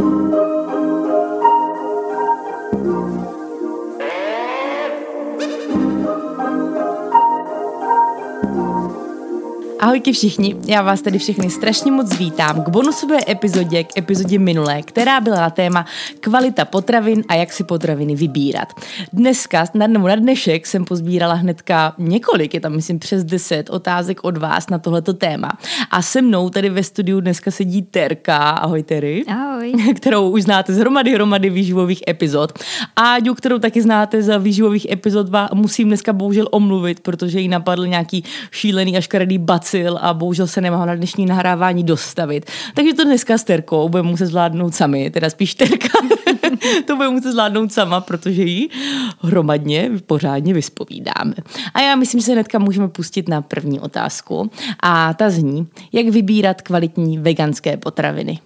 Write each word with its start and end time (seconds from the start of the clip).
Thank 0.00 0.34
you. 0.34 0.59
Ahojky 9.80 10.12
všichni, 10.12 10.56
já 10.66 10.82
vás 10.82 11.02
tady 11.02 11.18
všechny 11.18 11.50
strašně 11.50 11.92
moc 11.92 12.18
vítám 12.18 12.62
k 12.62 12.68
bonusové 12.68 13.18
epizodě, 13.28 13.84
k 13.84 13.98
epizodě 13.98 14.38
minulé, 14.38 14.82
která 14.82 15.20
byla 15.20 15.36
na 15.40 15.50
téma 15.50 15.86
kvalita 16.20 16.64
potravin 16.64 17.24
a 17.28 17.34
jak 17.34 17.52
si 17.52 17.64
potraviny 17.64 18.14
vybírat. 18.14 18.68
Dneska, 19.12 19.64
na, 19.74 19.86
nebo 19.86 20.08
na 20.08 20.16
dnešek 20.16 20.66
jsem 20.66 20.84
pozbírala 20.84 21.34
hnedka 21.34 21.94
několik, 21.98 22.54
je 22.54 22.60
tam 22.60 22.72
myslím 22.72 22.98
přes 22.98 23.24
deset 23.24 23.70
otázek 23.70 24.24
od 24.24 24.36
vás 24.36 24.70
na 24.70 24.78
tohleto 24.78 25.12
téma. 25.12 25.50
A 25.90 26.02
se 26.02 26.22
mnou 26.22 26.50
tady 26.50 26.68
ve 26.68 26.82
studiu 26.82 27.20
dneska 27.20 27.50
sedí 27.50 27.82
Terka, 27.82 28.36
ahoj 28.36 28.82
Tery. 28.82 29.24
Ahoj. 29.28 29.72
Kterou 29.96 30.30
už 30.30 30.42
znáte 30.42 30.74
z 30.74 30.78
hromady, 30.78 31.14
hromady 31.14 31.50
výživových 31.50 32.02
epizod. 32.08 32.52
A 32.96 33.02
Áďu, 33.02 33.34
kterou 33.34 33.58
taky 33.58 33.82
znáte 33.82 34.22
z 34.22 34.38
výživových 34.38 34.90
epizod, 34.90 35.26
musím 35.54 35.88
dneska 35.88 36.12
bohužel 36.12 36.48
omluvit, 36.50 37.00
protože 37.00 37.40
jí 37.40 37.48
napadl 37.48 37.86
nějaký 37.86 38.24
šílený 38.50 38.96
a 38.96 39.00
škaredý 39.00 39.38
bacil 39.38 39.69
ztratil 39.70 39.98
a 40.02 40.14
bohužel 40.14 40.46
se 40.46 40.60
nemohl 40.60 40.86
na 40.86 40.94
dnešní 40.94 41.26
nahrávání 41.26 41.84
dostavit. 41.84 42.50
Takže 42.74 42.94
to 42.94 43.04
dneska 43.04 43.38
s 43.38 43.44
Terkou 43.44 43.88
budeme 43.88 44.08
muset 44.08 44.26
zvládnout 44.26 44.74
sami, 44.74 45.10
teda 45.10 45.30
spíš 45.30 45.54
Terka. 45.54 45.98
to 46.86 46.96
budeme 46.96 47.14
muset 47.14 47.32
zvládnout 47.32 47.72
sama, 47.72 48.00
protože 48.00 48.42
ji 48.42 48.68
hromadně, 49.20 49.90
pořádně 50.06 50.54
vyspovídáme. 50.54 51.34
A 51.74 51.80
já 51.80 51.96
myslím, 51.96 52.20
že 52.20 52.26
se 52.26 52.32
hnedka 52.32 52.58
můžeme 52.58 52.88
pustit 52.88 53.28
na 53.28 53.42
první 53.42 53.80
otázku. 53.80 54.50
A 54.80 55.14
ta 55.14 55.30
zní, 55.30 55.66
jak 55.92 56.08
vybírat 56.08 56.62
kvalitní 56.62 57.18
veganské 57.18 57.76
potraviny. 57.76 58.38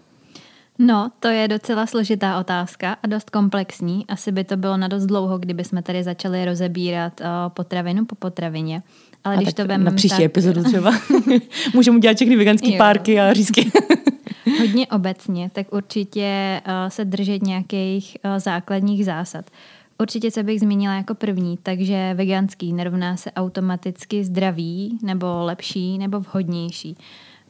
No, 0.78 1.10
to 1.20 1.28
je 1.28 1.48
docela 1.48 1.86
složitá 1.86 2.38
otázka 2.40 2.96
a 3.02 3.06
dost 3.06 3.30
komplexní. 3.30 4.06
Asi 4.08 4.32
by 4.32 4.44
to 4.44 4.56
bylo 4.56 4.76
na 4.76 4.88
dost 4.88 5.06
dlouho, 5.06 5.38
kdyby 5.38 5.64
jsme 5.64 5.82
tady 5.82 6.02
začali 6.02 6.44
rozebírat 6.44 7.20
uh, 7.20 7.26
potravinu 7.48 8.04
po 8.04 8.14
potravině. 8.14 8.82
Ale 9.24 9.36
a 9.36 9.38
když 9.38 9.54
to 9.54 9.64
vem, 9.66 9.84
Na 9.84 9.90
příští 9.90 10.16
tak... 10.16 10.26
epizodu 10.26 10.64
třeba. 10.64 10.92
Můžeme 11.74 11.96
udělat 11.96 12.16
všechny 12.16 12.36
veganské 12.36 12.78
párky 12.78 13.20
a 13.20 13.32
řízky. 13.32 13.70
Hodně 14.58 14.86
obecně, 14.86 15.50
tak 15.52 15.72
určitě 15.72 16.60
uh, 16.66 16.72
se 16.88 17.04
držet 17.04 17.42
nějakých 17.42 18.16
uh, 18.24 18.38
základních 18.38 19.04
zásad. 19.04 19.50
Určitě 19.98 20.30
se 20.30 20.42
bych 20.42 20.60
zmínila 20.60 20.94
jako 20.94 21.14
první, 21.14 21.58
takže 21.62 22.14
veganský 22.14 22.72
nerovná 22.72 23.16
se 23.16 23.32
automaticky 23.32 24.24
zdravý, 24.24 24.98
nebo 25.02 25.26
lepší, 25.44 25.98
nebo 25.98 26.20
vhodnější. 26.20 26.96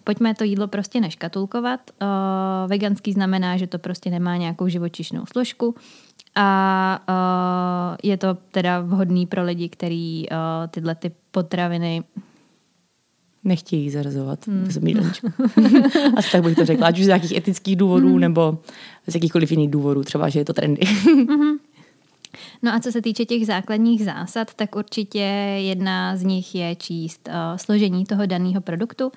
Pojďme 0.05 0.35
to 0.35 0.45
jídlo 0.45 0.69
prostě 0.69 1.01
neškatulkovat. 1.01 1.81
Uh, 2.03 2.09
veganský 2.71 3.13
znamená, 3.13 3.57
že 3.57 3.67
to 3.67 3.79
prostě 3.79 4.11
nemá 4.11 4.37
nějakou 4.37 4.69
živočišnou 4.69 5.27
složku 5.27 5.75
a 6.35 7.01
uh, 7.09 7.97
je 8.03 8.17
to 8.17 8.35
teda 8.51 8.81
vhodný 8.81 9.27
pro 9.27 9.45
lidi, 9.45 9.69
kteří 9.69 10.27
uh, 10.31 10.37
tyhle 10.71 10.95
ty 10.95 11.13
potraviny 11.31 12.03
nechtějí 13.45 13.91
zarazovat 13.91 14.47
hmm. 14.47 14.69
Asi 16.17 16.33
tak 16.33 16.43
bych 16.43 16.57
to 16.57 16.65
řekla, 16.65 16.87
ať 16.87 16.99
už 16.99 17.05
z 17.05 17.07
nějakých 17.07 17.37
etických 17.37 17.77
důvodů 17.77 18.09
hmm. 18.09 18.21
nebo 18.21 18.59
z 19.07 19.15
jakýchkoliv 19.15 19.51
jiných 19.51 19.71
důvodů, 19.71 20.03
třeba, 20.03 20.29
že 20.29 20.41
je 20.41 20.45
to 20.45 20.53
trendy. 20.53 20.87
hmm. 21.05 21.57
No 22.63 22.75
a 22.75 22.81
co 22.81 22.93
se 22.93 23.03
týče 23.03 23.25
těch 23.25 23.47
základních 23.47 24.05
zásad, 24.05 24.55
tak 24.55 24.77
určitě 24.77 25.19
jedna 25.59 26.17
z 26.17 26.23
nich 26.23 26.55
je 26.55 26.77
číst 26.77 27.29
uh, 27.29 27.35
složení 27.57 28.05
toho 28.05 28.27
daného 28.27 28.61
produktu 28.61 29.13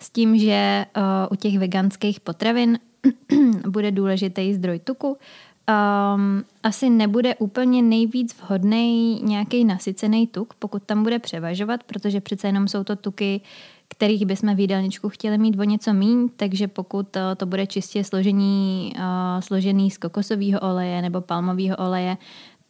s 0.00 0.10
tím, 0.10 0.38
že 0.38 0.86
uh, 0.96 1.02
u 1.30 1.36
těch 1.36 1.58
veganských 1.58 2.20
potravin 2.20 2.78
bude 3.68 3.90
důležitý 3.90 4.54
zdroj 4.54 4.78
tuku, 4.78 5.08
um, 5.08 6.44
asi 6.62 6.90
nebude 6.90 7.34
úplně 7.34 7.82
nejvíc 7.82 8.36
vhodný 8.40 9.20
nějaký 9.22 9.64
nasycený 9.64 10.26
tuk, 10.26 10.54
pokud 10.54 10.82
tam 10.82 11.02
bude 11.02 11.18
převažovat, 11.18 11.84
protože 11.84 12.20
přece 12.20 12.48
jenom 12.48 12.68
jsou 12.68 12.84
to 12.84 12.96
tuky, 12.96 13.40
kterých 13.88 14.26
bychom 14.26 14.54
v 14.54 14.60
jídelníčku 14.60 15.08
chtěli 15.08 15.38
mít 15.38 15.58
o 15.58 15.64
něco 15.64 15.92
míň, 15.92 16.28
takže 16.36 16.68
pokud 16.68 17.16
uh, 17.16 17.22
to 17.36 17.46
bude 17.46 17.66
čistě 17.66 18.04
složení, 18.04 18.92
uh, 18.96 19.02
složený 19.40 19.90
z 19.90 19.98
kokosového 19.98 20.60
oleje 20.60 21.02
nebo 21.02 21.20
palmového 21.20 21.76
oleje, 21.76 22.16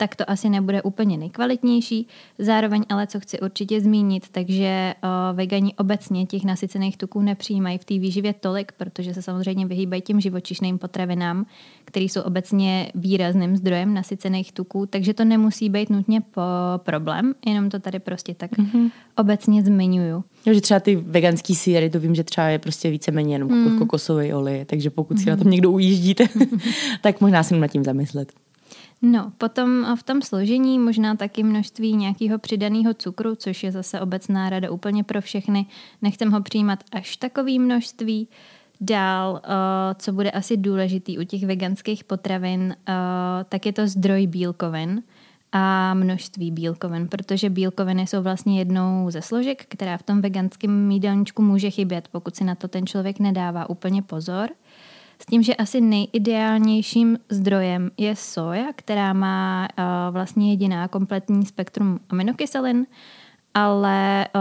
tak 0.01 0.17
to 0.17 0.31
asi 0.31 0.49
nebude 0.49 0.83
úplně 0.83 1.19
nejkvalitnější. 1.19 2.09
Zároveň 2.39 2.83
ale, 2.89 3.07
co 3.07 3.21
chci 3.21 3.41
určitě 3.41 3.81
zmínit, 3.81 4.29
takže 4.33 4.95
uh, 5.05 5.37
vegani 5.37 5.75
obecně 5.75 6.27
těch 6.27 6.45
nasycených 6.45 6.97
tuků 6.97 7.23
nepřijímají 7.23 7.79
v 7.79 7.85
té 7.85 7.99
výživě 7.99 8.33
tolik, 8.33 8.73
protože 8.73 9.15
se 9.15 9.23
samozřejmě 9.23 9.67
vyhýbají 9.67 10.03
těm 10.03 10.21
živočišným 10.21 10.79
potravinám, 10.79 11.47
které 11.85 12.05
jsou 12.05 12.21
obecně 12.21 12.93
výrazným 12.95 13.57
zdrojem 13.57 13.95
nasycených 13.95 14.53
tuků, 14.53 14.87
takže 14.87 15.15
to 15.15 15.25
nemusí 15.25 15.69
být 15.69 15.91
nutně 15.91 16.21
po 16.21 16.43
problém, 16.77 17.35
jenom 17.47 17.71
to 17.71 17.79
tady 17.79 17.99
prostě 17.99 18.35
tak 18.35 18.53
mm-hmm. 18.53 18.91
obecně 19.17 19.63
zmiňuju. 19.63 20.25
Jo, 20.47 20.55
že 20.55 20.61
třeba 20.61 20.81
ty 20.81 20.97
veganský 20.97 21.55
síry, 21.55 21.91
to 21.91 22.01
vím, 22.01 22.15
že 22.15 22.25
třeba 22.25 22.47
je 22.47 22.59
prostě 22.59 22.91
víceméně 22.91 23.35
jenom 23.35 23.49
mm. 23.49 23.79
kokosový 23.79 24.33
olej, 24.33 24.65
takže 24.65 24.91
pokud 24.91 25.19
si 25.19 25.25
mm. 25.25 25.31
na 25.31 25.37
tom 25.37 25.51
někdo 25.51 25.71
ujíždíte, 25.71 26.25
tak 27.03 27.21
možná 27.21 27.43
si 27.43 27.59
nad 27.59 27.69
tím 27.69 27.85
zamyslet. 27.85 28.33
No, 29.03 29.33
potom 29.39 29.97
v 29.97 30.03
tom 30.03 30.23
složení 30.23 30.79
možná 30.79 31.17
taky 31.17 31.43
množství 31.43 31.97
nějakého 31.97 32.39
přidaného 32.39 32.95
cukru, 32.95 33.35
což 33.35 33.63
je 33.63 33.73
zase 33.73 34.01
obecná 34.01 34.51
rada 34.51 34.71
úplně 34.71 35.05
pro 35.05 35.21
všechny. 35.21 35.67
Nechcem 36.03 36.31
ho 36.31 36.43
přijímat 36.43 36.85
až 36.93 37.17
takový 37.17 37.59
množství. 37.59 38.29
Dál, 38.81 39.43
co 39.95 40.13
bude 40.13 40.31
asi 40.31 40.57
důležitý 40.57 41.19
u 41.19 41.25
těch 41.25 41.47
veganských 41.47 42.05
potravin, 42.05 42.77
tak 43.49 43.67
je 43.67 43.73
to 43.73 43.87
zdroj 43.87 44.27
bílkovin 44.27 45.03
a 45.53 45.95
množství 45.95 46.51
bílkovin, 46.51 47.09
protože 47.09 47.51
bílkoviny 47.51 48.07
jsou 48.07 48.23
vlastně 48.23 48.59
jednou 48.59 49.11
ze 49.11 49.23
složek, 49.23 49.65
která 49.69 49.97
v 49.97 50.03
tom 50.03 50.21
veganském 50.21 50.91
jídelníčku 50.91 51.43
může 51.43 51.71
chybět, 51.71 52.09
pokud 52.13 52.37
si 52.37 52.45
na 52.45 52.55
to 52.55 52.69
ten 52.69 52.87
člověk 52.87 53.19
nedává 53.19 53.71
úplně 53.71 54.03
pozor– 54.03 54.49
s 55.23 55.27
tím, 55.27 55.43
že 55.43 55.55
asi 55.55 55.81
nejideálnějším 55.81 57.19
zdrojem 57.29 57.91
je 57.97 58.17
soja, 58.17 58.67
která 58.77 59.13
má 59.13 59.69
uh, 59.79 59.85
vlastně 60.13 60.51
jediná 60.51 60.89
kompletní 60.89 61.47
spektrum 61.47 62.01
aminokyselin, 62.09 62.87
ale 63.55 64.29
uh, 64.35 64.41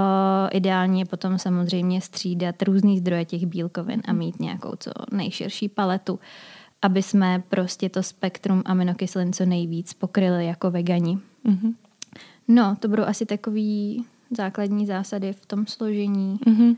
ideálně 0.52 1.02
je 1.02 1.06
potom 1.06 1.40
samozřejmě 1.40 2.02
střídat 2.02 2.62
různý 2.62 2.98
zdroje 2.98 3.26
těch 3.26 3.46
bílkovin 3.46 4.02
a 4.08 4.14
mít 4.14 4.40
nějakou 4.40 4.72
co 4.80 4.92
nejširší 5.12 5.70
paletu, 5.70 6.20
aby 6.82 7.04
jsme 7.04 7.44
prostě 7.50 7.90
to 7.90 8.04
spektrum 8.04 8.64
aminokyselin 8.66 9.34
co 9.34 9.46
nejvíc 9.46 9.94
pokryli 9.94 10.46
jako 10.46 10.72
vegani. 10.72 11.20
Mm-hmm. 11.46 11.74
No, 12.48 12.76
to 12.80 12.88
budou 12.88 13.04
asi 13.04 13.26
takový 13.26 14.06
základní 14.38 14.86
zásady 14.86 15.34
v 15.34 15.46
tom 15.46 15.68
složení. 15.68 16.40
Mm-hmm. 16.46 16.76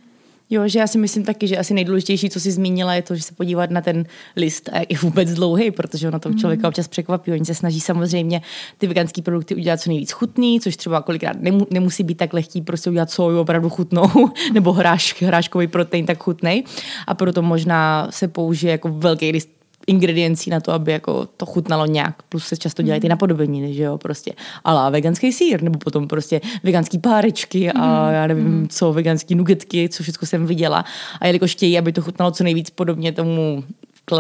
Jo, 0.49 0.67
že 0.67 0.79
já 0.79 0.87
si 0.87 0.97
myslím 0.97 1.23
taky, 1.23 1.47
že 1.47 1.57
asi 1.57 1.73
nejdůležitější, 1.73 2.29
co 2.29 2.39
si 2.39 2.51
zmínila, 2.51 2.93
je 2.93 3.01
to, 3.01 3.15
že 3.15 3.23
se 3.23 3.33
podívat 3.33 3.69
na 3.69 3.81
ten 3.81 4.05
list 4.35 4.69
a 4.73 4.79
jak 4.79 4.91
je 4.91 4.97
vůbec 4.97 5.33
dlouhý, 5.33 5.71
protože 5.71 6.07
ono 6.07 6.19
to 6.19 6.33
člověka 6.33 6.67
občas 6.67 6.87
překvapí. 6.87 7.31
Oni 7.31 7.45
se 7.45 7.55
snaží 7.55 7.79
samozřejmě 7.79 8.41
ty 8.77 8.87
veganské 8.87 9.21
produkty 9.21 9.55
udělat 9.55 9.81
co 9.81 9.89
nejvíc 9.89 10.11
chutný, 10.11 10.59
což 10.59 10.77
třeba 10.77 11.01
kolikrát 11.01 11.37
nemusí 11.71 12.03
být 12.03 12.17
tak 12.17 12.33
lehký 12.33 12.61
prostě 12.61 12.89
udělat 12.89 13.11
soju 13.11 13.39
opravdu 13.39 13.69
chutnou, 13.69 14.09
nebo 14.53 14.73
hráš, 14.73 15.21
hráškový 15.21 15.67
protein 15.67 16.05
tak 16.05 16.23
chutný. 16.23 16.63
A 17.07 17.13
proto 17.13 17.41
možná 17.41 18.07
se 18.09 18.27
použije 18.27 18.71
jako 18.71 18.89
velký 18.89 19.31
list 19.31 19.58
ingrediencí 19.89 20.49
na 20.49 20.59
to, 20.59 20.71
aby 20.71 20.91
jako 20.91 21.25
to 21.37 21.45
chutnalo 21.45 21.85
nějak. 21.85 22.23
Plus 22.23 22.47
se 22.47 22.57
často 22.57 22.81
dělají 22.81 23.01
ty 23.01 23.07
mhm. 23.07 23.09
napodobeniny, 23.09 23.73
že 23.73 23.83
jo, 23.83 23.97
prostě. 23.97 24.33
Ale 24.63 24.91
veganský 24.91 25.31
sír, 25.33 25.63
nebo 25.63 25.79
potom 25.79 26.07
prostě 26.07 26.41
veganský 26.63 26.99
párečky 26.99 27.71
a 27.71 28.05
mhm. 28.05 28.13
já 28.13 28.27
nevím 28.27 28.45
mhm. 28.45 28.67
co, 28.67 28.93
veganský 28.93 29.35
nugetky, 29.35 29.89
co 29.89 30.03
všechno 30.03 30.27
jsem 30.27 30.45
viděla. 30.45 30.85
A 31.21 31.27
jelikož 31.27 31.51
chtějí, 31.51 31.77
aby 31.77 31.91
to 31.91 32.01
chutnalo 32.01 32.31
co 32.31 32.43
nejvíc 32.43 32.69
podobně 32.69 33.11
tomu 33.11 33.63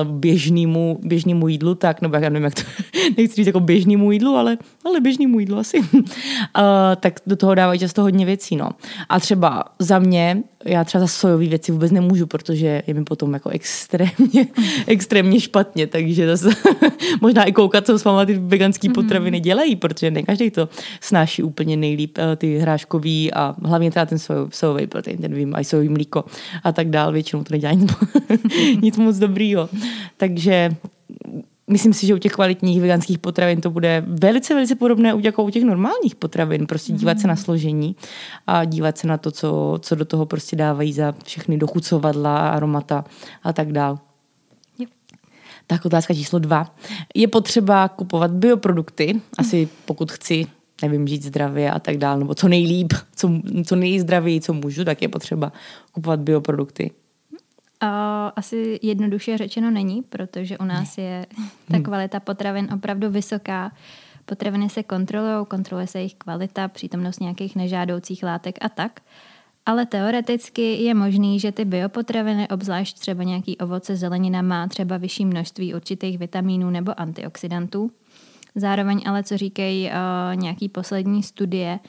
běžnému, 0.03 0.99
běžnému 1.03 1.47
jídlu, 1.47 1.75
tak, 1.75 2.01
nebo 2.01 2.15
já 2.15 2.29
nevím, 2.29 2.43
jak 2.43 2.55
to, 2.55 2.61
nechci 3.17 3.35
říct 3.35 3.47
jako 3.47 3.59
běžnému 3.59 4.11
jídlu, 4.11 4.35
ale, 4.35 4.57
ale 4.85 4.99
běžnému 4.99 5.39
jídlu 5.39 5.57
asi, 5.57 5.79
uh, 5.79 6.01
tak 6.99 7.19
do 7.27 7.35
toho 7.35 7.55
dávají 7.55 7.79
často 7.79 8.01
hodně 8.01 8.25
věcí, 8.25 8.55
no. 8.55 8.69
A 9.09 9.19
třeba 9.19 9.63
za 9.79 9.99
mě, 9.99 10.43
já 10.65 10.83
třeba 10.83 11.01
za 11.01 11.07
sojové 11.07 11.45
věci 11.45 11.71
vůbec 11.71 11.91
nemůžu, 11.91 12.27
protože 12.27 12.83
je 12.87 12.93
mi 12.93 13.03
potom 13.03 13.33
jako 13.33 13.49
extrémně, 13.49 14.47
extrémně 14.87 15.39
špatně, 15.39 15.87
takže 15.87 16.27
zase 16.27 16.49
možná 17.21 17.43
i 17.43 17.51
koukat, 17.51 17.85
co 17.85 17.99
s 17.99 18.03
váma 18.03 18.25
ty 18.25 18.33
veganské 18.33 18.89
potraviny 18.89 19.39
dělají, 19.39 19.75
protože 19.75 20.11
ne 20.11 20.23
každý 20.23 20.51
to 20.51 20.69
snáší 21.01 21.43
úplně 21.43 21.77
nejlíp, 21.77 22.17
uh, 22.17 22.23
ty 22.35 22.57
hráškový 22.57 23.33
a 23.33 23.55
hlavně 23.65 23.91
teda 23.91 24.05
ten 24.05 24.19
sojový 24.49 24.87
protein, 24.87 25.17
ten 25.17 25.33
vím, 25.33 25.55
a 25.55 25.63
sojový 25.63 25.89
mlíko 25.89 26.25
a 26.63 26.71
tak 26.71 26.89
dál, 26.89 27.11
většinou 27.11 27.43
to 27.43 27.53
nedělá 27.53 27.73
nic, 27.73 27.91
nic 28.81 28.97
moc 28.97 29.17
dobrýho. 29.17 29.69
Takže 30.17 30.69
myslím 31.67 31.93
si, 31.93 32.07
že 32.07 32.13
u 32.13 32.17
těch 32.17 32.31
kvalitních 32.31 32.81
veganských 32.81 33.19
potravin 33.19 33.61
to 33.61 33.69
bude 33.69 34.03
velice, 34.07 34.53
velice 34.53 34.75
podobné 34.75 35.13
jako 35.21 35.43
u 35.43 35.49
těch 35.49 35.63
normálních 35.63 36.15
potravin. 36.15 36.67
Prostě 36.67 36.93
dívat 36.93 37.13
mm. 37.17 37.21
se 37.21 37.27
na 37.27 37.33
mhm. 37.33 37.43
složení 37.43 37.95
a 38.47 38.65
dívat 38.65 38.97
se 38.97 39.07
na 39.07 39.17
to, 39.17 39.31
co, 39.31 39.79
co 39.81 39.95
do 39.95 40.05
toho 40.05 40.25
prostě 40.25 40.55
dávají 40.55 40.93
za 40.93 41.13
všechny 41.23 41.57
dochucovadla, 41.57 42.49
aromata 42.49 43.05
a 43.43 43.53
tak 43.53 43.71
dál. 43.71 43.99
Tak 45.67 45.85
otázka 45.85 46.13
číslo 46.13 46.39
dva. 46.39 46.75
Je 47.15 47.27
potřeba 47.27 47.87
kupovat 47.87 48.31
bioprodukty, 48.31 49.21
asi 49.37 49.69
pokud 49.85 50.11
chci 50.11 50.47
nevím, 50.81 51.07
žít 51.07 51.23
zdravě 51.23 51.71
a 51.71 51.79
tak 51.79 51.97
dále, 51.97 52.19
nebo 52.19 52.35
co 52.35 52.47
nejlíp, 52.47 52.93
co, 53.15 53.31
co 53.65 53.75
nejzdravěji, 53.75 54.41
co 54.41 54.53
můžu, 54.53 54.85
tak 54.85 55.01
je 55.01 55.07
potřeba 55.07 55.51
kupovat 55.91 56.19
bioprodukty. 56.19 56.91
Uh, 57.83 57.89
asi 58.35 58.79
jednoduše 58.81 59.37
řečeno 59.37 59.71
není, 59.71 60.01
protože 60.01 60.57
u 60.57 60.63
nás 60.63 60.97
je 60.97 61.25
ta 61.67 61.75
hmm. 61.75 61.83
kvalita 61.83 62.19
potravin 62.19 62.69
opravdu 62.73 63.09
vysoká. 63.09 63.71
Potraviny 64.25 64.69
se 64.69 64.83
kontrolují, 64.83 65.45
kontroluje 65.45 65.87
se 65.87 65.99
jejich 65.99 66.15
kvalita, 66.15 66.67
přítomnost 66.67 67.19
nějakých 67.19 67.55
nežádoucích 67.55 68.23
látek 68.23 68.57
a 68.61 68.69
tak. 68.69 68.99
Ale 69.65 69.85
teoreticky 69.85 70.83
je 70.83 70.93
možný, 70.93 71.39
že 71.39 71.51
ty 71.51 71.65
biopotraviny, 71.65 72.47
obzvlášť 72.47 72.99
třeba 72.99 73.23
nějaký 73.23 73.57
ovoce, 73.57 73.95
zelenina, 73.95 74.41
má 74.41 74.67
třeba 74.67 74.97
vyšší 74.97 75.25
množství 75.25 75.73
určitých 75.73 76.17
vitamínů 76.17 76.69
nebo 76.69 76.99
antioxidantů. 76.99 77.91
Zároveň 78.55 79.03
ale, 79.05 79.23
co 79.23 79.37
říkají 79.37 79.89
uh, 79.89 80.41
nějaký 80.41 80.69
poslední 80.69 81.23
studie, 81.23 81.79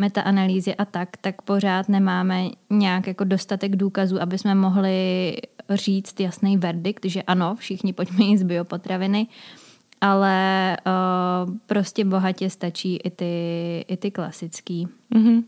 metaanalýzy 0.00 0.74
a 0.74 0.84
tak, 0.84 1.16
tak 1.20 1.42
pořád 1.42 1.88
nemáme 1.88 2.44
nějak 2.70 3.06
jako 3.06 3.24
dostatek 3.24 3.76
důkazů, 3.76 4.22
aby 4.22 4.38
jsme 4.38 4.54
mohli 4.54 5.36
říct 5.70 6.20
jasný 6.20 6.56
verdikt, 6.56 7.04
že 7.04 7.22
ano, 7.22 7.54
všichni 7.54 7.92
pojďme 7.92 8.24
jíst 8.24 8.42
biopotraviny, 8.42 9.26
ale 10.00 10.76
uh, 10.86 11.54
prostě 11.66 12.04
bohatě 12.04 12.50
stačí 12.50 12.96
i 12.96 13.10
ty, 13.10 13.34
i 13.88 13.96
ty 13.96 14.10
klasický. 14.10 14.88
Mm-hmm. 15.14 15.44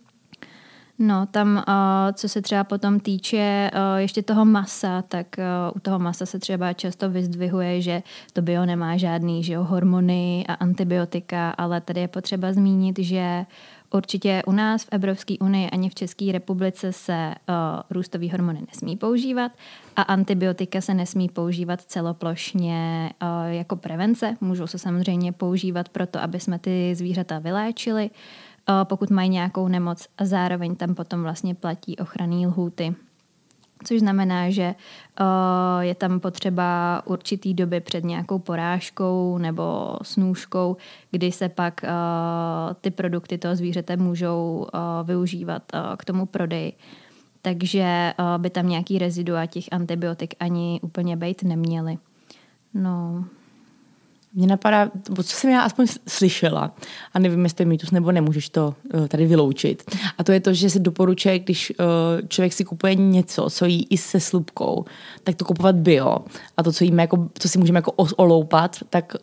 No, 0.99 1.27
tam, 1.27 1.57
uh, 1.57 2.13
co 2.13 2.29
se 2.29 2.43
třeba 2.43 2.65
potom 2.65 3.01
týče 3.01 3.71
uh, 3.75 3.99
ještě 3.99 4.23
toho 4.23 4.45
masa, 4.45 5.03
tak 5.03 5.27
uh, 5.39 5.77
u 5.77 5.81
toho 5.81 5.99
masa 5.99 6.27
se 6.27 6.39
třeba 6.39 6.73
často 6.73 7.11
vyzdvihuje, 7.11 7.81
že 7.81 8.03
to 8.33 8.43
bio 8.43 8.67
nemá 8.67 8.97
žádný 8.97 9.45
že 9.45 9.53
jo, 9.53 9.65
hormony 9.65 10.45
a 10.49 10.55
antibiotika, 10.55 11.51
ale 11.51 11.81
tady 11.81 12.01
je 12.01 12.09
potřeba 12.09 12.53
zmínit, 12.53 12.99
že 12.99 13.47
určitě 13.95 14.43
u 14.47 14.53
nás 14.53 14.85
v 14.85 14.89
Evropské 14.91 15.35
unii 15.41 15.71
ani 15.71 15.89
v 15.89 15.95
České 15.95 16.33
republice 16.33 16.93
se 16.93 17.35
uh, 17.49 17.55
růstový 17.91 18.31
hormony 18.31 18.61
nesmí 18.67 18.97
používat 18.97 19.53
a 19.97 20.03
antibiotika 20.03 20.81
se 20.81 20.95
nesmí 20.95 21.29
používat 21.29 21.81
celoplošně 21.81 23.11
uh, 23.23 23.29
jako 23.53 23.77
prevence. 23.77 24.37
Můžou 24.41 24.67
se 24.67 24.79
samozřejmě 24.79 25.33
používat 25.33 25.89
proto, 25.89 26.23
aby 26.23 26.41
jsme 26.41 26.59
ty 26.59 26.95
zvířata 26.95 27.39
vyléčili, 27.39 28.11
uh, 28.11 28.75
pokud 28.85 29.11
mají 29.11 29.29
nějakou 29.29 29.69
nemoc 29.69 30.09
a 30.19 30.25
zároveň 30.25 30.77
tam 30.77 30.95
potom 30.95 31.23
vlastně 31.23 31.55
platí 31.55 31.97
ochranný 31.97 32.47
lhůty. 32.47 32.95
Což 33.85 34.01
znamená, 34.01 34.51
že 34.51 34.75
je 35.81 35.95
tam 35.95 36.21
potřeba 36.21 37.03
určitý 37.05 37.55
doby 37.55 37.81
před 37.81 38.05
nějakou 38.05 38.39
porážkou 38.39 39.39
nebo 39.39 39.97
snůžkou, 40.03 40.77
kdy 41.11 41.33
se 41.33 41.49
pak 41.49 41.81
ty 42.81 42.91
produkty 42.91 43.39
toho 43.39 43.57
zvířete 43.57 43.97
můžou 43.97 44.67
využívat 45.05 45.63
k 45.97 46.05
tomu 46.05 46.27
prodeji. 46.27 46.73
Takže 47.43 48.15
by 48.39 48.51
tam 48.51 48.69
nějaký 48.69 48.99
rezidua 48.99 49.47
těch 49.47 49.65
antibiotik 49.71 50.35
ani 50.41 50.81
úplně 50.83 51.17
být 51.17 51.43
neměly. 51.43 51.99
No, 52.75 53.25
mě 54.35 54.47
napadá, 54.47 54.91
co 55.17 55.23
jsem 55.23 55.51
já 55.51 55.61
aspoň 55.61 55.87
slyšela, 56.09 56.75
a 57.15 57.19
nevím, 57.19 57.45
jestli 57.45 57.65
mýtus 57.65 57.91
nebo 57.91 58.13
nemůžeš 58.13 58.49
to 58.49 58.75
uh, 58.95 59.07
tady 59.07 59.27
vyloučit. 59.27 59.97
A 60.19 60.25
to 60.25 60.33
je 60.33 60.41
to, 60.41 60.53
že 60.53 60.71
se 60.71 60.79
doporučuje, 60.79 61.39
když 61.39 61.71
uh, 61.71 62.29
člověk 62.29 62.53
si 62.53 62.65
kupuje 62.65 62.95
něco, 62.95 63.51
co 63.51 63.65
jí 63.65 63.87
i 63.91 63.97
se 63.97 64.21
slupkou, 64.21 64.85
tak 65.25 65.35
to 65.35 65.45
kupovat 65.45 65.77
bio. 65.77 66.19
A 66.57 66.63
to, 66.63 66.73
co, 66.73 66.85
jíme 66.85 67.03
jako, 67.03 67.29
co 67.39 67.49
si 67.49 67.59
můžeme 67.59 67.79
jako 67.79 67.93
oloupat, 67.93 68.77
tak 68.91 69.17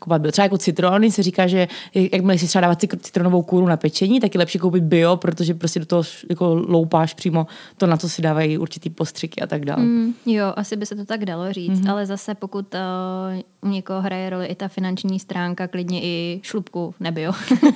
kupovat 0.00 0.22
bio. 0.22 0.32
Třeba 0.32 0.44
jako 0.44 0.58
citrony 0.58 1.10
se 1.10 1.22
říká, 1.22 1.46
že 1.46 1.68
jakmile 1.94 2.38
si 2.38 2.46
třeba 2.46 2.60
dávat 2.60 2.78
citronovou 3.00 3.42
kůru 3.42 3.66
na 3.66 3.76
pečení, 3.76 4.20
tak 4.20 4.34
je 4.34 4.38
lepší 4.38 4.58
koupit 4.58 4.84
bio, 4.84 5.16
protože 5.16 5.54
prostě 5.54 5.80
do 5.80 5.86
toho 5.86 6.02
jako 6.30 6.54
loupáš 6.54 7.14
přímo 7.14 7.46
to, 7.76 7.86
na 7.86 7.96
co 7.96 8.08
si 8.08 8.22
dávají 8.22 8.58
určitý 8.58 8.90
postřiky 8.90 9.40
a 9.40 9.46
tak 9.46 9.64
dále. 9.64 9.82
Mm, 9.82 10.14
jo, 10.26 10.52
asi 10.56 10.76
by 10.76 10.86
se 10.86 10.96
to 10.96 11.04
tak 11.04 11.24
dalo 11.24 11.52
říct, 11.52 11.80
mm-hmm. 11.80 11.90
ale 11.90 12.06
zase 12.06 12.34
pokud 12.34 12.74
uh, 12.74 13.40
u 13.62 13.68
někoho 13.68 14.00
hraje 14.00 14.30
roli 14.30 14.46
i 14.46 14.54
ta 14.54 14.68
finanční 14.68 15.18
stránka, 15.18 15.68
klidně 15.68 16.02
i 16.02 16.40
šlubku 16.42 16.94
nebio. 17.00 17.32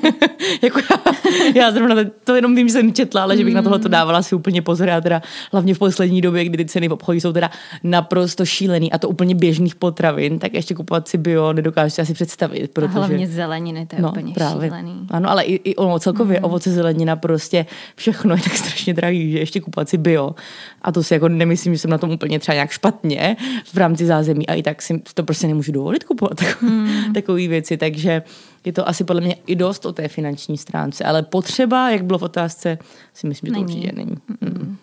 jako 0.62 0.78
já, 0.78 1.14
já 1.54 1.72
zrovna 1.72 1.96
to 2.24 2.34
jenom 2.34 2.54
vím, 2.54 2.68
že 2.68 2.72
jsem 2.72 2.92
četla, 2.92 3.22
ale 3.22 3.36
že 3.36 3.44
bych 3.44 3.52
mm. 3.52 3.56
na 3.56 3.62
tohle 3.62 3.78
to 3.78 3.88
dávala 3.88 4.22
si 4.22 4.34
úplně 4.34 4.62
pozor. 4.62 4.88
Já 4.88 5.00
teda 5.00 5.22
hlavně 5.52 5.74
v 5.74 5.78
poslední 5.78 6.20
době, 6.20 6.44
kdy 6.44 6.56
ty 6.56 6.64
ceny 6.64 6.88
v 6.88 6.92
obchodě 6.92 7.20
jsou 7.20 7.32
teda 7.32 7.50
naprosto 7.84 8.44
šílený 8.44 8.92
a 8.92 8.98
to 8.98 9.08
úplně 9.08 9.34
běžných 9.34 9.74
potravin, 9.74 10.38
tak 10.38 10.54
ještě 10.54 10.74
kupovat 10.74 11.08
si 11.08 11.18
bio 11.18 11.52
nedokážu 11.52 11.90
si 11.90 12.02
asi 12.02 12.14
představit. 12.14 12.70
Protože... 12.72 12.94
A 12.94 12.98
hlavně 12.98 13.26
zeleniny, 13.28 13.86
to 13.86 13.96
je 13.96 14.02
no, 14.02 14.10
úplně 14.10 14.32
právě. 14.34 14.68
šílený. 14.68 15.06
Ano, 15.10 15.30
ale 15.30 15.44
i, 15.44 15.70
i 15.70 15.76
ono 15.76 15.98
celkově 15.98 16.38
mm. 16.38 16.44
ovoce, 16.44 16.70
zelenina, 16.70 17.16
prostě 17.16 17.66
všechno 17.96 18.34
je 18.34 18.42
tak 18.42 18.56
strašně 18.56 18.94
drahý, 18.94 19.32
že 19.32 19.38
ještě 19.38 19.60
kupovat 19.60 19.88
si 19.88 19.98
bio. 19.98 20.34
A 20.82 20.92
to 20.92 21.02
si 21.02 21.14
jako 21.14 21.28
nemyslím, 21.28 21.74
že 21.74 21.78
jsem 21.78 21.90
na 21.90 21.98
tom 21.98 22.10
úplně 22.10 22.38
třeba 22.38 22.54
nějak 22.54 22.70
špatně 22.70 23.36
v 23.72 23.76
rámci 23.76 24.06
zázemí 24.06 24.46
a 24.46 24.54
i 24.54 24.62
tak 24.62 24.82
si 24.82 25.02
to 25.14 25.22
prostě 25.22 25.46
nemůžu 25.46 25.75
dovolit 25.76 26.04
kupovat 26.04 26.40
mm. 26.62 27.12
takové 27.14 27.48
věci, 27.48 27.76
takže 27.76 28.22
je 28.64 28.72
to 28.72 28.88
asi 28.88 29.04
podle 29.04 29.22
mě 29.22 29.36
i 29.46 29.56
dost 29.56 29.86
o 29.86 29.92
té 29.92 30.08
finanční 30.08 30.58
stránce, 30.58 31.04
ale 31.04 31.22
potřeba, 31.22 31.90
jak 31.90 32.04
bylo 32.04 32.18
v 32.18 32.22
otázce, 32.22 32.78
si 33.14 33.26
myslím, 33.26 33.48
že 33.48 33.52
to 33.52 33.60
není. 33.60 33.76
určitě 33.76 33.96
není. 33.96 34.16
Mm. 34.40 34.76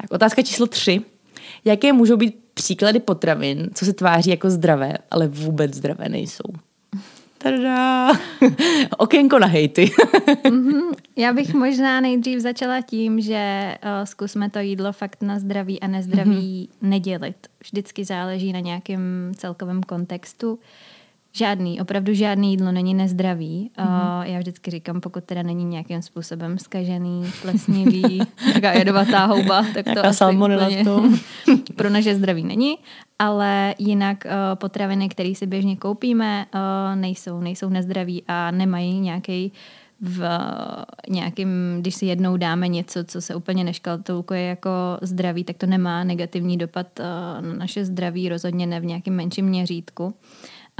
Tak 0.00 0.12
otázka 0.12 0.42
číslo 0.42 0.66
tři. 0.66 1.00
Jaké 1.64 1.92
můžou 1.92 2.16
být 2.16 2.34
příklady 2.54 3.00
potravin, 3.00 3.70
co 3.74 3.84
se 3.84 3.92
tváří 3.92 4.30
jako 4.30 4.50
zdravé, 4.50 4.94
ale 5.10 5.28
vůbec 5.28 5.74
zdravé 5.74 6.08
nejsou? 6.08 6.48
Tada! 7.42 8.12
Okénko 8.98 9.38
na 9.38 9.46
hejty. 9.46 9.84
mm-hmm. 10.44 10.92
Já 11.16 11.32
bych 11.32 11.54
možná 11.54 12.00
nejdřív 12.00 12.40
začala 12.40 12.80
tím, 12.80 13.20
že 13.20 13.74
uh, 13.84 14.04
zkusme 14.04 14.50
to 14.50 14.58
jídlo 14.58 14.92
fakt 14.92 15.22
na 15.22 15.38
zdraví 15.38 15.80
a 15.80 15.86
nezdraví 15.86 16.68
mm-hmm. 16.72 16.88
nedělit. 16.88 17.36
Vždycky 17.62 18.04
záleží 18.04 18.52
na 18.52 18.60
nějakém 18.60 19.32
celkovém 19.36 19.82
kontextu. 19.82 20.58
Žádný, 21.32 21.80
opravdu 21.80 22.14
žádný 22.14 22.50
jídlo 22.50 22.72
není 22.72 22.94
nezdravý. 22.94 23.70
Mm-hmm. 23.78 24.18
Uh, 24.18 24.26
já 24.26 24.38
vždycky 24.38 24.70
říkám, 24.70 25.00
pokud 25.00 25.24
teda 25.24 25.42
není 25.42 25.64
nějakým 25.64 26.02
způsobem 26.02 26.58
skažený, 26.58 27.24
plesnivý, 27.42 28.18
taká 28.54 28.72
jedovatá 28.72 29.24
houba, 29.24 29.64
tak 29.74 29.86
to 29.94 30.06
asi 30.06 30.24
úplně 30.24 30.84
pro 31.76 31.90
naše 31.90 32.14
zdraví 32.14 32.42
není. 32.42 32.78
Ale 33.18 33.74
jinak 33.78 34.24
uh, 34.24 34.30
potraviny, 34.54 35.08
které 35.08 35.34
si 35.34 35.46
běžně 35.46 35.76
koupíme, 35.76 36.46
uh, 36.54 37.00
nejsou, 37.00 37.40
nejsou 37.40 37.68
nezdraví 37.68 38.22
a 38.28 38.50
nemají 38.50 39.00
nějaký 39.00 39.52
v 40.02 40.28
nějakým, 41.08 41.48
když 41.80 41.94
si 41.94 42.06
jednou 42.06 42.36
dáme 42.36 42.68
něco, 42.68 43.04
co 43.04 43.20
se 43.20 43.34
úplně 43.34 43.64
neškatulkuje 43.64 44.42
jako 44.42 44.70
zdraví, 45.02 45.44
tak 45.44 45.56
to 45.56 45.66
nemá 45.66 46.04
negativní 46.04 46.56
dopad 46.56 46.86
na 47.40 47.40
naše 47.40 47.84
zdraví, 47.84 48.28
rozhodně 48.28 48.66
ne 48.66 48.80
v 48.80 48.84
nějakém 48.84 49.14
menším 49.14 49.46
měřítku. 49.46 50.04
Uh, 50.04 50.12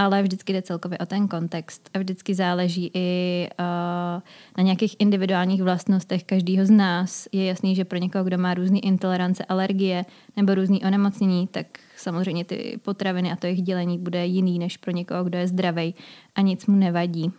ale 0.01 0.23
vždycky 0.23 0.53
jde 0.53 0.63
celkově 0.63 0.99
o 0.99 1.07
ten 1.07 1.29
kontext 1.29 1.91
a 1.95 1.99
vždycky 1.99 2.35
záleží 2.35 2.91
i 2.95 3.49
uh, 3.51 4.23
na 4.59 4.63
nějakých 4.63 4.97
individuálních 4.99 5.63
vlastnostech 5.63 6.25
každého 6.25 6.67
z 6.67 6.71
nás. 6.71 7.29
Je 7.33 7.47
jasný, 7.47 7.75
že 7.77 7.85
pro 7.85 7.99
někoho, 7.99 8.25
kdo 8.25 8.39
má 8.39 8.55
různé 8.55 8.79
intolerance, 8.79 9.45
alergie 9.45 10.05
nebo 10.37 10.55
různé 10.55 10.79
onemocnění, 10.79 11.47
tak 11.47 11.67
samozřejmě 11.97 12.45
ty 12.45 12.79
potraviny 12.83 13.33
a 13.33 13.37
to 13.37 13.47
jejich 13.47 13.63
dělení 13.63 13.99
bude 13.99 14.27
jiný 14.27 14.59
než 14.59 14.77
pro 14.77 14.91
někoho, 14.91 15.25
kdo 15.25 15.39
je 15.39 15.49
zdravý 15.49 15.95
a 16.35 16.41
nic 16.41 16.67
mu 16.67 16.77
nevadí. 16.77 17.33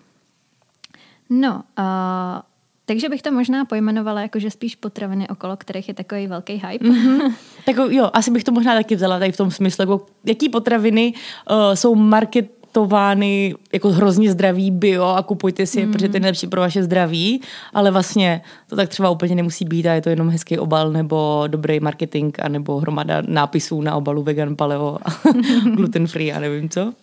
No, 1.29 1.63
uh, 1.79 2.41
takže 2.85 3.09
bych 3.09 3.21
to 3.21 3.31
možná 3.31 3.65
pojmenovala 3.65 4.21
jako, 4.21 4.39
že 4.39 4.51
spíš 4.51 4.75
potraviny, 4.75 5.27
okolo 5.27 5.57
kterých 5.57 5.87
je 5.87 5.93
takový 5.93 6.27
velký 6.27 6.53
hype. 6.53 6.85
Mm-hmm. 6.85 7.33
tak 7.65 7.75
jo, 7.89 8.09
asi 8.13 8.31
bych 8.31 8.43
to 8.43 8.51
možná 8.51 8.75
taky 8.75 8.95
vzala 8.95 9.19
tady 9.19 9.31
v 9.31 9.37
tom 9.37 9.51
smyslu, 9.51 9.81
jako, 9.81 10.05
jaký 10.25 10.49
potraviny 10.49 11.13
uh, 11.51 11.55
jsou 11.73 11.95
marketovány 11.95 13.55
jako 13.73 13.89
hrozně 13.89 14.31
zdraví 14.31 14.71
bio 14.71 15.05
a 15.05 15.23
kupujte 15.23 15.65
si 15.65 15.79
je, 15.79 15.85
mm. 15.85 15.91
protože 15.91 16.09
to 16.09 16.15
je 16.15 16.21
nejlepší 16.21 16.47
pro 16.47 16.61
vaše 16.61 16.83
zdraví, 16.83 17.41
ale 17.73 17.91
vlastně 17.91 18.41
to 18.69 18.75
tak 18.75 18.89
třeba 18.89 19.09
úplně 19.09 19.35
nemusí 19.35 19.65
být 19.65 19.87
a 19.87 19.93
je 19.93 20.01
to 20.01 20.09
jenom 20.09 20.29
hezký 20.29 20.59
obal 20.59 20.91
nebo 20.91 21.43
dobrý 21.47 21.79
marketing 21.79 22.35
a 22.41 22.47
nebo 22.47 22.79
hromada 22.79 23.21
nápisů 23.27 23.81
na 23.81 23.95
obalu 23.95 24.23
vegan, 24.23 24.55
paleo 24.55 24.97
a 25.05 25.09
gluten 25.75 26.07
free 26.07 26.33
a 26.33 26.39
nevím 26.39 26.69
co. 26.69 26.93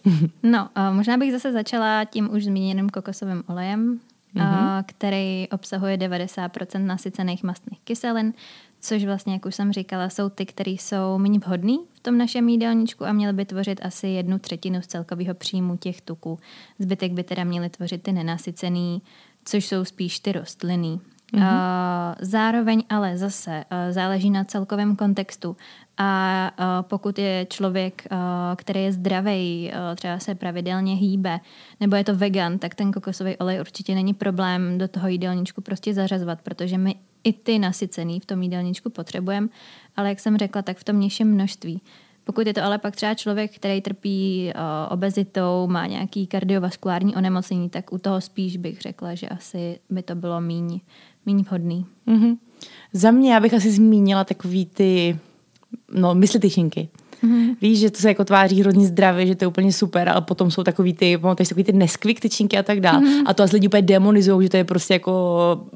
no, 0.43 0.69
možná 0.93 1.17
bych 1.17 1.33
zase 1.33 1.53
začala 1.53 2.05
tím 2.05 2.31
už 2.33 2.45
zmíněným 2.45 2.91
kokosovým 2.91 3.43
olejem, 3.49 4.01
mm-hmm. 4.39 4.85
který 4.87 5.49
obsahuje 5.53 5.97
90% 5.97 6.87
nasycených 6.87 7.43
mastných 7.43 7.81
kyselin, 7.85 8.33
což 8.81 9.05
vlastně, 9.05 9.33
jak 9.33 9.47
už 9.47 9.55
jsem 9.55 9.73
říkala, 9.73 10.09
jsou 10.09 10.29
ty, 10.29 10.47
které 10.47 10.71
jsou 10.71 11.19
méně 11.19 11.39
vhodný 11.39 11.79
v 11.95 12.01
tom 12.01 12.19
našem 12.19 12.49
jídelníčku 12.49 13.05
a 13.05 13.13
měly 13.13 13.33
by 13.33 13.45
tvořit 13.45 13.81
asi 13.83 14.09
jednu 14.09 14.39
třetinu 14.39 14.83
z 14.83 14.87
celkového 14.87 15.35
příjmu 15.35 15.77
těch 15.77 16.01
tuků. 16.01 16.39
Zbytek 16.79 17.13
by 17.13 17.25
teda 17.25 17.45
měly 17.45 17.71
tvořit 17.71 18.03
ty 18.03 18.13
nenasycený, 18.13 19.03
což 19.45 19.67
jsou 19.67 19.85
spíš 19.85 20.21
ty 20.21 20.33
rostliny. 20.33 21.01
Mm-hmm. 21.35 22.15
Zároveň 22.21 22.83
ale 22.89 23.17
zase 23.17 23.65
uh, 23.73 23.93
záleží 23.93 24.31
na 24.31 24.45
celkovém 24.45 24.97
kontextu. 24.97 25.57
A 26.01 26.51
uh, 26.59 26.89
pokud 26.89 27.19
je 27.19 27.47
člověk, 27.51 28.07
uh, 28.13 28.19
který 28.57 28.83
je 28.83 28.93
zdravý, 28.93 29.71
uh, 29.73 29.97
třeba 29.97 30.19
se 30.19 30.35
pravidelně 30.35 30.95
hýbe, 30.95 31.41
nebo 31.81 31.97
je 31.97 32.05
to 32.05 32.17
vegan, 32.17 32.59
tak 32.59 32.75
ten 32.75 32.93
kokosový 32.93 33.37
olej 33.37 33.61
určitě 33.61 33.95
není 33.95 34.15
problém 34.15 34.79
do 34.79 34.89
toho 34.89 35.09
jídelníčku 35.09 35.61
prostě 35.61 35.95
zařazovat, 35.95 36.43
protože 36.43 36.79
my 36.79 36.95
i 37.25 37.33
ty 37.33 37.59
nasycený 37.59 38.21
v 38.21 38.27
tom 38.27 38.43
jídelníčku 38.43 38.91
potřebujeme, 38.91 39.49
ale 39.97 40.09
jak 40.09 40.21
jsem 40.21 40.37
řekla, 40.37 40.63
tak 40.63 40.77
v 40.77 40.85
tom 40.85 41.01
nižším 41.01 41.29
množství. 41.29 41.81
Pokud 42.25 42.47
je 42.47 42.55
to 42.55 42.63
ale 42.63 42.79
pak 42.79 42.97
třeba 42.97 43.15
člověk, 43.15 43.57
který 43.57 43.81
trpí 43.81 44.53
uh, 44.55 44.93
obezitou, 44.93 45.67
má 45.67 45.87
nějaký 45.87 46.27
kardiovaskulární 46.27 47.17
onemocnění, 47.17 47.71
tak 47.71 47.93
u 47.93 47.99
toho 47.99 48.21
spíš 48.21 48.57
bych 48.57 48.81
řekla, 48.81 49.15
že 49.15 49.29
asi 49.29 49.79
by 49.91 50.03
to 50.03 50.15
bylo 50.15 50.41
míň, 50.41 50.81
míň 51.27 51.43
vhodný. 51.43 51.87
Mm-hmm. 52.07 52.37
Za 52.93 53.11
mě 53.11 53.33
já 53.33 53.41
bych 53.41 53.55
asi 53.55 53.71
zmínila 53.71 54.25
takový 54.25 54.67
ty, 54.67 55.19
no, 55.93 56.15
mysli 56.15 56.41
tyčinky. 56.41 56.89
Mm-hmm. 57.25 57.57
Víš, 57.61 57.79
že 57.79 57.91
to 57.91 57.99
se 57.99 58.09
jako 58.09 58.25
tváří 58.25 58.61
hrozně 58.61 58.87
zdravě, 58.87 59.27
že 59.27 59.35
to 59.35 59.45
je 59.45 59.49
úplně 59.49 59.73
super, 59.73 60.09
ale 60.09 60.21
potom 60.21 60.51
jsou 60.51 60.63
takový 60.63 60.95
ty, 60.95 61.19
pamatuješ 61.19 61.49
takový 61.49 61.65
ty 61.65 61.73
neskvik 61.73 62.21
tyčinky 62.21 62.59
a 62.59 62.63
tak 62.63 62.81
dále. 62.81 63.01
Mm-hmm. 63.01 63.23
A 63.27 63.35
to 63.35 63.43
asi 63.43 63.57
lidi 63.57 63.67
úplně 63.69 63.83
demonizují, 63.83 64.47
že 64.47 64.51
to 64.51 64.57
je 64.57 64.65
prostě 64.65 64.95
jako 64.95 65.67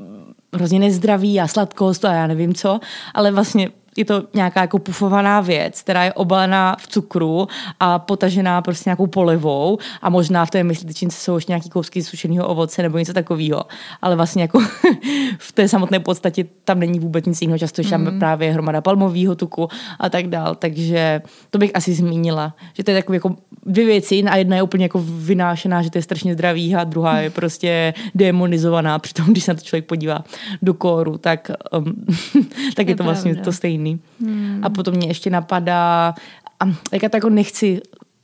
hrozně 0.53 0.79
nezdravý 0.79 1.41
a 1.41 1.49
sladkost 1.49 2.05
a 2.05 2.13
já 2.13 2.27
nevím 2.27 2.55
co, 2.55 2.81
ale 3.15 3.33
vlastně 3.33 3.71
je 3.97 4.05
to 4.05 4.23
nějaká 4.35 4.61
jako 4.61 4.79
pufovaná 4.79 5.41
věc, 5.41 5.83
která 5.83 6.05
je 6.05 6.13
obalená 6.13 6.77
v 6.81 6.87
cukru 6.87 7.49
a 7.81 7.99
potažená 7.99 8.63
prostě 8.63 8.91
nějakou 8.91 9.07
polivou 9.07 9.79
a 10.03 10.11
možná 10.11 10.45
v 10.45 10.51
té 10.51 10.65
mysličince 10.65 11.17
jsou 11.17 11.35
ještě 11.35 11.53
nějaký 11.53 11.71
kousky 11.71 12.03
sušeného 12.03 12.49
ovoce 12.49 12.83
nebo 12.83 12.99
něco 12.99 13.13
takového. 13.13 13.65
Ale 14.03 14.17
vlastně 14.17 14.43
jako 14.43 14.61
v 15.39 15.53
té 15.53 15.69
samotné 15.69 16.01
podstatě 16.01 16.45
tam 16.65 16.81
není 16.81 16.99
vůbec 16.99 17.27
nic 17.27 17.43
jiného, 17.43 17.59
často 17.59 17.83
tam 17.83 18.05
mm. 18.05 18.19
právě 18.19 18.53
hromada 18.53 18.81
palmového 18.81 19.35
tuku 19.35 19.69
a 19.99 20.09
tak 20.09 20.27
dál. 20.27 20.55
Takže 20.55 21.23
to 21.51 21.59
bych 21.59 21.71
asi 21.75 21.95
zmínila, 21.95 22.55
že 22.75 22.85
to 22.85 22.91
je 22.91 22.97
takové 22.97 23.17
jako 23.17 23.37
dvě 23.67 23.87
věci 23.87 24.23
a 24.23 24.37
jedna 24.37 24.57
je 24.57 24.63
úplně 24.63 24.85
jako 24.85 25.05
vynášená, 25.05 25.83
že 25.83 25.91
to 25.91 25.99
je 25.99 26.03
strašně 26.03 26.35
zdravý 26.35 26.75
a 26.75 26.85
druhá 26.85 27.19
je 27.19 27.31
prostě 27.31 27.95
demonizovaná. 28.15 28.99
Přitom, 28.99 29.27
když 29.27 29.45
se 29.45 29.51
na 29.53 29.55
to 29.55 29.65
člověk 29.65 29.87
podívá 29.87 30.25
do 30.63 30.75
kóru, 30.75 31.19
tak, 31.19 31.51
um, 31.79 31.85
tak 32.77 32.87
je, 32.87 32.93
je 32.93 32.97
to 32.97 33.05
vlastně 33.05 33.37
to 33.37 33.53
stejné 33.53 33.82
jiný. 33.83 34.01
Hmm. 34.21 34.61
A 34.63 34.71
potom 34.71 34.95
mě 34.95 35.07
ještě 35.07 35.31
napadá, 35.31 36.15
a 36.61 36.65
jak 36.93 37.03
já 37.03 37.09
to 37.09 37.17
jako 37.17 37.31
nechci 37.31 37.81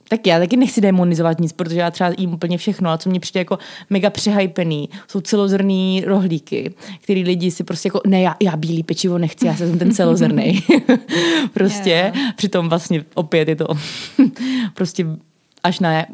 tak 0.09 0.27
já 0.27 0.39
taky 0.39 0.57
nechci 0.57 0.81
demonizovat 0.81 1.39
nic, 1.39 1.53
protože 1.53 1.79
já 1.79 1.91
třeba 1.91 2.11
jím 2.17 2.33
úplně 2.33 2.57
všechno, 2.57 2.89
ale 2.89 2.97
co 2.97 3.09
mě 3.09 3.19
přijde 3.19 3.39
jako 3.39 3.57
mega 3.89 4.09
přehypený, 4.09 4.89
jsou 5.07 5.21
celozrný 5.21 6.03
rohlíky, 6.07 6.73
který 7.01 7.23
lidi 7.23 7.51
si 7.51 7.63
prostě 7.63 7.87
jako, 7.87 8.01
ne, 8.07 8.21
já, 8.21 8.35
já 8.41 8.57
bílý 8.57 8.83
pečivo 8.83 9.17
nechci, 9.17 9.47
já 9.47 9.55
jsem 9.55 9.79
ten 9.79 9.91
celozrný. 9.91 10.63
prostě, 11.53 11.89
yeah. 11.89 12.35
přitom 12.35 12.69
vlastně 12.69 13.05
opět 13.13 13.47
je 13.47 13.55
to 13.55 13.67
prostě 14.73 15.05
až 15.63 15.79
na 15.79 16.05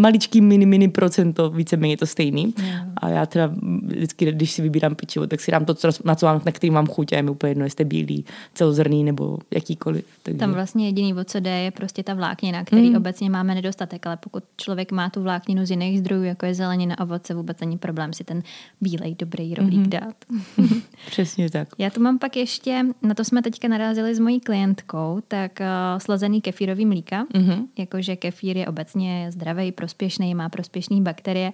maličký 0.00 0.40
mini, 0.40 0.66
mini 0.66 0.88
procento, 0.88 1.50
víceméně 1.50 1.92
je 1.92 1.96
to 1.96 2.06
stejný. 2.06 2.54
Yeah. 2.62 2.88
A 2.96 3.08
já 3.08 3.26
teda 3.26 3.50
vždycky, 3.86 4.32
když 4.32 4.52
si 4.52 4.62
vybírám 4.62 4.94
pečivo, 4.94 5.26
tak 5.26 5.40
si 5.40 5.50
dám 5.50 5.64
to, 5.64 5.74
na 6.04 6.14
co 6.14 6.26
mám, 6.26 6.42
na 6.44 6.52
který 6.52 6.70
mám 6.70 6.86
chuť 6.86 7.12
a 7.12 7.16
je 7.16 7.22
mi 7.22 7.30
úplně 7.30 7.50
jedno, 7.50 7.64
jestli 7.64 7.84
bílý, 7.84 8.24
celozrný 8.54 9.04
nebo 9.04 9.38
jakýkoliv. 9.50 10.04
Takže... 10.22 10.38
Tam 10.38 10.52
vlastně 10.52 10.86
jediný, 10.86 11.14
o 11.14 11.24
co 11.24 11.40
jde, 11.40 11.50
je 11.50 11.70
prostě 11.70 12.02
ta 12.02 12.14
vláknina, 12.14 12.64
který 12.64 12.90
mm. 12.90 12.96
obecně 12.96 13.30
máme 13.30 13.54
nedostatek, 13.54 14.06
ale 14.06 14.16
pokud 14.16 14.44
člověk 14.56 14.92
má 14.92 15.10
tu 15.10 15.22
vlákninu 15.22 15.66
z 15.66 15.70
jiných 15.70 15.98
zdrojů, 15.98 16.22
jako 16.22 16.46
je 16.46 16.54
zelenina, 16.54 17.00
ovoce, 17.00 17.34
vůbec 17.34 17.60
není 17.60 17.78
problém 17.78 18.12
si 18.12 18.24
ten 18.24 18.42
bílej, 18.80 19.14
dobrý 19.18 19.54
rohlík 19.54 19.80
mm-hmm. 19.80 19.88
dát. 19.88 20.14
Přesně 21.06 21.50
tak. 21.50 21.68
Já 21.78 21.90
tu 21.90 22.00
mám 22.00 22.18
pak 22.18 22.36
ještě, 22.36 22.82
na 23.02 23.14
to 23.14 23.24
jsme 23.24 23.42
teďka 23.42 23.68
narazili 23.68 24.14
s 24.14 24.18
mojí 24.18 24.40
klientkou, 24.40 25.22
tak 25.28 25.60
uh, 25.60 25.98
slazený 25.98 26.40
kefírový 26.40 26.86
mlíka, 26.86 27.24
mm-hmm. 27.24 27.66
jakože 27.78 28.16
kefír 28.16 28.56
je 28.56 28.66
obecně 28.66 28.93
obecně 28.94 29.26
zdravý, 29.32 29.72
prospěšný, 29.72 30.34
má 30.34 30.48
prospěšné 30.48 31.00
bakterie, 31.00 31.52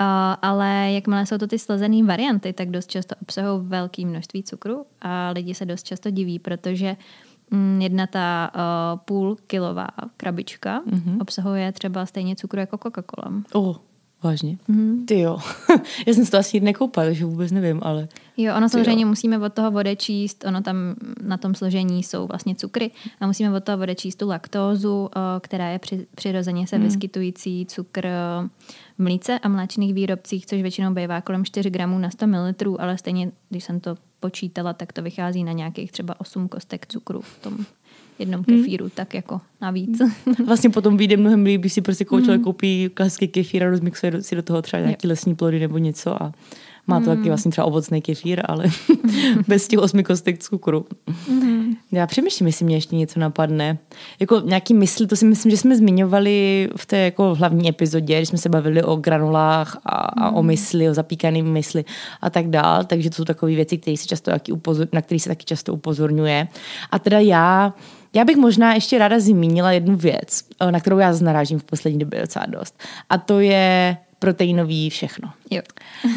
Uh, 0.00 0.06
ale 0.42 0.92
jakmile 0.92 1.26
jsou 1.26 1.38
to 1.38 1.46
ty 1.46 1.58
slezené 1.58 2.06
varianty, 2.06 2.52
tak 2.52 2.70
dost 2.70 2.90
často 2.90 3.14
obsahují 3.22 3.66
velké 3.66 4.06
množství 4.06 4.42
cukru 4.42 4.86
a 5.02 5.30
lidi 5.30 5.54
se 5.54 5.66
dost 5.66 5.82
často 5.82 6.10
diví, 6.10 6.38
protože 6.38 6.96
mm, 7.50 7.80
jedna 7.82 8.06
ta 8.06 8.50
uh, 8.54 8.98
půl 8.98 9.36
kilová 9.46 9.88
krabička 10.16 10.82
mm-hmm. 10.86 11.20
obsahuje 11.20 11.72
třeba 11.72 12.06
stejně 12.06 12.36
cukru 12.36 12.60
jako 12.60 12.76
Coca-Cola. 12.76 13.42
Oh, 13.52 13.76
vážně? 14.22 14.58
Mm-hmm. 14.68 15.04
Ty 15.04 15.20
jo. 15.20 15.38
Já 16.06 16.14
jsem 16.14 16.24
si 16.24 16.30
to 16.30 16.38
asi 16.38 16.60
nekoupal, 16.60 17.04
takže 17.04 17.24
vůbec 17.24 17.52
nevím, 17.52 17.80
ale... 17.82 18.08
Jo, 18.36 18.54
ono 18.56 18.68
samozřejmě 18.68 19.02
jo. 19.02 19.08
musíme 19.08 19.38
od 19.38 19.52
toho 19.52 19.70
odečíst, 19.70 20.44
ono 20.44 20.62
tam 20.62 20.76
na 21.22 21.36
tom 21.36 21.54
složení 21.54 22.02
jsou 22.02 22.26
vlastně 22.26 22.54
cukry 22.54 22.90
a 23.20 23.26
musíme 23.26 23.56
od 23.56 23.64
toho 23.64 23.82
odečíst 23.82 24.18
tu 24.18 24.28
laktózu, 24.28 25.10
která 25.40 25.68
je 25.68 25.78
při, 25.78 26.06
přirozeně 26.14 26.66
se 26.66 26.76
hmm. 26.76 26.84
vyskytující 26.84 27.66
cukr 27.66 28.08
v 28.98 29.02
mlíce 29.02 29.38
a 29.38 29.48
mléčných 29.48 29.94
výrobcích, 29.94 30.46
což 30.46 30.62
většinou 30.62 30.94
bývá 30.94 31.20
kolem 31.20 31.44
4 31.44 31.70
gramů 31.70 31.98
na 31.98 32.10
100 32.10 32.26
ml, 32.26 32.76
ale 32.78 32.98
stejně, 32.98 33.32
když 33.48 33.64
jsem 33.64 33.80
to 33.80 33.96
počítala, 34.20 34.72
tak 34.72 34.92
to 34.92 35.02
vychází 35.02 35.44
na 35.44 35.52
nějakých 35.52 35.92
třeba 35.92 36.20
8 36.20 36.48
kostek 36.48 36.86
cukru 36.86 37.20
v 37.20 37.38
tom 37.40 37.58
jednom 38.18 38.44
kefíru, 38.44 38.84
hmm. 38.84 38.92
tak 38.94 39.14
jako 39.14 39.40
navíc. 39.60 40.02
Vlastně 40.46 40.70
potom 40.70 40.96
vyjde 40.96 41.16
mnohem 41.16 41.44
líp, 41.44 41.60
když 41.60 41.72
si 41.72 41.80
prostě 41.80 42.04
člověk 42.04 42.28
hmm. 42.28 42.44
koupí 42.44 42.90
klasický 42.94 43.28
kefír 43.28 43.64
a 43.64 43.70
rozmixuje 43.70 44.22
si 44.22 44.36
do 44.36 44.42
toho 44.42 44.62
třeba 44.62 44.82
nějaký 44.82 45.08
lesní 45.08 45.34
plody 45.34 45.60
nebo 45.60 45.78
něco 45.78 46.22
a 46.22 46.32
má 46.88 47.00
to 47.00 47.10
mm. 47.10 47.16
taky 47.16 47.28
vlastně 47.28 47.50
třeba 47.50 47.64
ovocný 47.64 48.02
kefír, 48.02 48.42
ale 48.44 48.64
bez 49.48 49.68
těch 49.68 49.78
osmi 49.78 50.04
kostek 50.04 50.38
cukru. 50.38 50.86
Mm. 51.28 51.74
Já 51.92 52.06
přemýšlím, 52.06 52.46
jestli 52.46 52.64
mě 52.64 52.76
ještě 52.76 52.96
něco 52.96 53.20
napadne. 53.20 53.78
Jako 54.20 54.40
nějaký 54.44 54.74
mysli, 54.74 55.06
to 55.06 55.16
si 55.16 55.24
myslím, 55.24 55.50
že 55.50 55.56
jsme 55.56 55.76
zmiňovali 55.76 56.68
v 56.76 56.86
té 56.86 56.98
jako 56.98 57.34
hlavní 57.34 57.68
epizodě, 57.68 58.16
když 58.16 58.28
jsme 58.28 58.38
se 58.38 58.48
bavili 58.48 58.82
o 58.82 58.96
granulách 58.96 59.80
a, 59.84 59.90
a 59.96 60.30
o 60.30 60.42
mysli, 60.42 60.90
o 60.90 60.94
zapíkaný 60.94 61.42
mysli 61.42 61.84
a 62.20 62.30
tak 62.30 62.50
dál. 62.50 62.84
Takže 62.84 63.10
to 63.10 63.16
jsou 63.16 63.24
takové 63.24 63.54
věci, 63.54 63.78
které 63.78 63.96
se 63.96 64.06
často 64.06 64.30
taky 64.30 64.52
upozor, 64.52 64.88
na 64.92 65.02
které 65.02 65.18
se 65.18 65.28
taky 65.28 65.44
často 65.44 65.74
upozorňuje. 65.74 66.48
A 66.90 66.98
teda 66.98 67.18
já 67.18 67.74
já 68.14 68.24
bych 68.24 68.36
možná 68.36 68.74
ještě 68.74 68.98
ráda 68.98 69.20
zmínila 69.20 69.72
jednu 69.72 69.96
věc, 69.96 70.44
na 70.70 70.80
kterou 70.80 70.98
já 70.98 71.12
narážím 71.20 71.58
v 71.58 71.64
poslední 71.64 71.98
době 71.98 72.20
docela 72.20 72.46
dost. 72.46 72.78
A 73.10 73.18
to 73.18 73.40
je 73.40 73.96
proteinový 74.18 74.90
všechno. 74.90 75.30
Jo. 75.50 75.62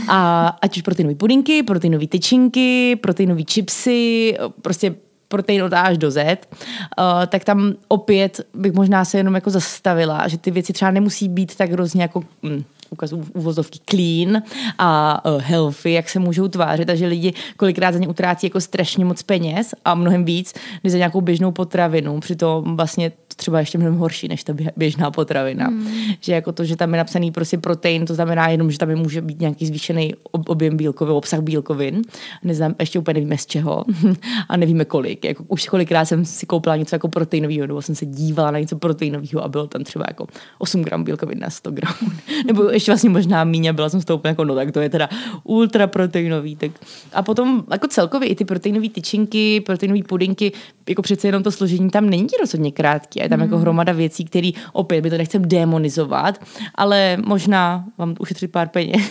A 0.07 0.48
ať 0.62 0.77
už 0.77 0.81
proteinové 0.81 1.15
pudinky, 1.15 1.63
proteinové 1.63 2.07
tyčinky, 2.07 2.95
proteinové 2.95 3.41
chipsy, 3.51 4.38
prostě 4.62 4.95
protein 5.27 5.63
od 5.63 5.74
A 5.74 5.81
až 5.81 5.98
do 5.98 6.12
Z, 6.12 6.17
uh, 6.17 7.05
tak 7.27 7.43
tam 7.43 7.74
opět 7.88 8.41
bych 8.53 8.74
možná 8.74 9.05
se 9.05 9.17
jenom 9.17 9.36
jako 9.36 9.50
zastavila, 9.50 10.27
že 10.27 10.38
ty 10.38 10.51
věci 10.51 10.74
třeba 10.74 10.91
nemusí 10.91 11.29
být 11.29 11.55
tak 11.55 11.71
hrozně 11.71 12.01
jako 12.01 12.24
hm, 12.43 12.63
ukazu 12.91 13.25
uvozovky 13.33 13.79
clean 13.86 14.43
a 14.77 15.21
uh, 15.25 15.41
healthy, 15.41 15.91
jak 15.91 16.10
se 16.10 16.19
můžou 16.19 16.48
tvářit, 16.48 16.86
takže 16.86 17.07
lidi 17.07 17.33
kolikrát 17.57 17.91
za 17.91 18.00
ně 18.00 18.07
utrácí 18.07 18.48
jako 18.48 18.62
strašně 18.62 19.05
moc 19.05 19.24
peněz 19.24 19.74
a 19.86 19.95
mnohem 19.95 20.25
víc, 20.25 20.53
než 20.83 20.91
za 20.91 20.98
nějakou 20.98 21.21
běžnou 21.21 21.51
potravinu. 21.51 22.19
Přitom 22.19 22.77
vlastně 22.77 23.12
třeba 23.36 23.60
ještě 23.60 23.77
mnohem 23.77 23.98
horší 23.98 24.27
než 24.27 24.43
ta 24.43 24.53
běžná 24.77 25.12
potravina. 25.12 25.69
Mm. 25.69 25.88
Že 26.19 26.33
jako 26.33 26.51
to, 26.51 26.65
že 26.65 26.75
tam 26.75 26.93
je 26.93 26.98
napsaný 26.98 27.31
prostě 27.31 27.57
protein, 27.57 28.05
to 28.05 28.13
znamená 28.13 28.48
jenom, 28.48 28.71
že 28.71 28.77
tam 28.77 28.89
je 28.89 28.95
může 28.95 29.21
být 29.21 29.39
nějaký 29.39 29.65
zvýšený 29.65 30.13
objem 30.31 30.77
bílkovin, 30.77 31.15
obsah 31.15 31.39
bílkovin. 31.39 32.01
Neznám, 32.43 32.75
ještě 32.79 33.00
úplně 33.00 33.13
nevíme 33.13 33.38
z 33.38 33.45
čeho 33.45 33.86
a 34.50 34.57
nevíme 34.57 34.86
kolik. 34.86 35.25
Jako 35.25 35.43
už 35.48 35.67
kolikrát 35.67 36.05
jsem 36.05 36.25
si 36.25 36.45
koupila 36.45 36.75
něco 36.75 36.95
jako 36.95 37.07
proteinového, 37.07 37.67
nebo 37.67 37.81
jsem 37.81 37.95
se 37.95 38.05
dívala 38.05 38.51
na 38.51 38.60
něco 38.60 38.75
proteinového 38.75 39.43
a 39.43 39.48
bylo 39.48 39.67
tam 39.67 39.83
třeba 39.83 40.05
jako 40.07 40.27
8 40.57 40.81
gram 40.81 41.03
bílkovin 41.03 41.39
na 41.39 41.50
100 41.50 41.71
gramů. 41.71 42.12
nebo 42.45 42.69
ještě 42.81 42.91
vlastně 42.91 43.09
možná 43.09 43.43
míň 43.43 43.73
byla 43.73 43.89
jsem 43.89 44.01
z 44.01 44.05
toho 44.05 44.17
úplně 44.17 44.29
jako, 44.29 44.45
no 44.45 44.55
tak 44.55 44.71
to 44.71 44.81
je 44.81 44.89
teda 44.89 45.09
ultra 45.43 45.88
proteinový. 45.88 46.55
Tak. 46.55 46.71
A 47.13 47.21
potom 47.21 47.63
jako 47.71 47.88
celkově 47.88 48.29
i 48.29 48.35
ty 48.35 48.45
proteinové 48.45 48.89
tyčinky, 48.89 49.61
proteinové 49.61 50.03
pudinky, 50.03 50.51
jako 50.89 51.01
přece 51.01 51.27
jenom 51.27 51.43
to 51.43 51.51
složení 51.51 51.89
tam 51.89 52.09
není 52.09 52.27
rozhodně 52.39 52.71
krátký. 52.71 53.19
Je 53.19 53.29
tam 53.29 53.39
mm. 53.39 53.43
jako 53.43 53.55
hmm. 53.55 53.61
hromada 53.61 53.93
věcí, 53.93 54.25
které 54.25 54.51
opět 54.73 55.01
by 55.01 55.09
to 55.09 55.17
nechcem 55.17 55.41
demonizovat, 55.47 56.41
ale 56.75 57.17
možná 57.25 57.85
vám 57.97 58.15
ušetřit 58.19 58.51
pár 58.51 58.67
peněz, 58.67 59.01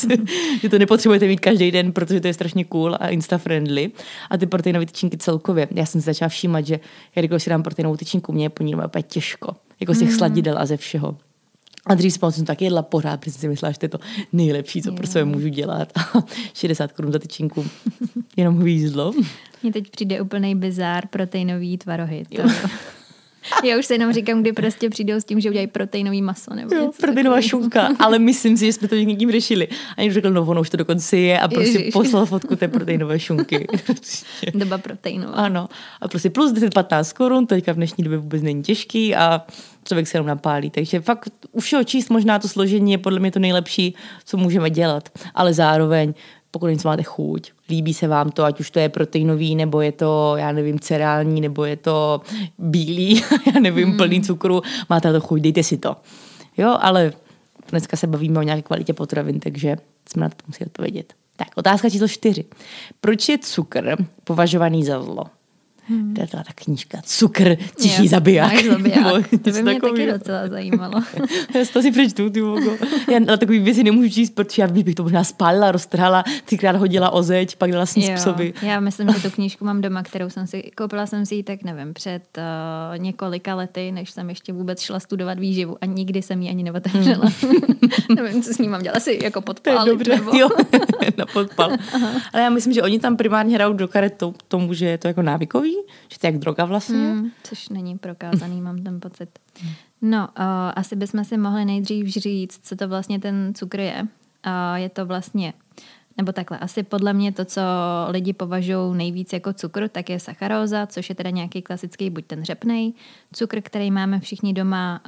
že 0.62 0.68
to 0.68 0.78
nepotřebujete 0.78 1.26
mít 1.26 1.40
každý 1.40 1.70
den, 1.70 1.92
protože 1.92 2.20
to 2.20 2.26
je 2.26 2.34
strašně 2.34 2.64
cool 2.64 2.94
a 3.00 3.08
insta-friendly. 3.08 3.90
A 4.30 4.36
ty 4.36 4.46
proteinové 4.46 4.86
tyčinky 4.86 5.18
celkově. 5.18 5.68
Já 5.70 5.86
jsem 5.86 6.00
se 6.00 6.04
začala 6.04 6.28
všímat, 6.28 6.66
že 6.66 6.80
když 7.14 7.42
si 7.42 7.50
dám 7.50 7.62
proteinovou 7.62 7.96
tyčinku, 7.96 8.32
mě 8.32 8.44
je 8.44 8.50
po 8.50 8.62
ní 8.62 8.74
úplně 8.74 9.02
těžko. 9.02 9.56
Jako 9.80 9.94
z 9.94 9.98
těch 9.98 10.08
mm. 10.08 10.16
sladidel 10.16 10.58
a 10.58 10.66
ze 10.66 10.76
všeho. 10.76 11.16
A 11.90 11.94
dřív 11.94 12.18
jsem 12.30 12.44
taky 12.44 12.64
jedla 12.64 12.82
pořád, 12.82 13.20
protože 13.20 13.32
si 13.32 13.48
myslela, 13.48 13.72
že 13.72 13.78
to 13.78 13.84
je 13.84 13.88
to 13.88 13.98
nejlepší, 14.32 14.82
co 14.82 14.92
pro 14.92 15.06
sebe 15.06 15.24
můžu 15.24 15.48
dělat. 15.48 15.92
A 15.96 16.24
60 16.54 16.92
korun 16.92 17.12
za 17.12 17.18
tyčinku, 17.18 17.66
jenom 18.36 18.58
hvízlo. 18.58 19.12
Mně 19.62 19.72
teď 19.72 19.90
přijde 19.90 20.20
úplný 20.20 20.54
bizár 20.54 21.06
proteinový 21.06 21.78
tvarohy. 21.78 22.24
To... 22.36 22.42
Já 23.64 23.78
už 23.78 23.86
se 23.86 23.94
jenom 23.94 24.12
říkám, 24.12 24.40
kdy 24.40 24.52
prostě 24.52 24.90
přijdou 24.90 25.14
s 25.14 25.24
tím, 25.24 25.40
že 25.40 25.48
udělají 25.48 25.66
proteinový 25.66 26.22
maso. 26.22 26.54
Nebo 26.54 26.74
jo, 26.74 26.90
proteinová 27.00 27.40
šunka, 27.40 27.88
ale 27.98 28.18
myslím 28.18 28.56
si, 28.56 28.66
že 28.66 28.72
jsme 28.72 28.88
to 28.88 28.94
někým 28.94 29.32
řešili. 29.32 29.68
A 29.96 30.00
někdo 30.00 30.14
řekl, 30.14 30.30
no 30.30 30.42
ono 30.42 30.60
už 30.60 30.70
to 30.70 30.76
dokonce 30.76 31.16
je 31.16 31.40
a 31.40 31.48
prostě 31.48 31.78
Ježiš. 31.78 31.92
poslal 31.92 32.26
fotku 32.26 32.56
té 32.56 32.68
proteinové 32.68 33.18
šunky. 33.18 33.66
Doba 34.54 34.78
proteinová. 34.78 35.34
Ano. 35.34 35.68
A 36.00 36.08
prostě 36.08 36.30
plus 36.30 36.52
10-15 36.52 37.16
korun, 37.16 37.46
teďka 37.46 37.72
v 37.72 37.76
dnešní 37.76 38.04
době 38.04 38.18
vůbec 38.18 38.42
není 38.42 38.62
těžký 38.62 39.14
a 39.16 39.42
člověk 39.84 40.06
se 40.06 40.16
jenom 40.16 40.26
napálí. 40.26 40.70
Takže 40.70 41.00
fakt 41.00 41.32
u 41.52 41.60
všeho 41.60 41.84
číst 41.84 42.10
možná 42.10 42.38
to 42.38 42.48
složení 42.48 42.92
je 42.92 42.98
podle 42.98 43.20
mě 43.20 43.30
to 43.30 43.38
nejlepší, 43.38 43.94
co 44.24 44.36
můžeme 44.36 44.70
dělat. 44.70 45.08
Ale 45.34 45.54
zároveň 45.54 46.14
pokud 46.50 46.66
něco 46.66 46.88
máte 46.88 47.02
chuť, 47.02 47.52
líbí 47.68 47.94
se 47.94 48.08
vám 48.08 48.30
to, 48.30 48.44
ať 48.44 48.60
už 48.60 48.70
to 48.70 48.78
je 48.78 48.88
proteinový, 48.88 49.56
nebo 49.56 49.80
je 49.80 49.92
to, 49.92 50.34
já 50.36 50.52
nevím, 50.52 50.80
cerální, 50.80 51.40
nebo 51.40 51.64
je 51.64 51.76
to 51.76 52.20
bílý, 52.58 53.22
já 53.54 53.60
nevím, 53.60 53.88
mm. 53.88 53.96
plný 53.96 54.22
cukru, 54.22 54.62
máte 54.88 55.12
to 55.12 55.20
chuť, 55.20 55.40
dejte 55.40 55.62
si 55.62 55.76
to. 55.76 55.96
Jo, 56.56 56.76
ale 56.80 57.12
dneska 57.70 57.96
se 57.96 58.06
bavíme 58.06 58.38
o 58.38 58.42
nějaké 58.42 58.62
kvalitě 58.62 58.92
potravin, 58.92 59.40
takže 59.40 59.76
jsme 60.08 60.22
na 60.22 60.28
to 60.28 60.44
museli 60.46 60.66
odpovědět. 60.66 61.14
Tak, 61.36 61.48
otázka 61.54 61.90
číslo 61.90 62.08
čtyři. 62.08 62.44
Proč 63.00 63.28
je 63.28 63.38
cukr 63.38 63.96
považovaný 64.24 64.84
za 64.84 65.02
zlo? 65.02 65.24
Hmm. 65.90 66.14
To 66.14 66.20
je 66.20 66.26
ta 66.26 66.42
knížka 66.54 66.98
Cukr, 67.04 67.56
tichý 67.80 68.02
jo, 68.02 68.08
zabiják. 68.08 68.64
zabiják. 68.64 69.28
to 69.42 69.50
by 69.50 69.62
mě 69.62 69.80
taky 69.80 70.12
docela 70.12 70.48
zajímalo. 70.48 71.02
já 71.54 71.64
to 71.72 71.82
si 71.82 71.90
přečtu, 71.90 72.30
ty 72.30 72.40
vogo. 72.40 72.76
Já 73.10 73.18
na 73.18 73.36
takový 73.36 73.58
věci 73.58 73.84
nemůžu 73.84 74.08
číst, 74.08 74.30
protože 74.30 74.62
já 74.62 74.68
bych 74.68 74.94
to 74.94 75.02
možná 75.02 75.24
spálila, 75.24 75.72
roztrhala, 75.72 76.24
třikrát 76.44 76.76
hodila 76.76 77.10
o 77.10 77.22
zeď, 77.22 77.56
pak 77.56 77.72
dala 77.72 77.86
jsem 77.86 78.02
způsoby. 78.02 78.48
Já 78.62 78.80
myslím, 78.80 79.08
že 79.12 79.22
tu 79.22 79.30
knížku 79.30 79.64
mám 79.64 79.80
doma, 79.80 80.02
kterou 80.02 80.30
jsem 80.30 80.46
si, 80.46 80.70
koupila 80.76 81.06
jsem 81.06 81.26
si 81.26 81.34
ji 81.34 81.42
tak, 81.42 81.62
nevím, 81.64 81.94
před 81.94 82.22
uh, 82.38 82.98
několika 82.98 83.54
lety, 83.54 83.92
než 83.92 84.10
jsem 84.10 84.28
ještě 84.28 84.52
vůbec 84.52 84.80
šla 84.80 85.00
studovat 85.00 85.38
výživu 85.38 85.76
a 85.80 85.86
nikdy 85.86 86.22
jsem 86.22 86.42
ji 86.42 86.48
ani 86.48 86.62
neotevřela. 86.62 87.32
nevím, 88.16 88.42
co 88.42 88.54
s 88.54 88.58
ní 88.58 88.68
mám 88.68 88.82
dělat, 88.82 88.96
asi 88.96 89.18
jako 89.22 89.40
podpal. 89.40 89.86
dobře, 89.86 90.16
nebo... 90.16 90.30
jo, 90.36 90.48
na 91.16 91.26
podpal. 91.26 91.70
Ale 92.32 92.42
já 92.42 92.50
myslím, 92.50 92.72
že 92.72 92.82
oni 92.82 92.98
tam 92.98 93.16
primárně 93.16 93.54
hrajou 93.54 93.72
do 93.72 93.88
karet 93.88 94.22
tomu, 94.48 94.74
že 94.74 94.86
je 94.86 94.98
to 94.98 95.08
jako 95.08 95.22
návykový, 95.22 95.76
že 96.12 96.18
to 96.18 96.26
je 96.26 96.32
jak 96.32 96.40
droga 96.40 96.64
vlastně. 96.64 97.14
Mm, 97.14 97.30
což 97.42 97.68
není 97.68 97.98
prokázaný, 97.98 98.60
mám 98.60 98.82
ten 98.82 99.00
pocit. 99.00 99.38
No, 100.02 100.28
uh, 100.38 100.44
asi 100.76 100.96
bychom 100.96 101.24
si 101.24 101.38
mohli 101.38 101.64
nejdřív 101.64 102.06
říct, 102.06 102.60
co 102.62 102.76
to 102.76 102.88
vlastně 102.88 103.18
ten 103.18 103.52
cukr 103.54 103.80
je. 103.80 104.08
Uh, 104.46 104.76
je 104.76 104.88
to 104.88 105.06
vlastně 105.06 105.52
nebo 106.20 106.32
takhle, 106.32 106.58
asi 106.58 106.82
podle 106.82 107.12
mě 107.12 107.32
to, 107.32 107.44
co 107.44 107.60
lidi 108.08 108.32
považují 108.32 108.96
nejvíc 108.96 109.32
jako 109.32 109.52
cukr, 109.52 109.88
tak 109.88 110.10
je 110.10 110.20
sacharóza, 110.20 110.86
což 110.86 111.08
je 111.08 111.14
teda 111.14 111.30
nějaký 111.30 111.62
klasický, 111.62 112.10
buď 112.10 112.24
ten 112.26 112.44
řepnej 112.44 112.92
cukr, 113.32 113.60
který 113.60 113.90
máme 113.90 114.20
všichni 114.20 114.52
doma, 114.52 115.00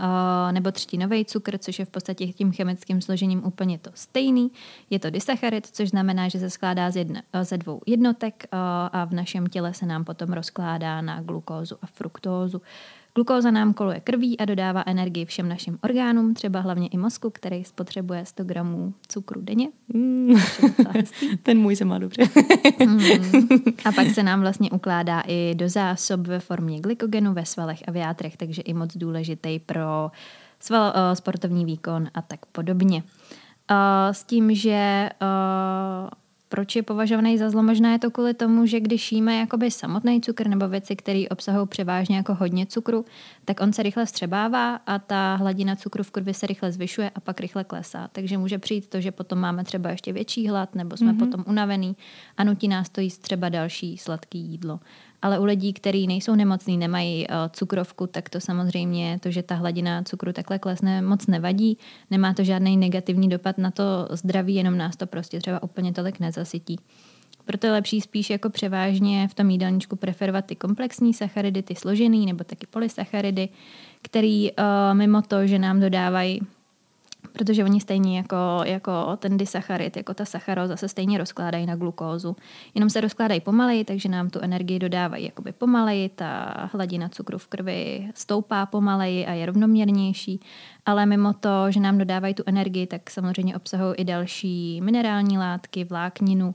eh, 0.49 0.53
nebo 0.53 0.73
třtinový 0.73 1.25
cukr, 1.25 1.59
což 1.59 1.79
je 1.79 1.85
v 1.85 1.89
podstatě 1.89 2.27
tím 2.27 2.53
chemickým 2.53 3.01
složením 3.01 3.45
úplně 3.45 3.79
to 3.79 3.91
stejný. 3.95 4.51
Je 4.91 4.99
to 4.99 5.11
disacharid, 5.11 5.67
což 5.67 5.89
znamená, 5.89 6.29
že 6.29 6.39
se 6.39 6.51
skládá 6.51 6.91
z 6.91 6.97
jedna, 6.97 7.23
eh, 7.33 7.45
ze 7.45 7.59
dvou 7.59 7.81
jednotek 7.87 8.45
eh, 8.45 8.57
a 8.93 9.05
v 9.05 9.13
našem 9.13 9.47
těle 9.47 9.75
se 9.75 9.87
nám 9.87 10.05
potom 10.05 10.33
rozkládá 10.33 11.01
na 11.01 11.23
glukózu 11.23 11.77
a 11.83 11.87
fruktózu. 11.87 12.63
Glukóza 13.15 13.51
nám 13.51 13.75
koluje 13.75 14.01
krví 14.01 14.39
a 14.39 14.45
dodává 14.45 14.83
energii 14.87 15.25
všem 15.25 15.49
našim 15.49 15.79
orgánům, 15.85 16.35
třeba 16.35 16.61
hlavně 16.61 16.89
i 16.89 16.97
mozku, 16.97 17.31
který 17.31 17.65
spotřebuje 17.65 18.27
100 18.27 18.45
gramů 18.45 18.95
cukru 19.09 19.41
denně. 19.41 19.69
Mm. 19.95 20.35
Ten 21.43 21.59
můj 21.59 21.77
se 21.77 21.85
má 21.85 21.99
dobře. 21.99 22.23
mm. 22.87 23.01
A 23.85 23.93
pak 23.93 24.07
se 24.07 24.23
nám 24.23 24.41
vlastně 24.41 24.71
ukládá 24.71 25.23
i 25.27 25.55
do 25.55 25.69
zásob 25.69 26.21
ve 26.21 26.41
formě 26.41 26.81
glykogenu 26.81 27.33
ve 27.33 27.45
svalech 27.47 27.83
a 27.89 27.91
v 27.91 27.97
játrech, 27.97 28.37
takže 28.37 28.63
i 28.63 28.75
moc 28.75 28.97
důležitý 28.97 29.59
pro 29.59 30.11
sval, 30.61 30.93
uh, 30.97 31.15
sportovní 31.15 31.65
výkon 31.65 32.09
a 32.15 32.23
tak 32.23 32.47
podobně. 32.47 33.03
Uh, 33.71 33.77
s 34.13 34.25
tím, 34.25 34.55
že 34.55 35.11
uh, 35.23 36.09
proč 36.53 36.77
je 36.77 36.83
považovaný 36.83 37.39
za 37.39 37.51
zlo? 37.51 37.63
Možná 37.63 37.93
je 37.93 37.99
to 37.99 38.11
kvůli 38.11 38.35
tomu, 38.35 38.67
že 38.67 38.81
když 38.81 39.13
jíme 39.13 39.37
jakoby 39.37 39.71
samotný 39.71 40.21
cukr 40.21 40.49
nebo 40.49 40.69
věci, 40.69 40.97
které 40.97 41.25
obsahují 41.31 41.69
převážně 41.69 42.17
jako 42.17 42.35
hodně 42.35 42.67
cukru, 42.67 43.05
tak 43.45 43.61
on 43.61 43.73
se 43.73 43.83
rychle 43.83 44.07
střebává 44.07 44.75
a 44.77 44.99
ta 44.99 45.35
hladina 45.35 45.77
cukru 45.77 46.05
v 46.05 46.11
krvi 46.11 46.35
se 46.35 46.47
rychle 46.47 46.73
zvyšuje 46.73 47.11
a 47.11 47.21
pak 47.21 47.41
rychle 47.41 47.65
klesá. 47.65 48.09
Takže 48.13 48.39
může 48.39 48.59
přijít 48.59 48.89
to, 48.89 49.01
že 49.01 49.13
potom 49.13 49.39
máme 49.39 49.65
třeba 49.65 49.91
ještě 49.91 50.13
větší 50.13 50.49
hlad 50.49 50.75
nebo 50.75 50.97
jsme 50.97 51.13
mm-hmm. 51.13 51.19
potom 51.19 51.45
unavený 51.47 51.97
a 52.37 52.45
nutí 52.45 52.69
nás 52.69 52.89
to 52.89 53.01
jíst 53.01 53.19
třeba 53.19 53.49
další 53.49 53.99
sladký 53.99 54.39
jídlo. 54.39 54.81
Ale 55.23 55.39
u 55.39 55.45
lidí, 55.45 55.73
kteří 55.73 56.07
nejsou 56.07 56.35
nemocní, 56.35 56.77
nemají 56.79 57.27
uh, 57.29 57.35
cukrovku, 57.53 58.07
tak 58.07 58.31
to 58.31 58.41
samozřejmě, 58.41 59.19
to, 59.23 59.31
že 59.31 59.43
ta 59.43 59.55
hladina 59.55 60.03
cukru 60.03 60.33
takhle 60.33 60.59
klesne, 60.59 61.03
moc 61.03 61.27
nevadí. 61.27 61.79
Nemá 62.11 62.35
to 62.35 62.45
žádný 62.45 62.77
negativní 62.77 63.29
dopad 63.29 63.59
na 63.59 63.71
to 63.71 64.09
zdraví, 64.11 64.55
jenom 64.55 64.79
nás 64.79 64.97
to 64.97 65.07
prostě 65.07 65.39
třeba 65.39 65.63
úplně 65.63 65.93
tolik 65.93 66.21
nezasytí. 66.21 66.77
Proto 67.45 67.67
je 67.67 67.73
lepší 67.73 68.01
spíš 68.01 68.31
jako 68.31 68.51
převážně 68.51 69.29
v 69.29 69.35
tom 69.35 69.51
jídelníčku 69.51 69.97
preferovat 69.97 70.45
ty 70.45 70.57
komplexní 70.57 71.15
sacharidy, 71.15 71.63
ty 71.63 71.75
složený 71.75 72.27
nebo 72.27 72.45
taky 72.45 72.67
polysacharidy, 72.67 73.49
který 74.03 74.53
uh, 74.53 74.59
mimo 74.93 75.23
to, 75.23 75.47
že 75.47 75.59
nám 75.59 75.81
dodávají 75.81 76.41
protože 77.33 77.65
oni 77.65 77.81
stejně 77.81 78.17
jako, 78.17 78.37
jako 78.65 79.17
ten 79.17 79.37
disacharid, 79.37 79.97
jako 79.97 80.15
ta 80.15 80.25
sacharóza 80.25 80.77
se 80.77 80.89
stejně 80.89 81.19
rozkládají 81.19 81.67
na 81.67 81.77
glukózu. 81.77 82.37
Jenom 82.75 82.91
se 82.91 83.01
rozkládají 83.01 83.41
pomaleji, 83.41 83.85
takže 83.85 84.09
nám 84.09 84.31
tu 84.31 84.41
energii 84.41 84.79
dodávají 84.79 85.25
jakoby 85.25 85.53
pomaleji, 85.53 86.09
ta 86.09 86.55
hladina 86.73 87.09
cukru 87.09 87.39
v 87.39 87.47
krvi 87.47 88.11
stoupá 88.15 88.67
pomaleji 88.67 89.27
a 89.27 89.33
je 89.33 89.47
rovnoměrnější, 89.47 90.41
ale 90.87 91.07
mimo 91.07 91.33
to, 91.33 91.71
že 91.71 91.81
nám 91.81 91.99
dodávají 91.99 92.35
tu 92.35 92.43
energii, 92.47 92.87
tak 92.87 93.11
samozřejmě 93.11 93.57
obsahují 93.57 93.95
i 93.97 94.05
další 94.05 94.81
minerální 94.81 95.39
látky, 95.39 95.85
vlákninu, 95.85 96.55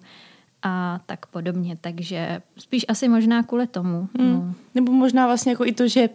a 0.64 1.00
tak 1.06 1.26
podobně. 1.26 1.78
Takže 1.82 2.42
spíš 2.58 2.86
asi 2.88 3.08
možná 3.08 3.44
kvůli 3.44 3.68
tomu. 3.68 4.10
Hmm. 4.20 4.34
No. 4.34 4.54
Nebo 4.76 4.92
možná 4.92 5.26
vlastně 5.26 5.52
jako 5.52 5.66
i 5.66 5.72
to, 5.72 5.88
že 5.88 6.10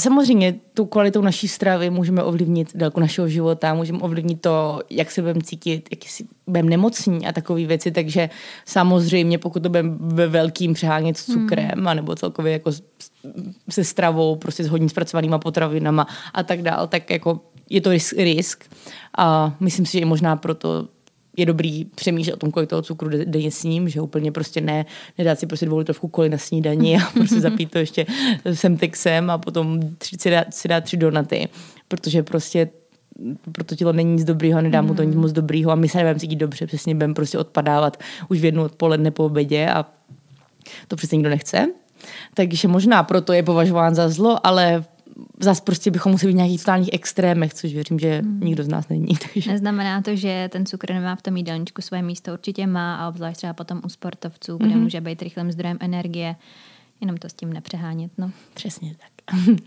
Samozřejmě 0.00 0.54
tu 0.74 0.86
kvalitou 0.86 1.22
naší 1.22 1.48
stravy 1.48 1.90
můžeme 1.90 2.22
ovlivnit 2.22 2.76
délku 2.76 3.00
našeho 3.00 3.28
života, 3.28 3.74
můžeme 3.74 3.98
ovlivnit 3.98 4.40
to, 4.40 4.80
jak 4.90 5.10
se 5.10 5.20
budeme 5.20 5.40
cítit, 5.40 5.88
jak 5.90 6.10
si 6.10 6.26
budeme 6.46 6.70
nemocní 6.70 7.26
a 7.26 7.32
takové 7.32 7.64
věci, 7.64 7.90
takže 7.90 8.30
samozřejmě 8.64 9.38
pokud 9.38 9.62
to 9.62 9.68
budeme 9.68 9.90
ve 10.00 10.26
velkým 10.26 10.74
přehánět 10.74 11.16
s 11.16 11.26
cukrem, 11.26 11.70
hmm. 11.74 11.96
nebo 11.96 12.16
celkově 12.16 12.52
jako 12.52 12.70
se 13.70 13.84
stravou, 13.84 14.36
prostě 14.36 14.64
s 14.64 14.68
hodně 14.68 14.88
zpracovanýma 14.88 15.38
potravinama 15.38 16.06
a 16.34 16.42
tak 16.42 16.62
dál, 16.62 16.86
tak 16.86 17.10
jako 17.10 17.40
je 17.70 17.80
to 17.80 17.90
risk, 17.90 18.12
risk. 18.12 18.64
A 19.18 19.56
myslím 19.60 19.86
si, 19.86 19.92
že 19.92 19.98
i 19.98 20.04
možná 20.04 20.36
proto 20.36 20.88
je 21.38 21.46
dobrý 21.46 21.84
přemýšlet 21.84 22.34
o 22.34 22.36
tom, 22.36 22.50
kolik 22.50 22.70
toho 22.70 22.82
cukru 22.82 23.10
denně 23.24 23.50
s 23.50 23.64
ním, 23.64 23.88
že 23.88 24.00
úplně 24.00 24.32
prostě 24.32 24.60
ne, 24.60 24.86
nedát 25.18 25.38
si 25.38 25.46
prostě 25.46 25.66
dvou 25.66 25.78
litrovku 25.78 26.08
koli 26.08 26.28
na 26.28 26.38
snídaní 26.38 26.96
a 26.96 27.00
prostě 27.14 27.40
zapít 27.40 27.70
to 27.70 27.78
ještě 27.78 28.06
semtexem 28.52 29.30
a 29.30 29.38
potom 29.38 29.80
tři, 29.98 30.16
si, 30.20 30.30
dát, 30.30 30.54
si 30.54 30.68
dát 30.68 30.84
tři 30.84 30.96
donaty, 30.96 31.48
protože 31.88 32.22
prostě 32.22 32.68
pro 33.52 33.64
to 33.64 33.74
tělo 33.74 33.92
není 33.92 34.12
nic 34.12 34.24
dobrýho, 34.24 34.62
nedá 34.62 34.82
mu 34.82 34.94
to 34.94 35.02
nic 35.02 35.14
mm. 35.14 35.20
moc 35.20 35.32
dobrýho 35.32 35.70
a 35.70 35.74
my 35.74 35.88
se 35.88 35.98
nebudeme 35.98 36.20
cítit 36.20 36.36
dobře, 36.36 36.66
přesně 36.66 36.94
budeme 36.94 37.14
prostě 37.14 37.38
odpadávat 37.38 37.96
už 38.28 38.40
v 38.40 38.44
jednu 38.44 38.64
odpoledne 38.64 39.10
po 39.10 39.24
obědě 39.24 39.68
a 39.68 39.84
to 40.88 40.96
přesně 40.96 41.16
nikdo 41.16 41.30
nechce. 41.30 41.66
Takže 42.34 42.68
možná 42.68 43.02
proto 43.02 43.32
je 43.32 43.42
považován 43.42 43.94
za 43.94 44.08
zlo, 44.08 44.46
ale 44.46 44.84
zase 45.40 45.62
prostě 45.62 45.90
bychom 45.90 46.12
museli 46.12 46.32
být 46.32 46.34
v 46.34 46.36
nějakých 46.36 46.60
totálních 46.60 46.90
extrémech, 46.92 47.54
což 47.54 47.74
věřím, 47.74 47.98
že 47.98 48.18
hmm. 48.18 48.40
nikdo 48.40 48.64
z 48.64 48.68
nás 48.68 48.88
není. 48.88 49.06
Takže. 49.32 49.52
Neznamená 49.52 50.02
to, 50.02 50.16
že 50.16 50.48
ten 50.52 50.66
cukr 50.66 50.92
nemá 50.92 51.16
v 51.16 51.22
tom 51.22 51.36
jídelníčku 51.36 51.82
své 51.82 52.02
místo, 52.02 52.32
určitě 52.32 52.66
má 52.66 52.96
a 52.96 53.08
obzvlášť 53.08 53.36
třeba 53.36 53.52
potom 53.52 53.80
u 53.84 53.88
sportovců, 53.88 54.56
kde 54.56 54.68
hmm. 54.68 54.82
může 54.82 55.00
být 55.00 55.22
rychlým 55.22 55.52
zdrojem 55.52 55.78
energie, 55.80 56.36
jenom 57.00 57.16
to 57.16 57.28
s 57.28 57.32
tím 57.32 57.52
nepřehánět. 57.52 58.12
No. 58.18 58.30
Přesně 58.54 58.94
tak. 58.94 59.36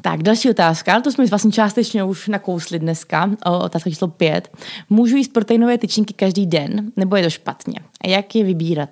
Tak, 0.00 0.22
další 0.22 0.50
otázka, 0.50 1.00
to 1.00 1.12
jsme 1.12 1.26
vlastně 1.26 1.52
částečně 1.52 2.04
už 2.04 2.28
nakousli 2.28 2.78
dneska, 2.78 3.30
otázka 3.60 3.90
číslo 3.90 4.08
pět. 4.08 4.56
Můžu 4.90 5.16
jíst 5.16 5.32
proteinové 5.32 5.78
tyčinky 5.78 6.14
každý 6.14 6.46
den, 6.46 6.92
nebo 6.96 7.16
je 7.16 7.22
to 7.22 7.30
špatně? 7.30 7.80
A 8.04 8.08
jak 8.08 8.34
je 8.34 8.44
vybírat? 8.44 8.90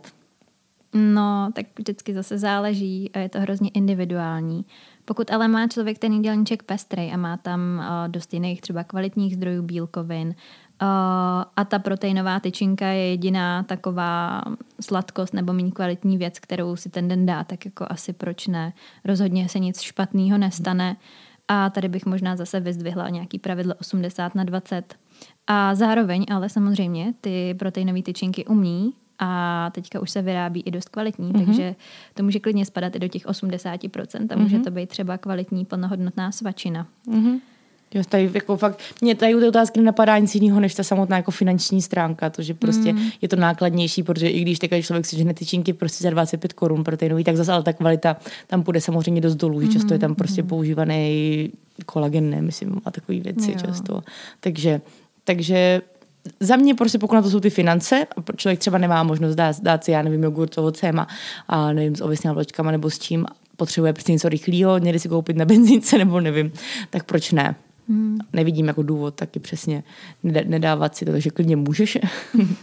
No, 0.94 1.50
tak 1.52 1.66
vždycky 1.78 2.14
zase 2.14 2.38
záleží 2.38 3.10
a 3.14 3.18
je 3.18 3.28
to 3.28 3.40
hrozně 3.40 3.70
individuální. 3.74 4.64
Pokud 5.04 5.30
ale 5.30 5.48
má 5.48 5.68
člověk 5.68 5.98
ten 5.98 6.12
jídelníček 6.12 6.62
pestrej 6.62 7.12
a 7.14 7.16
má 7.16 7.36
tam 7.36 7.60
uh, 7.78 8.08
dost 8.08 8.34
jiných 8.34 8.60
třeba 8.60 8.84
kvalitních 8.84 9.34
zdrojů 9.36 9.62
bílkovin 9.62 10.28
uh, 10.28 10.34
a 11.56 11.64
ta 11.68 11.78
proteinová 11.78 12.40
tyčinka 12.40 12.86
je 12.86 13.08
jediná 13.08 13.62
taková 13.62 14.42
sladkost 14.80 15.34
nebo 15.34 15.52
méně 15.52 15.70
kvalitní 15.70 16.18
věc, 16.18 16.38
kterou 16.38 16.76
si 16.76 16.88
ten 16.88 17.08
den 17.08 17.26
dá, 17.26 17.44
tak 17.44 17.64
jako 17.64 17.86
asi 17.88 18.12
proč 18.12 18.46
ne. 18.46 18.72
Rozhodně 19.04 19.48
se 19.48 19.58
nic 19.58 19.80
špatného 19.80 20.38
nestane. 20.38 20.96
A 21.48 21.70
tady 21.70 21.88
bych 21.88 22.06
možná 22.06 22.36
zase 22.36 22.60
vyzdvihla 22.60 23.08
nějaký 23.08 23.38
pravidlo 23.38 23.74
80 23.80 24.34
na 24.34 24.44
20. 24.44 24.94
A 25.46 25.74
zároveň 25.74 26.26
ale 26.30 26.48
samozřejmě 26.48 27.14
ty 27.20 27.54
proteinové 27.58 28.02
tyčinky 28.02 28.44
umí 28.44 28.94
a 29.24 29.70
teďka 29.70 30.00
už 30.00 30.10
se 30.10 30.22
vyrábí 30.22 30.62
i 30.66 30.70
dost 30.70 30.88
kvalitní, 30.88 31.32
mm-hmm. 31.32 31.44
takže 31.46 31.74
to 32.14 32.22
může 32.22 32.40
klidně 32.40 32.66
spadat 32.66 32.96
i 32.96 32.98
do 32.98 33.08
těch 33.08 33.26
80% 33.26 34.26
a 34.30 34.36
může 34.36 34.58
mm-hmm. 34.58 34.64
to 34.64 34.70
být 34.70 34.88
třeba 34.88 35.18
kvalitní 35.18 35.64
plnohodnotná 35.64 36.32
svačina. 36.32 36.86
Mm-hmm. 37.08 37.40
Jo, 37.94 38.02
tady 38.08 38.30
jako 38.34 38.56
fakt, 38.56 38.80
mě 39.00 39.14
tady 39.14 39.34
u 39.34 39.40
té 39.40 39.48
otázky 39.48 39.80
nenapadá 39.80 40.18
nic 40.18 40.34
jiného, 40.34 40.60
než 40.60 40.74
ta 40.74 40.82
samotná 40.82 41.16
jako 41.16 41.30
finanční 41.30 41.82
stránka, 41.82 42.30
to, 42.30 42.42
že 42.42 42.54
prostě 42.54 42.92
mm. 42.92 43.10
je 43.22 43.28
to 43.28 43.36
nákladnější, 43.36 44.02
protože 44.02 44.28
i 44.28 44.40
když 44.40 44.58
takový 44.58 44.82
člověk 44.82 45.06
si 45.06 45.16
žene 45.16 45.34
tyčinky 45.34 45.72
prostě 45.72 46.02
za 46.02 46.10
25 46.10 46.52
korun 46.52 46.84
proteinový, 46.84 47.24
tak 47.24 47.36
zase 47.36 47.52
ale 47.52 47.62
ta 47.62 47.72
kvalita 47.72 48.16
tam 48.46 48.62
půjde 48.62 48.80
samozřejmě 48.80 49.20
dost 49.20 49.34
dolů, 49.34 49.60
že 49.60 49.68
často 49.68 49.92
je 49.92 49.98
tam 49.98 50.14
prostě 50.14 50.42
mm. 50.42 50.48
používaný 50.48 51.50
kolagen, 51.86 52.30
ne, 52.30 52.42
myslím, 52.42 52.80
a 52.84 52.90
takové 52.90 53.18
věci 53.18 53.50
jo. 53.50 53.58
často. 53.66 54.02
Takže, 54.40 54.80
takže 55.24 55.82
za 56.40 56.56
mě 56.56 56.74
prostě 56.74 56.98
pokud 56.98 57.14
na 57.14 57.22
to 57.22 57.30
jsou 57.30 57.40
ty 57.40 57.50
finance, 57.50 58.06
člověk 58.36 58.58
třeba 58.58 58.78
nemá 58.78 59.02
možnost 59.02 59.34
dát, 59.34 59.60
dát 59.60 59.84
si, 59.84 59.90
já 59.90 60.02
nevím, 60.02 60.22
jogurt 60.22 60.54
s 60.54 60.58
ovocem 60.58 61.06
a 61.48 61.72
nevím, 61.72 61.96
s 61.96 62.00
ověsnými 62.00 62.34
vločkama 62.34 62.70
nebo 62.70 62.90
s 62.90 62.98
čím, 62.98 63.26
potřebuje 63.56 63.92
prostě 63.92 64.12
něco 64.12 64.28
rychlého, 64.28 64.78
někdy 64.78 64.98
si 64.98 65.08
koupit 65.08 65.36
na 65.36 65.44
benzínce 65.44 65.98
nebo 65.98 66.20
nevím, 66.20 66.52
tak 66.90 67.04
proč 67.04 67.32
ne? 67.32 67.54
Hmm. 67.88 68.18
Nevidím 68.32 68.66
jako 68.68 68.82
důvod 68.82 69.14
taky 69.14 69.40
přesně 69.40 69.82
nedávat 70.22 70.96
si 70.96 71.04
to, 71.04 71.12
takže 71.12 71.30
klidně 71.30 71.56
můžeš. 71.56 71.98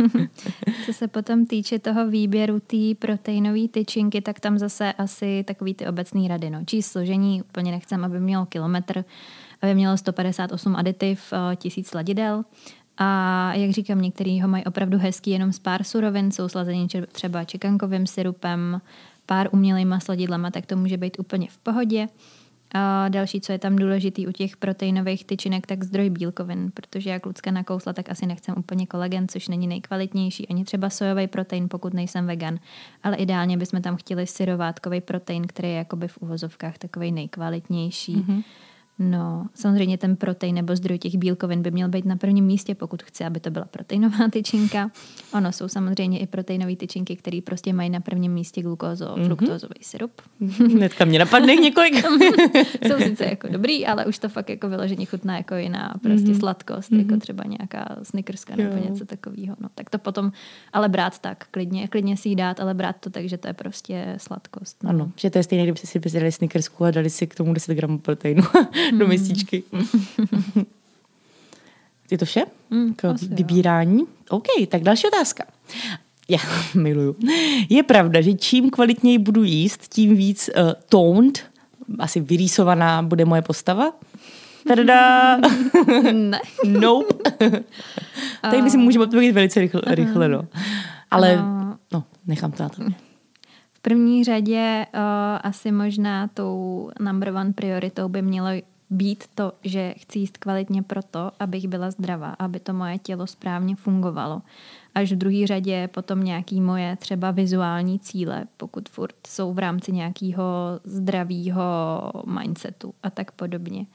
Co 0.86 0.94
se 0.94 1.08
potom 1.08 1.46
týče 1.46 1.80
toho 1.80 2.10
výběru 2.10 2.60
té 2.60 2.96
proteinové 3.00 3.68
tyčinky, 3.68 4.22
tak 4.22 4.40
tam 4.40 4.58
zase 4.58 4.94
asi 4.94 5.44
takový 5.48 5.74
ty 5.74 5.88
obecný 5.88 6.28
rady. 6.28 6.50
No. 6.50 6.66
Číst 6.66 6.86
složení 6.86 7.42
úplně 7.42 7.72
nechcem, 7.72 8.06
aby 8.06 8.20
měl 8.20 8.46
kilometr, 8.46 9.06
aby 9.62 9.76
mělo 9.76 9.98
158 9.98 10.76
aditiv, 10.76 11.34
eh, 11.34 11.56
tisíc 11.56 11.88
sladidel. 11.88 12.44
A 13.04 13.54
jak 13.54 13.72
říkám, 13.72 14.02
některý 14.02 14.42
ho 14.42 14.48
mají 14.48 14.66
opravdu 14.66 14.98
hezký 14.98 15.32
jenom 15.32 15.54
z 15.54 15.60
pár 15.60 15.84
surovin, 15.84 16.32
jsou 16.32 16.50
slazení 16.50 16.88
třeba 17.12 17.44
čikankovým 17.44 18.08
syrupem, 18.08 18.82
pár 19.26 19.50
umělejma 19.52 20.00
sladidlama, 20.00 20.52
tak 20.52 20.66
to 20.66 20.78
může 20.78 20.98
být 20.98 21.20
úplně 21.20 21.48
v 21.50 21.58
pohodě. 21.58 22.08
A 22.74 23.10
další, 23.10 23.42
co 23.42 23.52
je 23.52 23.60
tam 23.60 23.76
důležitý 23.76 24.28
u 24.28 24.32
těch 24.32 24.58
proteinových 24.58 25.26
tyčinek, 25.26 25.68
tak 25.68 25.84
zdroj 25.84 26.10
bílkovin, 26.10 26.72
protože 26.74 27.10
jak 27.10 27.26
Lucka 27.26 27.52
nakousla, 27.52 27.94
tak 27.94 28.10
asi 28.10 28.26
nechcem 28.26 28.56
úplně 28.58 28.88
kolagen, 28.88 29.28
což 29.28 29.48
není 29.48 29.68
nejkvalitnější, 29.68 30.48
ani 30.48 30.66
třeba 30.66 30.90
sojový 30.90 31.28
protein, 31.28 31.70
pokud 31.70 31.94
nejsem 31.94 32.28
vegan, 32.28 32.60
ale 33.04 33.16
ideálně 33.16 33.58
bychom 33.58 33.82
tam 33.82 33.96
chtěli 33.96 34.28
syrovátkový 34.28 35.02
protein, 35.02 35.48
který 35.48 35.68
je 35.68 35.76
jakoby 35.76 36.08
v 36.08 36.18
uvozovkách 36.18 36.78
takový 36.78 37.12
nejkvalitnější. 37.12 38.16
Mm-hmm. 38.16 38.44
No, 39.00 39.46
samozřejmě 39.54 39.98
ten 39.98 40.16
protein 40.16 40.56
nebo 40.56 40.76
zdroj 40.76 41.00
těch 41.00 41.16
bílkovin 41.16 41.62
by 41.62 41.72
měl 41.72 41.90
být 41.90 42.06
na 42.06 42.16
prvním 42.16 42.46
místě, 42.46 42.76
pokud 42.76 43.04
chci, 43.04 43.24
aby 43.24 43.40
to 43.40 43.52
byla 43.52 43.66
proteinová 43.66 44.30
tyčinka. 44.32 44.92
Ono 45.34 45.52
jsou 45.52 45.68
samozřejmě 45.68 46.20
i 46.20 46.28
proteinové 46.28 46.76
tyčinky, 46.76 47.16
které 47.16 47.40
prostě 47.44 47.74
mají 47.74 47.90
na 47.90 48.00
prvním 48.00 48.34
místě 48.34 48.62
glukózo, 48.62 49.06
mm-hmm. 49.06 49.26
fruktózový 49.26 49.82
syrup. 49.82 50.12
Hnedka 50.58 51.06
mě 51.06 51.20
napadne 51.20 51.56
několik. 51.56 51.94
jsou 52.88 52.98
sice 52.98 53.26
jako 53.26 53.48
dobrý, 53.48 53.86
ale 53.86 54.06
už 54.06 54.20
to 54.20 54.30
fakt 54.30 54.50
jako 54.50 54.70
vyloženě 54.70 55.06
chutná 55.06 55.38
jako 55.38 55.56
jiná 55.56 55.94
prostě 56.04 56.28
mm-hmm. 56.28 56.40
sladkost, 56.40 56.92
mm-hmm. 56.92 57.00
jako 57.00 57.18
třeba 57.18 57.44
nějaká 57.48 57.96
snickerska 58.04 58.56
nebo 58.56 58.78
jo. 58.78 58.90
něco 58.90 59.06
takového. 59.06 59.56
No, 59.60 59.70
tak 59.76 59.90
to 59.90 59.98
potom 59.98 60.32
ale 60.74 60.90
brát 60.90 61.20
tak, 61.20 61.46
klidně, 61.52 61.88
klidně 61.88 62.18
si 62.18 62.30
jí 62.30 62.36
dát, 62.36 62.60
ale 62.60 62.74
brát 62.74 62.96
to 63.00 63.10
tak, 63.10 63.30
že 63.30 63.38
to 63.38 63.48
je 63.48 63.54
prostě 63.54 64.16
sladkost. 64.18 64.84
No. 64.84 64.90
Ano, 64.90 65.12
že 65.16 65.30
to 65.30 65.38
je 65.38 65.44
stejné, 65.44 65.64
kdyby 65.64 65.78
si 65.78 65.88
si 65.88 66.20
dali 66.20 66.32
snickersku 66.32 66.86
a 66.86 66.92
dali 66.92 67.10
si 67.10 67.28
k 67.28 67.36
tomu 67.36 67.54
10 67.54 67.74
gramů 67.74 68.00
proteinu 68.00 68.44
do 68.98 69.08
mističky. 69.08 69.64
Je 72.12 72.18
to 72.18 72.26
vše? 72.26 72.46
Mm, 72.70 72.94
K 72.94 73.14
vybírání? 73.22 74.00
Jo. 74.00 74.06
OK, 74.30 74.46
tak 74.70 74.82
další 74.82 75.08
otázka. 75.08 75.44
Já 76.30 76.40
miluju. 76.82 77.16
Je 77.70 77.84
pravda, 77.84 78.22
že 78.22 78.34
čím 78.34 78.70
kvalitněji 78.70 79.18
budu 79.18 79.44
jíst, 79.44 79.88
tím 79.88 80.16
víc 80.16 80.50
uh, 80.56 80.74
toned, 80.90 81.52
asi 82.00 82.20
vyrýsovaná 82.20 83.02
bude 83.02 83.26
moje 83.26 83.42
postava? 83.42 83.94
Tada! 84.68 85.38
ne. 86.12 86.40
nope. 86.66 87.32
Tady 88.42 88.62
myslím, 88.62 88.82
můžeme 88.82 89.06
odpovědět 89.06 89.34
velice 89.34 89.60
rychle, 89.60 89.82
rychle 89.88 90.28
no. 90.28 90.48
Ale 91.12 91.38
no, 91.94 92.04
nechám 92.28 92.52
to 92.52 92.64
na 92.64 92.70
to. 92.70 92.84
V 93.74 93.80
první 93.82 94.24
řadě 94.24 94.86
uh, 94.94 95.00
asi 95.44 95.72
možná 95.72 96.28
tou 96.28 96.90
number 97.00 97.30
one 97.30 97.54
prioritou 97.54 98.10
by 98.10 98.22
mělo 98.22 98.50
být 98.92 99.24
to, 99.36 99.54
že 99.64 99.94
chci 99.98 100.20
jíst 100.20 100.38
kvalitně 100.38 100.84
proto, 100.84 101.32
abych 101.40 101.68
byla 101.68 101.92
zdravá, 101.92 102.30
aby 102.40 102.60
to 102.60 102.74
moje 102.74 102.98
tělo 102.98 103.28
správně 103.28 103.76
fungovalo. 103.76 104.42
Až 104.96 105.12
v 105.12 105.16
druhé 105.16 105.48
řadě 105.48 105.88
potom 105.88 106.24
nějaký 106.24 106.62
moje 106.62 106.96
třeba 106.96 107.32
vizuální 107.32 108.00
cíle, 108.00 108.46
pokud 108.58 108.90
furt 108.90 109.16
jsou 109.28 109.54
v 109.54 109.60
rámci 109.60 109.92
nějakého 109.92 110.46
zdravého 110.84 111.64
mindsetu 112.40 112.94
a 113.04 113.10
tak 113.10 113.32
podobně. 113.32 113.86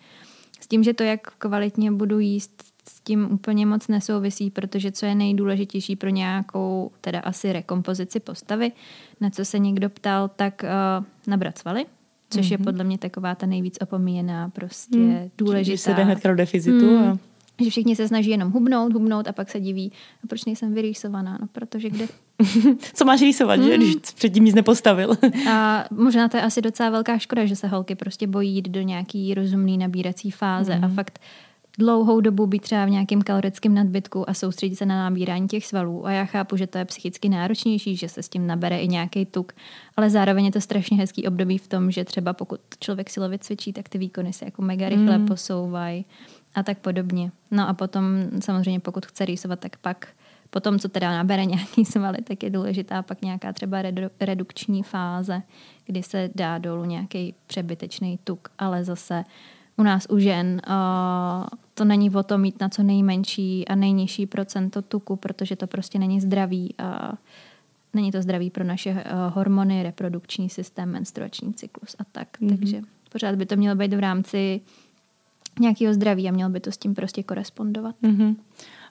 S 0.60 0.66
tím, 0.66 0.82
že 0.82 0.94
to, 0.94 1.02
jak 1.02 1.20
kvalitně 1.38 1.92
budu 1.92 2.18
jíst, 2.18 2.62
s 2.88 3.00
tím 3.00 3.32
úplně 3.32 3.66
moc 3.66 3.88
nesouvisí, 3.88 4.50
protože 4.50 4.92
co 4.92 5.06
je 5.06 5.14
nejdůležitější 5.14 5.96
pro 5.96 6.08
nějakou, 6.08 6.90
teda 7.00 7.20
asi 7.20 7.52
rekompozici 7.52 8.20
postavy, 8.20 8.72
na 9.20 9.30
co 9.30 9.44
se 9.44 9.58
někdo 9.58 9.90
ptal, 9.90 10.28
tak 10.36 10.64
uh, 10.64 11.04
nabrat 11.26 11.58
svaly, 11.58 11.86
což 12.30 12.46
mm-hmm. 12.46 12.50
je 12.50 12.58
mhm. 12.58 12.64
podle 12.64 12.84
mě 12.84 12.98
taková 12.98 13.34
ta 13.34 13.46
nejvíc 13.46 13.78
opomíjená 13.80 14.48
prostě 14.48 14.98
mm. 14.98 15.30
důležitá. 15.38 15.74
Že 15.74 15.78
se 15.78 15.94
jde 15.94 16.04
hned 16.04 16.24
do 16.24 16.34
deficitu. 16.34 16.90
Mm. 16.90 16.98
A... 16.98 17.18
Že 17.64 17.70
všichni 17.70 17.96
se 17.96 18.08
snaží 18.08 18.30
jenom 18.30 18.50
hubnout, 18.50 18.92
hubnout 18.92 19.28
a 19.28 19.32
pak 19.32 19.50
se 19.50 19.60
diví, 19.60 19.92
a 20.24 20.26
proč 20.26 20.44
nejsem 20.44 20.74
vyrýsovaná, 20.74 21.38
no 21.40 21.46
protože 21.52 21.90
kde... 21.90 22.08
Co 22.94 23.04
máš 23.04 23.20
rýsovat, 23.20 23.60
mm. 23.60 23.66
že, 23.66 23.76
když 23.76 23.96
předtím 24.14 24.44
nic 24.44 24.54
nepostavil? 24.54 25.16
a 25.50 25.84
možná 25.90 26.28
to 26.28 26.36
je 26.36 26.42
asi 26.42 26.62
docela 26.62 26.90
velká 26.90 27.18
škoda, 27.18 27.46
že 27.46 27.56
se 27.56 27.66
holky 27.66 27.94
prostě 27.94 28.26
bojí 28.26 28.54
jít 28.54 28.68
do 28.68 28.80
nějaký 28.80 29.34
rozumný 29.34 29.78
nabírací 29.78 30.30
fáze 30.30 30.76
mm. 30.76 30.84
a 30.84 30.88
fakt 30.88 31.18
dlouhou 31.78 32.20
dobu 32.20 32.46
být 32.46 32.62
třeba 32.62 32.84
v 32.84 32.90
nějakém 32.90 33.22
kalorickém 33.22 33.74
nadbytku 33.74 34.30
a 34.30 34.34
soustředit 34.34 34.76
se 34.76 34.86
na 34.86 35.04
nabírání 35.04 35.48
těch 35.48 35.66
svalů. 35.66 36.06
A 36.06 36.10
já 36.10 36.24
chápu, 36.24 36.56
že 36.56 36.66
to 36.66 36.78
je 36.78 36.84
psychicky 36.84 37.28
náročnější, 37.28 37.96
že 37.96 38.08
se 38.08 38.22
s 38.22 38.28
tím 38.28 38.46
nabere 38.46 38.78
i 38.78 38.88
nějaký 38.88 39.26
tuk, 39.26 39.52
ale 39.96 40.10
zároveň 40.10 40.44
je 40.44 40.52
to 40.52 40.60
strašně 40.60 40.96
hezký 40.96 41.26
období 41.26 41.58
v 41.58 41.68
tom, 41.68 41.90
že 41.90 42.04
třeba 42.04 42.32
pokud 42.32 42.60
člověk 42.80 43.10
silově 43.10 43.38
cvičí, 43.38 43.72
tak 43.72 43.88
ty 43.88 43.98
výkony 43.98 44.32
se 44.32 44.44
jako 44.44 44.62
mega 44.62 44.88
rychle 44.88 45.18
mm. 45.18 45.26
posouvají 45.26 46.04
a 46.54 46.62
tak 46.62 46.78
podobně. 46.78 47.30
No 47.50 47.68
a 47.68 47.74
potom 47.74 48.04
samozřejmě 48.40 48.80
pokud 48.80 49.06
chce 49.06 49.24
rýsovat, 49.24 49.60
tak 49.60 49.76
pak 49.76 50.08
potom, 50.50 50.78
co 50.78 50.88
teda 50.88 51.10
nabere 51.10 51.44
nějaký 51.44 51.84
svaly, 51.84 52.18
tak 52.24 52.42
je 52.42 52.50
důležitá 52.50 53.02
pak 53.02 53.22
nějaká 53.22 53.52
třeba 53.52 53.82
redukční 54.20 54.82
fáze, 54.82 55.42
kdy 55.86 56.02
se 56.02 56.30
dá 56.34 56.58
dolů 56.58 56.84
nějaký 56.84 57.34
přebytečný 57.46 58.18
tuk, 58.24 58.48
ale 58.58 58.84
zase 58.84 59.24
u 59.76 59.82
nás 59.82 60.06
u 60.10 60.18
žen 60.18 60.60
uh, 60.68 61.46
to 61.74 61.84
není 61.84 62.10
o 62.10 62.22
tom 62.22 62.40
mít 62.40 62.60
na 62.60 62.68
co 62.68 62.82
nejmenší 62.82 63.68
a 63.68 63.74
nejnižší 63.74 64.26
procento 64.26 64.82
tuku, 64.82 65.16
protože 65.16 65.56
to 65.56 65.66
prostě 65.66 65.98
není 65.98 66.20
zdravý 66.20 66.74
a 66.78 67.12
není 67.94 68.12
to 68.12 68.22
zdravý 68.22 68.50
pro 68.50 68.64
naše 68.64 68.90
uh, 68.90 68.98
hormony, 69.34 69.82
reprodukční 69.82 70.48
systém, 70.48 70.90
menstruační 70.90 71.54
cyklus 71.54 71.96
a 71.98 72.04
tak. 72.12 72.40
Mm-hmm. 72.40 72.48
Takže 72.48 72.82
pořád 73.12 73.34
by 73.34 73.46
to 73.46 73.56
mělo 73.56 73.76
být 73.76 73.94
v 73.94 73.98
rámci 73.98 74.60
nějakého 75.60 75.94
zdraví 75.94 76.28
a 76.28 76.32
mělo 76.32 76.50
by 76.50 76.60
to 76.60 76.72
s 76.72 76.76
tím 76.76 76.94
prostě 76.94 77.22
korespondovat. 77.22 77.96
Mm-hmm 78.02 78.36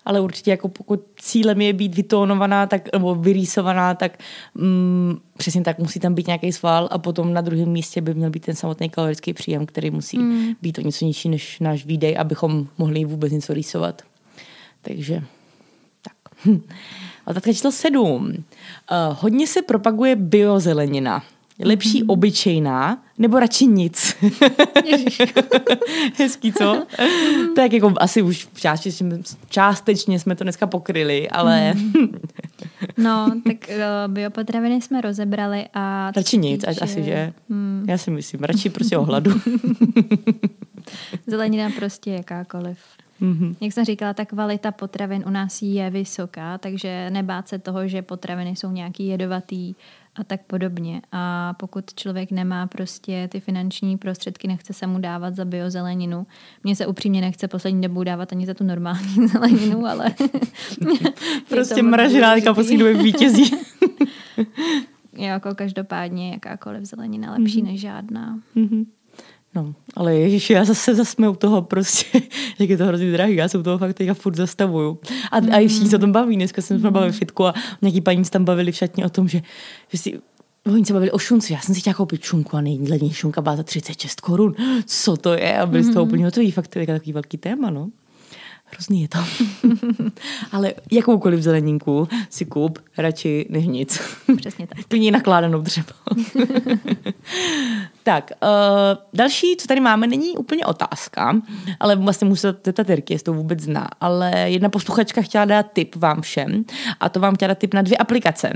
ale 0.06 0.22
určitě 0.22 0.52
jako 0.52 0.68
pokud 0.68 1.02
cílem 1.20 1.62
je 1.62 1.74
být 1.74 1.96
vytónovaná 1.96 2.68
tak, 2.68 2.94
nebo 2.94 3.16
vyrýsovaná, 3.16 3.94
tak 3.94 4.20
mm, 4.56 5.18
přesně 5.38 5.62
tak 5.62 5.80
musí 5.80 6.00
tam 6.00 6.14
být 6.14 6.28
nějaký 6.28 6.52
sval 6.52 6.88
a 6.92 6.98
potom 6.98 7.34
na 7.34 7.42
druhém 7.42 7.70
místě 7.70 8.02
by 8.02 8.14
měl 8.14 8.30
být 8.30 8.46
ten 8.46 8.56
samotný 8.56 8.90
kalorický 8.90 9.34
příjem, 9.34 9.66
který 9.66 9.92
musí 9.92 10.18
mm. 10.18 10.54
být 10.62 10.78
o 10.78 10.82
něco 10.82 11.06
nižší 11.06 11.30
než 11.30 11.60
náš 11.60 11.86
výdej, 11.86 12.18
abychom 12.20 12.68
mohli 12.78 13.06
vůbec 13.06 13.32
něco 13.32 13.54
rýsovat. 13.54 14.02
Takže 14.82 15.24
tak. 16.02 16.46
Otázka 17.26 17.54
číslo 17.54 17.72
sedm. 17.72 18.26
Uh, 18.28 18.36
hodně 19.20 19.48
se 19.48 19.62
propaguje 19.62 20.16
biozelenina. 20.16 21.24
Lepší 21.64 22.04
mm-hmm. 22.04 22.12
obyčejná, 22.12 23.04
nebo 23.18 23.40
radši 23.40 23.68
nic? 23.68 24.16
Hezký, 26.18 26.54
co? 26.54 26.86
tak 27.56 27.74
jako 27.74 27.94
asi 27.98 28.22
už 28.22 28.48
částečně, 28.56 29.20
částečně 29.50 30.20
jsme 30.20 30.36
to 30.36 30.44
dneska 30.44 30.68
pokryli, 30.68 31.30
ale... 31.30 31.74
Mm. 31.74 32.20
no, 32.98 33.32
tak 33.48 33.70
uh, 33.70 34.14
biopotraviny 34.14 34.82
jsme 34.82 35.02
rozebrali 35.02 35.66
a... 35.74 36.12
Radši 36.16 36.38
nic, 36.38 36.66
týče... 36.68 36.82
asi, 36.82 37.04
že? 37.04 37.34
Mm. 37.50 37.86
Já 37.88 37.98
si 37.98 38.12
myslím, 38.12 38.44
radši 38.44 38.70
prostě 38.70 38.98
ohladu. 38.98 39.32
Zelenina 41.28 41.70
prostě 41.70 42.12
jakákoliv. 42.12 42.78
Mm-hmm. 43.22 43.56
Jak 43.62 43.74
jsem 43.74 43.86
říkala, 43.86 44.14
ta 44.14 44.26
kvalita 44.26 44.72
potravin 44.72 45.24
u 45.28 45.30
nás 45.30 45.62
je 45.62 45.90
vysoká, 45.90 46.58
takže 46.58 47.10
nebát 47.10 47.48
se 47.48 47.60
toho, 47.60 47.88
že 47.88 48.02
potraviny 48.02 48.50
jsou 48.50 48.72
nějaký 48.72 49.08
jedovatý 49.08 49.76
a 50.16 50.24
tak 50.24 50.42
podobně. 50.44 51.02
A 51.12 51.54
pokud 51.54 51.94
člověk 51.94 52.32
nemá 52.32 52.68
prostě 52.68 53.30
ty 53.32 53.40
finanční 53.40 53.98
prostředky, 53.98 54.48
nechce 54.48 54.74
se 54.74 54.88
mu 54.88 55.00
dávat 55.00 55.36
za 55.36 55.46
biozeleninu. 55.46 56.28
Mně 56.64 56.76
se 56.76 56.88
upřímně 56.88 57.22
nechce 57.22 57.48
poslední 57.48 57.82
dobou 57.82 58.04
dávat 58.04 58.32
ani 58.32 58.46
za 58.46 58.54
tu 58.54 58.64
normální 58.64 59.28
zeleninu, 59.28 59.86
ale... 59.86 60.16
prostě 61.50 61.84
mražená 61.84 62.36
poslední 62.54 62.78
době 62.78 62.94
vítězí. 62.94 63.52
jako 65.14 65.56
každopádně 65.56 66.32
jakákoliv 66.32 66.84
zelenina 66.84 67.32
lepší 67.32 67.62
mm-hmm. 67.62 67.66
než 67.66 67.82
žádná. 67.82 68.40
Mm-hmm. 68.56 68.86
No, 69.56 69.74
ale 69.96 70.16
ježiši, 70.16 70.54
já 70.54 70.66
zase 70.66 70.96
zase 70.96 71.30
u 71.30 71.36
toho 71.36 71.62
prostě, 71.62 72.22
jak 72.60 72.70
je 72.70 72.78
to 72.78 72.86
hrozně 72.86 73.12
drahý, 73.12 73.36
já 73.36 73.48
se 73.48 73.58
u 73.58 73.64
toho 73.64 73.78
fakt 73.78 73.94
teďka 73.94 74.14
furt 74.14 74.36
zastavuju. 74.36 75.00
A, 75.32 75.40
mm. 75.40 75.54
a 75.54 75.60
i 75.60 75.68
všichni 75.68 75.90
se 75.90 75.96
o 75.96 76.00
tom 76.00 76.12
baví, 76.12 76.36
dneska 76.36 76.62
jsem 76.62 76.82
se 76.82 76.88
mm. 76.88 76.94
bavili 76.94 77.12
fitku 77.12 77.46
a 77.46 77.54
nějaký 77.82 78.02
paní 78.02 78.26
se 78.26 78.32
tam 78.32 78.46
bavili 78.46 78.72
v 78.72 78.76
šatně 78.76 79.06
o 79.06 79.10
tom, 79.10 79.28
že, 79.28 79.42
že 79.90 79.98
si 79.98 80.20
Oni 80.74 80.86
se 80.86 80.94
bavili 80.94 81.12
o 81.12 81.18
šunci. 81.18 81.54
Já 81.54 81.60
jsem 81.60 81.76
si 81.76 81.82
chtěla 81.82 81.94
koupit 81.94 82.24
šunku 82.24 82.58
a 82.58 82.62
nejlevnější 82.62 83.16
šunka 83.16 83.42
byla 83.42 83.56
za 83.56 83.64
36 83.64 84.22
korun. 84.22 84.56
Co 84.86 85.18
to 85.18 85.34
je? 85.34 85.58
A 85.58 85.66
byli 85.66 85.84
mm-hmm. 85.84 85.92
z 85.92 85.94
toho 85.94 86.06
úplně 86.06 86.26
hotoví. 86.26 86.52
Fakt 86.52 86.68
to 86.68 86.80
je 86.80 86.88
takový 86.88 87.14
velký 87.14 87.38
téma, 87.38 87.70
no. 87.70 87.90
Hrozný 88.66 89.02
je 89.02 89.08
to. 89.08 89.20
Ale 90.52 90.74
jakoukoliv 90.92 91.42
zeleninku 91.42 92.08
si 92.30 92.46
kup 92.46 92.80
radši 92.98 93.46
než 93.50 93.66
nic. 93.66 94.02
Přesně 94.38 94.68
tak. 94.68 94.78
Klidně 94.88 95.12
nakládanou 95.12 95.62
třeba. 95.64 95.94
tak, 98.04 98.32
uh, 98.44 98.50
další, 99.14 99.56
co 99.58 99.68
tady 99.68 99.80
máme, 99.80 100.08
není 100.08 100.38
úplně 100.38 100.66
otázka, 100.66 101.42
ale 101.80 101.96
vlastně 101.96 102.28
musím 102.28 102.54
teta 102.62 102.84
Terky, 102.84 103.14
jestli 103.14 103.24
to 103.26 103.34
vůbec 103.34 103.60
zná. 103.60 103.90
Ale 104.02 104.32
jedna 104.46 104.70
posluchačka 104.70 105.22
chtěla 105.22 105.46
dát 105.46 105.66
tip 105.74 105.96
vám 105.96 106.22
všem 106.22 106.66
a 107.00 107.10
to 107.10 107.20
vám 107.20 107.36
chtěla 107.36 107.48
dát 107.48 107.58
tip 107.58 107.74
na 107.74 107.82
dvě 107.82 107.98
aplikace. 107.98 108.54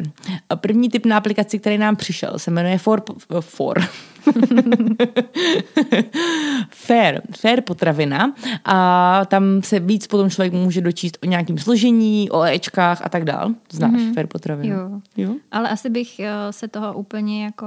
První 0.56 0.90
tip 0.90 1.06
na 1.06 1.18
aplikaci, 1.18 1.60
který 1.60 1.78
nám 1.78 1.96
přišel, 1.96 2.40
se 2.40 2.52
jmenuje 2.52 2.78
For... 2.78 3.04
For 3.40 3.84
fair, 6.70 7.22
fair 7.38 7.62
potravina 7.62 8.34
a 8.66 9.22
tam 9.26 9.44
se 9.64 9.80
víc 9.80 10.08
potom 10.08 10.30
člověk 10.30 10.54
může 10.54 10.82
dočíst 10.82 11.18
o 11.24 11.26
nějakém 11.26 11.58
složení, 11.58 12.30
o 12.30 12.44
Ečkách 12.44 13.02
a 13.06 13.10
tak 13.10 13.26
dál. 13.26 13.52
Znáš 13.72 13.92
mm-hmm. 13.92 14.14
fair 14.14 14.28
potravina? 14.28 14.76
Jo. 14.76 15.02
jo. 15.18 15.36
Ale 15.52 15.70
asi 15.70 15.90
bych 15.90 16.20
eh, 16.20 16.32
se 16.52 16.68
toho 16.68 16.94
úplně 16.94 17.44
jako 17.44 17.66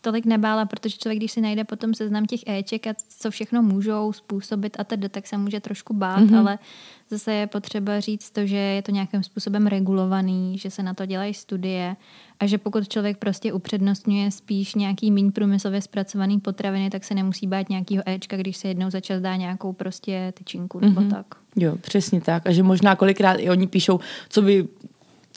tolik 0.00 0.26
nebála, 0.26 0.66
protože 0.66 0.98
člověk, 0.98 1.18
když 1.18 1.32
si 1.32 1.40
najde 1.40 1.64
potom 1.64 1.94
seznam 1.94 2.26
těch 2.26 2.40
Eček 2.46 2.86
a 2.86 2.94
co 3.18 3.30
všechno 3.30 3.62
můžou 3.62 4.12
způsobit 4.12 4.76
a 4.80 4.84
tedy, 4.84 5.08
tak 5.08 5.26
se 5.26 5.36
může 5.36 5.60
trošku 5.60 5.94
bát, 5.94 6.20
mm-hmm. 6.20 6.38
ale 6.38 6.58
zase 7.10 7.32
je 7.32 7.46
potřeba 7.46 8.00
říct 8.00 8.30
to, 8.30 8.46
že 8.46 8.56
je 8.56 8.82
to 8.82 8.90
nějakým 8.90 9.22
způsobem 9.22 9.66
regulovaný, 9.66 10.58
že 10.58 10.70
se 10.70 10.82
na 10.82 10.94
to 10.94 11.06
dělají 11.06 11.34
studie 11.34 11.96
a 12.40 12.46
že 12.46 12.58
pokud 12.58 12.88
člověk 12.88 13.18
prostě 13.18 13.52
upřednostňuje 13.52 14.30
spíš 14.30 14.74
nějaký 14.74 15.10
méně 15.10 15.32
průmyslově 15.32 15.82
zpracovaný 15.82 16.40
potraviny, 16.40 16.90
tak 16.90 17.04
se 17.04 17.14
nemusí 17.14 17.46
bát 17.46 17.68
nějakého 17.68 18.02
Ečka, 18.06 18.36
když 18.36 18.56
se 18.56 18.68
jednou 18.68 18.90
začas 18.90 19.20
dá 19.22 19.36
nějakou 19.36 19.72
prostě 19.72 20.32
tyčinku 20.36 20.80
nebo 20.80 21.00
mm-hmm. 21.00 21.10
tak. 21.10 21.26
Jo, 21.56 21.76
přesně 21.80 22.20
tak. 22.20 22.46
A 22.46 22.52
že 22.52 22.62
možná 22.62 22.96
kolikrát 22.96 23.34
i 23.34 23.50
oni 23.50 23.66
píšou, 23.66 24.00
co 24.28 24.42
by 24.42 24.68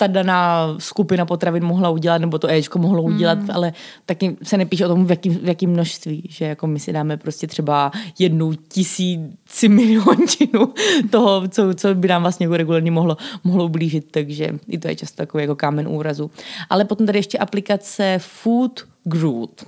ta 0.02 0.08
daná 0.08 0.76
skupina 0.78 1.26
potravin 1.26 1.64
mohla 1.64 1.90
udělat, 1.90 2.18
nebo 2.18 2.40
to 2.40 2.48
Ečko 2.50 2.80
mohlo 2.80 3.04
udělat, 3.04 3.40
mm. 3.40 3.50
ale 3.54 3.74
taky 4.06 4.38
se 4.44 4.58
nepíše 4.58 4.86
o 4.86 4.90
tom, 4.90 5.06
v 5.06 5.10
jakým, 5.10 5.34
v 5.34 5.48
jakým 5.48 5.70
množství, 5.70 6.24
že 6.30 6.46
jako 6.46 6.68
my 6.68 6.80
si 6.80 6.94
dáme 6.94 7.18
prostě 7.18 7.48
třeba 7.48 7.92
jednu 8.20 8.54
tisíci 8.54 9.70
miliončinu 9.70 10.74
toho, 11.10 11.48
co, 11.48 11.74
co 11.74 11.96
by 11.96 12.08
nám 12.08 12.22
vlastně 12.22 12.44
jako 12.44 12.58
regulárně 12.58 12.92
mohlo, 12.92 13.18
mohlo 13.44 13.66
ublížit, 13.66 14.12
takže 14.12 14.50
i 14.68 14.78
to 14.78 14.88
je 14.88 14.96
často 14.96 15.18
takový 15.18 15.44
jako 15.44 15.56
kámen 15.56 15.88
úrazu. 15.88 16.32
Ale 16.70 16.86
potom 16.86 17.06
tady 17.06 17.20
ještě 17.20 17.38
aplikace 17.38 18.16
Food 18.18 18.82
Groot. 19.04 19.66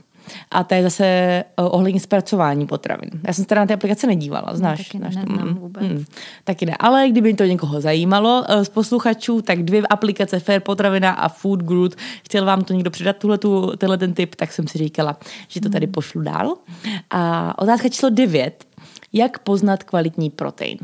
A 0.51 0.63
to 0.63 0.75
je 0.75 0.83
zase 0.83 1.05
eh, 1.05 1.45
ohledně 1.57 1.99
zpracování 1.99 2.67
potravin. 2.67 3.09
Já 3.27 3.33
jsem 3.33 3.43
se 3.43 3.47
teda 3.47 3.61
na 3.61 3.67
té 3.67 3.73
aplikace 3.73 4.07
nedívala, 4.07 4.47
no, 4.51 4.57
znáš? 4.57 4.93
No, 4.93 4.99
taky 4.99 5.13
znáš 5.13 5.25
to? 5.25 5.53
vůbec. 5.53 5.83
Hmm, 5.83 6.05
taky 6.43 6.65
ne, 6.65 6.75
ale 6.79 7.09
kdyby 7.09 7.33
to 7.33 7.43
někoho 7.43 7.81
zajímalo 7.81 8.43
eh, 8.47 8.65
z 8.65 8.69
posluchačů, 8.69 9.41
tak 9.41 9.63
dvě 9.63 9.81
aplikace 9.81 10.39
Fair 10.39 10.61
Potravina 10.61 11.11
a 11.11 11.29
Food 11.29 11.63
Groot. 11.63 11.95
Chtěl 12.23 12.45
vám 12.45 12.63
to 12.63 12.73
někdo 12.73 12.91
předat, 12.91 13.17
tuhletu, 13.17 13.71
tenhle 13.77 13.97
ten 13.97 14.13
tip, 14.13 14.35
tak 14.35 14.53
jsem 14.53 14.67
si 14.67 14.77
říkala, 14.77 15.17
že 15.47 15.61
to 15.61 15.69
tady 15.69 15.85
hmm. 15.85 15.93
pošlu 15.93 16.21
dál. 16.21 16.55
A 17.09 17.53
otázka 17.61 17.89
číslo 17.89 18.09
devět. 18.09 18.65
Jak 19.13 19.39
poznat 19.39 19.83
kvalitní 19.83 20.29
protein? 20.29 20.77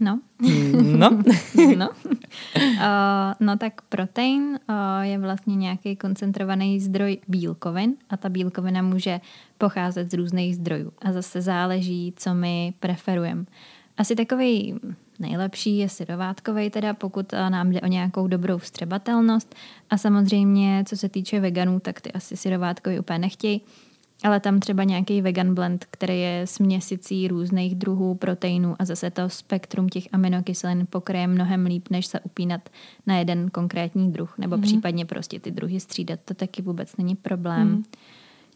No. 0.00 0.20
No. 0.82 1.10
no. 1.76 1.88
Uh, 2.56 3.32
no 3.40 3.56
tak 3.56 3.82
protein 3.82 4.42
uh, 4.42 5.02
je 5.02 5.18
vlastně 5.18 5.56
nějaký 5.56 5.96
koncentrovaný 5.96 6.80
zdroj 6.80 7.18
bílkovin 7.28 7.94
a 8.10 8.16
ta 8.16 8.28
bílkovina 8.28 8.82
může 8.82 9.20
pocházet 9.58 10.10
z 10.10 10.14
různých 10.14 10.56
zdrojů. 10.56 10.92
A 11.02 11.12
zase 11.12 11.40
záleží, 11.40 12.12
co 12.16 12.34
my 12.34 12.74
preferujeme. 12.80 13.44
Asi 13.98 14.16
takový 14.16 14.74
nejlepší 15.18 15.78
je 15.78 15.88
syrovátkový, 15.88 16.70
teda 16.70 16.94
pokud 16.94 17.32
nám 17.32 17.72
jde 17.72 17.80
o 17.80 17.86
nějakou 17.86 18.26
dobrou 18.26 18.58
vstřebatelnost. 18.58 19.54
A 19.90 19.98
samozřejmě, 19.98 20.84
co 20.86 20.96
se 20.96 21.08
týče 21.08 21.40
veganů, 21.40 21.80
tak 21.80 22.00
ty 22.00 22.12
asi 22.12 22.36
syrovátkový 22.36 22.98
úplně 22.98 23.18
nechtějí 23.18 23.60
ale 24.24 24.40
tam 24.40 24.60
třeba 24.60 24.84
nějaký 24.84 25.22
vegan 25.22 25.54
blend, 25.54 25.86
který 25.90 26.20
je 26.20 26.46
směsicí 26.46 27.28
různých 27.28 27.74
druhů 27.74 28.14
proteinů 28.14 28.76
a 28.78 28.84
zase 28.84 29.10
to 29.10 29.28
spektrum 29.28 29.88
těch 29.88 30.08
aminokyselin 30.12 30.86
pokryje 30.90 31.26
mnohem 31.26 31.66
líp, 31.66 31.88
než 31.90 32.06
se 32.06 32.20
upínat 32.20 32.68
na 33.06 33.18
jeden 33.18 33.50
konkrétní 33.50 34.12
druh, 34.12 34.38
nebo 34.38 34.56
mm. 34.56 34.62
případně 34.62 35.06
prostě 35.06 35.40
ty 35.40 35.50
druhy 35.50 35.80
střídat, 35.80 36.20
to 36.24 36.34
taky 36.34 36.62
vůbec 36.62 36.96
není 36.96 37.16
problém. 37.16 37.68
Mm. 37.68 37.84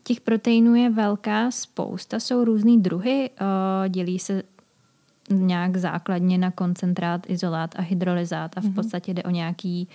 Těch 0.02 0.20
proteinů 0.20 0.74
je 0.74 0.90
velká 0.90 1.50
spousta, 1.50 2.20
jsou 2.20 2.44
různý 2.44 2.80
druhy, 2.80 3.30
dělí 3.88 4.18
se 4.18 4.42
nějak 5.30 5.76
základně 5.76 6.38
na 6.38 6.50
koncentrát, 6.50 7.30
izolát 7.30 7.74
a 7.76 7.82
hydrolyzát 7.82 8.58
a 8.58 8.60
v 8.60 8.64
mhm. 8.64 8.74
podstatě 8.74 9.14
jde 9.14 9.22
o 9.22 9.30
nějaký 9.30 9.88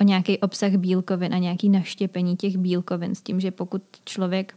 o 0.00 0.04
nějaký 0.04 0.38
obsah 0.38 0.72
bílkovin 0.72 1.34
a 1.34 1.38
nějaký 1.38 1.68
naštěpení 1.68 2.36
těch 2.36 2.56
bílkovin 2.56 3.14
s 3.14 3.22
tím, 3.22 3.40
že 3.40 3.50
pokud 3.50 3.82
člověk 4.04 4.54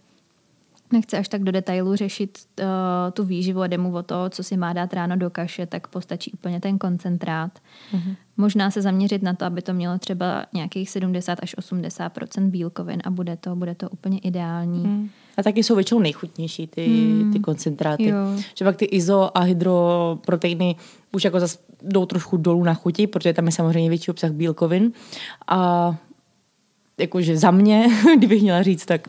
nechce 0.92 1.18
až 1.18 1.28
tak 1.28 1.44
do 1.44 1.52
detailu 1.52 1.96
řešit 1.96 2.38
uh, 2.60 2.66
tu 3.14 3.24
výživu 3.24 3.62
a 3.62 3.68
jde 3.68 3.78
mu 3.78 3.94
o 3.94 4.04
to, 4.04 4.30
co 4.30 4.44
si 4.44 4.58
má 4.58 4.74
dát 4.74 4.94
ráno 4.94 5.16
do 5.16 5.30
kaše, 5.30 5.66
tak 5.66 5.88
postačí 5.88 6.32
úplně 6.32 6.60
ten 6.60 6.78
koncentrát. 6.78 7.52
Mm-hmm. 7.94 8.16
Možná 8.38 8.72
se 8.72 8.82
zaměřit 8.82 9.24
na 9.24 9.34
to, 9.34 9.46
aby 9.46 9.62
to 9.62 9.74
mělo 9.74 9.98
třeba 9.98 10.46
nějakých 10.54 10.90
70 10.90 11.40
až 11.42 11.56
80% 11.58 12.50
bílkovin 12.50 13.02
a 13.04 13.10
bude 13.10 13.38
to, 13.38 13.56
bude 13.56 13.76
to 13.76 13.90
úplně 13.90 14.20
ideální. 14.20 14.80
Mm. 14.80 15.10
A 15.38 15.44
taky 15.44 15.64
jsou 15.64 15.76
většinou 15.76 16.00
nejchutnější 16.00 16.68
ty, 16.68 16.88
mm. 16.88 17.34
ty 17.34 17.40
koncentráty. 17.40 18.08
Jo. 18.08 18.18
Že 18.56 18.66
pak 18.66 18.76
ty 18.76 18.86
izo 18.86 19.38
a 19.38 19.42
hydroproteiny 19.42 20.76
už 21.12 21.24
jako 21.24 21.40
zase 21.40 21.58
jdou 21.82 22.06
trošku 22.06 22.38
dolů 22.38 22.64
na 22.64 22.74
chuti, 22.74 23.08
protože 23.08 23.34
tam 23.34 23.46
je 23.46 23.52
samozřejmě 23.52 23.90
větší 23.90 24.12
obsah 24.12 24.32
bílkovin. 24.32 24.92
A 25.48 25.96
jakože 27.00 27.38
za 27.38 27.52
mě, 27.52 27.88
kdybych 28.18 28.42
měla 28.42 28.64
říct, 28.64 28.86
tak 28.86 29.08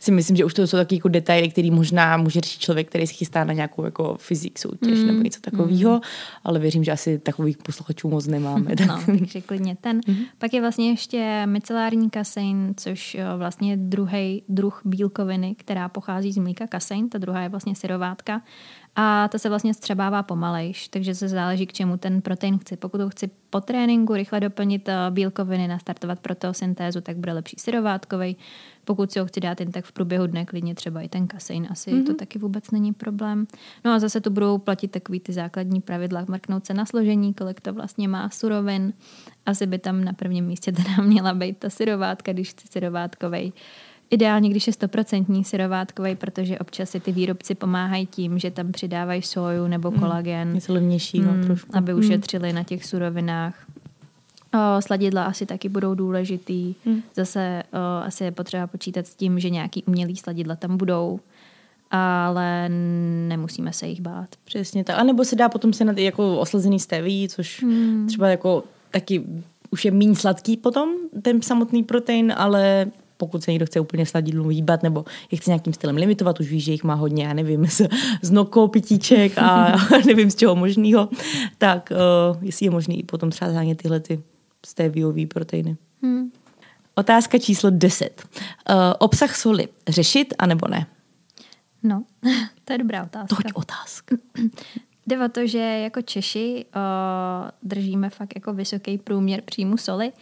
si 0.00 0.12
myslím, 0.12 0.36
že 0.36 0.44
už 0.44 0.54
to 0.54 0.66
jsou 0.66 0.76
taky 0.76 0.94
jako 0.94 1.08
detaily, 1.08 1.48
který 1.48 1.70
možná 1.70 2.16
může 2.16 2.40
řešit 2.40 2.60
člověk, 2.60 2.88
který 2.88 3.06
se 3.06 3.12
chystá 3.12 3.44
na 3.44 3.52
nějakou 3.52 3.84
jako 3.84 4.16
fyzik 4.18 4.58
soutěž 4.58 4.98
mm. 4.98 5.06
nebo 5.06 5.22
něco 5.22 5.40
takového, 5.40 5.94
mm. 5.94 6.00
ale 6.44 6.58
věřím, 6.58 6.84
že 6.84 6.92
asi 6.92 7.18
takových 7.18 7.58
posluchačů 7.58 8.08
moc 8.08 8.26
nemáme. 8.26 8.70
no, 8.86 9.02
takže 9.06 9.40
klidně 9.40 9.76
ten. 9.80 10.00
Mm. 10.06 10.16
Pak 10.38 10.54
je 10.54 10.60
vlastně 10.60 10.90
ještě 10.90 11.46
micelární 11.46 12.10
kasein, 12.10 12.74
což 12.76 13.16
vlastně 13.36 13.70
je 13.70 13.76
druhý 13.76 14.42
druh 14.48 14.80
bílkoviny, 14.84 15.54
která 15.54 15.88
pochází 15.88 16.32
z 16.32 16.38
mlíka 16.38 16.66
kasein, 16.66 17.08
ta 17.08 17.18
druhá 17.18 17.42
je 17.42 17.48
vlastně 17.48 17.74
syrovátka 17.74 18.42
a 18.96 19.28
to 19.28 19.38
se 19.38 19.48
vlastně 19.48 19.74
střebává 19.74 20.22
pomalejš, 20.22 20.88
takže 20.88 21.14
se 21.14 21.28
záleží, 21.28 21.66
k 21.66 21.72
čemu 21.72 21.96
ten 21.96 22.22
protein 22.22 22.58
chci. 22.58 22.76
Pokud 22.76 23.00
ho 23.00 23.10
chci 23.10 23.30
po 23.50 23.60
tréninku 23.60 24.14
rychle 24.14 24.40
doplnit 24.40 24.88
eh, 24.88 24.94
bílkoviny, 25.10 25.68
nastartovat 25.68 26.20
proteosyntézu, 26.20 27.00
tak 27.00 27.16
bude 27.16 27.32
lepší 27.32 27.56
syrovátkový. 27.58 28.36
Pokud 28.84 29.12
si 29.12 29.18
ho 29.18 29.26
chci 29.26 29.40
dát 29.40 29.60
jen 29.60 29.72
tak 29.72 29.84
v 29.84 29.92
průběhu 29.92 30.26
dne, 30.26 30.44
klidně 30.44 30.74
třeba 30.74 31.00
i 31.00 31.08
ten 31.08 31.26
kasein, 31.26 31.66
asi 31.70 31.90
mm-hmm. 31.90 32.06
to 32.06 32.14
taky 32.14 32.38
vůbec 32.38 32.70
není 32.70 32.92
problém. 32.92 33.46
No 33.84 33.92
a 33.92 33.98
zase 33.98 34.20
tu 34.20 34.30
budou 34.30 34.58
platit 34.58 34.88
takový 34.88 35.20
ty 35.20 35.32
základní 35.32 35.80
pravidla, 35.80 36.24
mrknout 36.28 36.66
se 36.66 36.74
na 36.74 36.86
složení, 36.86 37.34
kolik 37.34 37.60
to 37.60 37.72
vlastně 37.72 38.08
má 38.08 38.30
surovin. 38.30 38.92
Asi 39.46 39.66
by 39.66 39.78
tam 39.78 40.04
na 40.04 40.12
prvním 40.12 40.46
místě 40.46 40.72
teda 40.72 40.96
měla 41.02 41.34
být 41.34 41.58
ta 41.58 41.70
syrovátka, 41.70 42.32
když 42.32 42.50
chci 42.50 42.68
syrovátkovej. 42.68 43.52
Ideálně, 44.12 44.48
když 44.48 44.66
je 44.66 44.72
stoprocentní 44.72 45.44
syrovátkový, 45.44 46.14
protože 46.14 46.58
občas 46.58 46.90
si 46.90 47.00
ty 47.00 47.12
výrobci 47.12 47.54
pomáhají 47.54 48.06
tím, 48.06 48.38
že 48.38 48.50
tam 48.50 48.72
přidávají 48.72 49.22
soju 49.22 49.66
nebo 49.66 49.90
hmm. 49.90 50.00
kolagen. 50.00 50.48
Mm, 50.48 50.54
něco 50.54 50.72
levnějšího 50.72 51.32
mm, 51.32 51.42
trošku. 51.42 51.76
Aby 51.76 51.94
ušetřili 51.94 52.48
mm. 52.48 52.54
na 52.54 52.62
těch 52.62 52.84
surovinách. 52.84 53.66
O, 54.54 54.82
sladidla 54.82 55.24
asi 55.24 55.46
taky 55.46 55.68
budou 55.68 55.94
důležitý. 55.94 56.74
Mm. 56.84 57.02
Zase 57.14 57.62
o, 57.72 58.04
asi 58.04 58.24
je 58.24 58.30
potřeba 58.30 58.66
počítat 58.66 59.06
s 59.06 59.14
tím, 59.14 59.40
že 59.40 59.50
nějaký 59.50 59.82
umělý 59.84 60.16
sladidla 60.16 60.56
tam 60.56 60.76
budou, 60.76 61.20
ale 61.90 62.68
nemusíme 63.28 63.72
se 63.72 63.86
jich 63.86 64.00
bát. 64.00 64.28
Přesně 64.44 64.84
tak. 64.84 64.98
A 64.98 65.04
nebo 65.04 65.24
se 65.24 65.36
dá 65.36 65.48
potom 65.48 65.72
se 65.72 65.84
na 65.84 65.92
jako 65.96 66.38
oslazený 66.38 66.80
steví, 66.80 67.28
což 67.28 67.60
mm. 67.60 68.06
třeba 68.06 68.28
jako 68.28 68.64
taky 68.90 69.22
už 69.70 69.84
je 69.84 69.90
méně 69.90 70.16
sladký 70.16 70.56
potom, 70.56 70.88
ten 71.22 71.42
samotný 71.42 71.82
protein, 71.82 72.34
ale 72.36 72.86
pokud 73.22 73.42
se 73.42 73.50
někdo 73.50 73.66
chce 73.66 73.80
úplně 73.80 74.06
sladidlu 74.06 74.48
výbat 74.48 74.82
nebo 74.82 75.04
je 75.30 75.38
chce 75.38 75.50
nějakým 75.50 75.72
stylem 75.72 75.96
limitovat, 75.96 76.40
už 76.40 76.50
víš, 76.50 76.64
že 76.64 76.72
jich 76.72 76.84
má 76.84 76.94
hodně, 76.94 77.24
já 77.24 77.32
nevím, 77.32 77.66
z, 77.70 77.88
z 78.22 78.30
noko, 78.30 78.68
pitíček 78.68 79.38
a 79.38 79.76
nevím 80.06 80.30
z 80.30 80.34
čeho 80.36 80.56
možného, 80.56 81.08
tak 81.58 81.92
uh, 81.92 82.42
jestli 82.42 82.66
je 82.66 82.70
možný 82.70 83.00
i 83.00 83.02
potom 83.02 83.30
třeba 83.30 83.52
zánět 83.52 83.82
tyhle 83.82 84.00
ty 84.00 84.22
stéviový 84.66 85.26
proteiny. 85.26 85.76
Hmm. 86.02 86.32
Otázka 86.94 87.38
číslo 87.38 87.70
10. 87.70 88.22
Uh, 88.70 88.76
obsah 88.98 89.36
soli. 89.36 89.68
Řešit 89.88 90.34
anebo 90.38 90.68
ne? 90.68 90.86
No, 91.82 92.04
to 92.64 92.72
je 92.72 92.78
dobrá 92.78 93.04
otázka. 93.04 93.36
Toť 93.36 93.52
otázka. 93.54 94.16
Jde 95.06 95.24
o 95.24 95.28
to, 95.28 95.46
že 95.46 95.58
jako 95.58 96.02
Češi 96.02 96.64
uh, 96.74 97.50
držíme 97.62 98.10
fakt 98.10 98.32
jako 98.34 98.54
vysoký 98.54 98.98
průměr 98.98 99.42
příjmu 99.42 99.76
soli. 99.76 100.12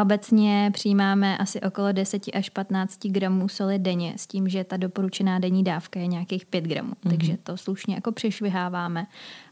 Obecně 0.00 0.70
přijímáme 0.72 1.38
asi 1.38 1.60
okolo 1.60 1.92
10 1.92 2.22
až 2.34 2.48
15 2.48 3.06
gramů 3.06 3.48
soli 3.48 3.78
denně, 3.78 4.14
s 4.16 4.26
tím, 4.26 4.48
že 4.48 4.64
ta 4.64 4.76
doporučená 4.76 5.38
denní 5.38 5.64
dávka 5.64 6.00
je 6.00 6.06
nějakých 6.06 6.46
5 6.46 6.64
gramů, 6.64 6.92
mm-hmm. 6.92 7.10
takže 7.10 7.36
to 7.42 7.56
slušně 7.56 7.94
jako 7.94 8.12
přešviháváme. 8.12 9.06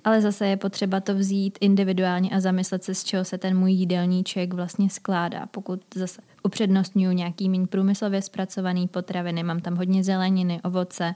Ale 0.04 0.20
zase 0.20 0.46
je 0.46 0.56
potřeba 0.56 1.00
to 1.00 1.14
vzít 1.14 1.58
individuálně 1.60 2.30
a 2.30 2.40
zamyslet 2.40 2.84
se, 2.84 2.94
z 2.94 3.04
čeho 3.04 3.24
se 3.24 3.38
ten 3.38 3.58
můj 3.58 3.72
jídelníček 3.72 4.54
vlastně 4.54 4.90
skládá. 4.90 5.46
Pokud 5.46 5.80
zase 5.94 6.22
upřednostňuji 6.42 7.16
nějaký 7.16 7.48
méně 7.48 7.66
průmyslově 7.66 8.22
zpracovaný 8.22 8.88
potraviny, 8.88 9.42
mám 9.42 9.60
tam 9.60 9.76
hodně 9.76 10.04
zeleniny, 10.04 10.60
ovoce, 10.62 11.14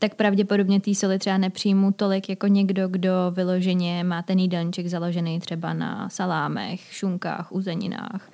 tak 0.00 0.14
pravděpodobně 0.14 0.80
té 0.80 0.94
soli 0.94 1.18
třeba 1.18 1.38
nepřijmu 1.38 1.92
tolik 1.92 2.28
jako 2.28 2.46
někdo, 2.46 2.88
kdo 2.88 3.12
vyloženě 3.30 4.04
má 4.04 4.22
ten 4.22 4.38
jídelníček 4.38 4.86
založený 4.86 5.40
třeba 5.40 5.72
na 5.72 6.08
salámech, 6.08 6.80
šunkách, 6.80 7.52
uzeninách, 7.52 8.30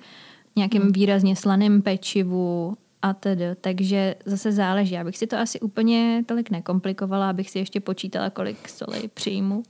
nějakým 0.55 0.81
hmm. 0.81 0.91
výrazně 0.91 1.35
slaným 1.35 1.81
pečivu 1.81 2.77
a 3.01 3.13
tedy. 3.13 3.45
Takže 3.61 4.15
zase 4.25 4.51
záleží. 4.51 4.93
Já 4.93 5.03
bych 5.03 5.17
si 5.17 5.27
to 5.27 5.37
asi 5.37 5.59
úplně 5.59 6.23
tolik 6.25 6.49
nekomplikovala, 6.49 7.29
abych 7.29 7.49
si 7.49 7.59
ještě 7.59 7.79
počítala, 7.79 8.29
kolik 8.29 8.69
soli 8.69 9.07
přijmu. 9.13 9.63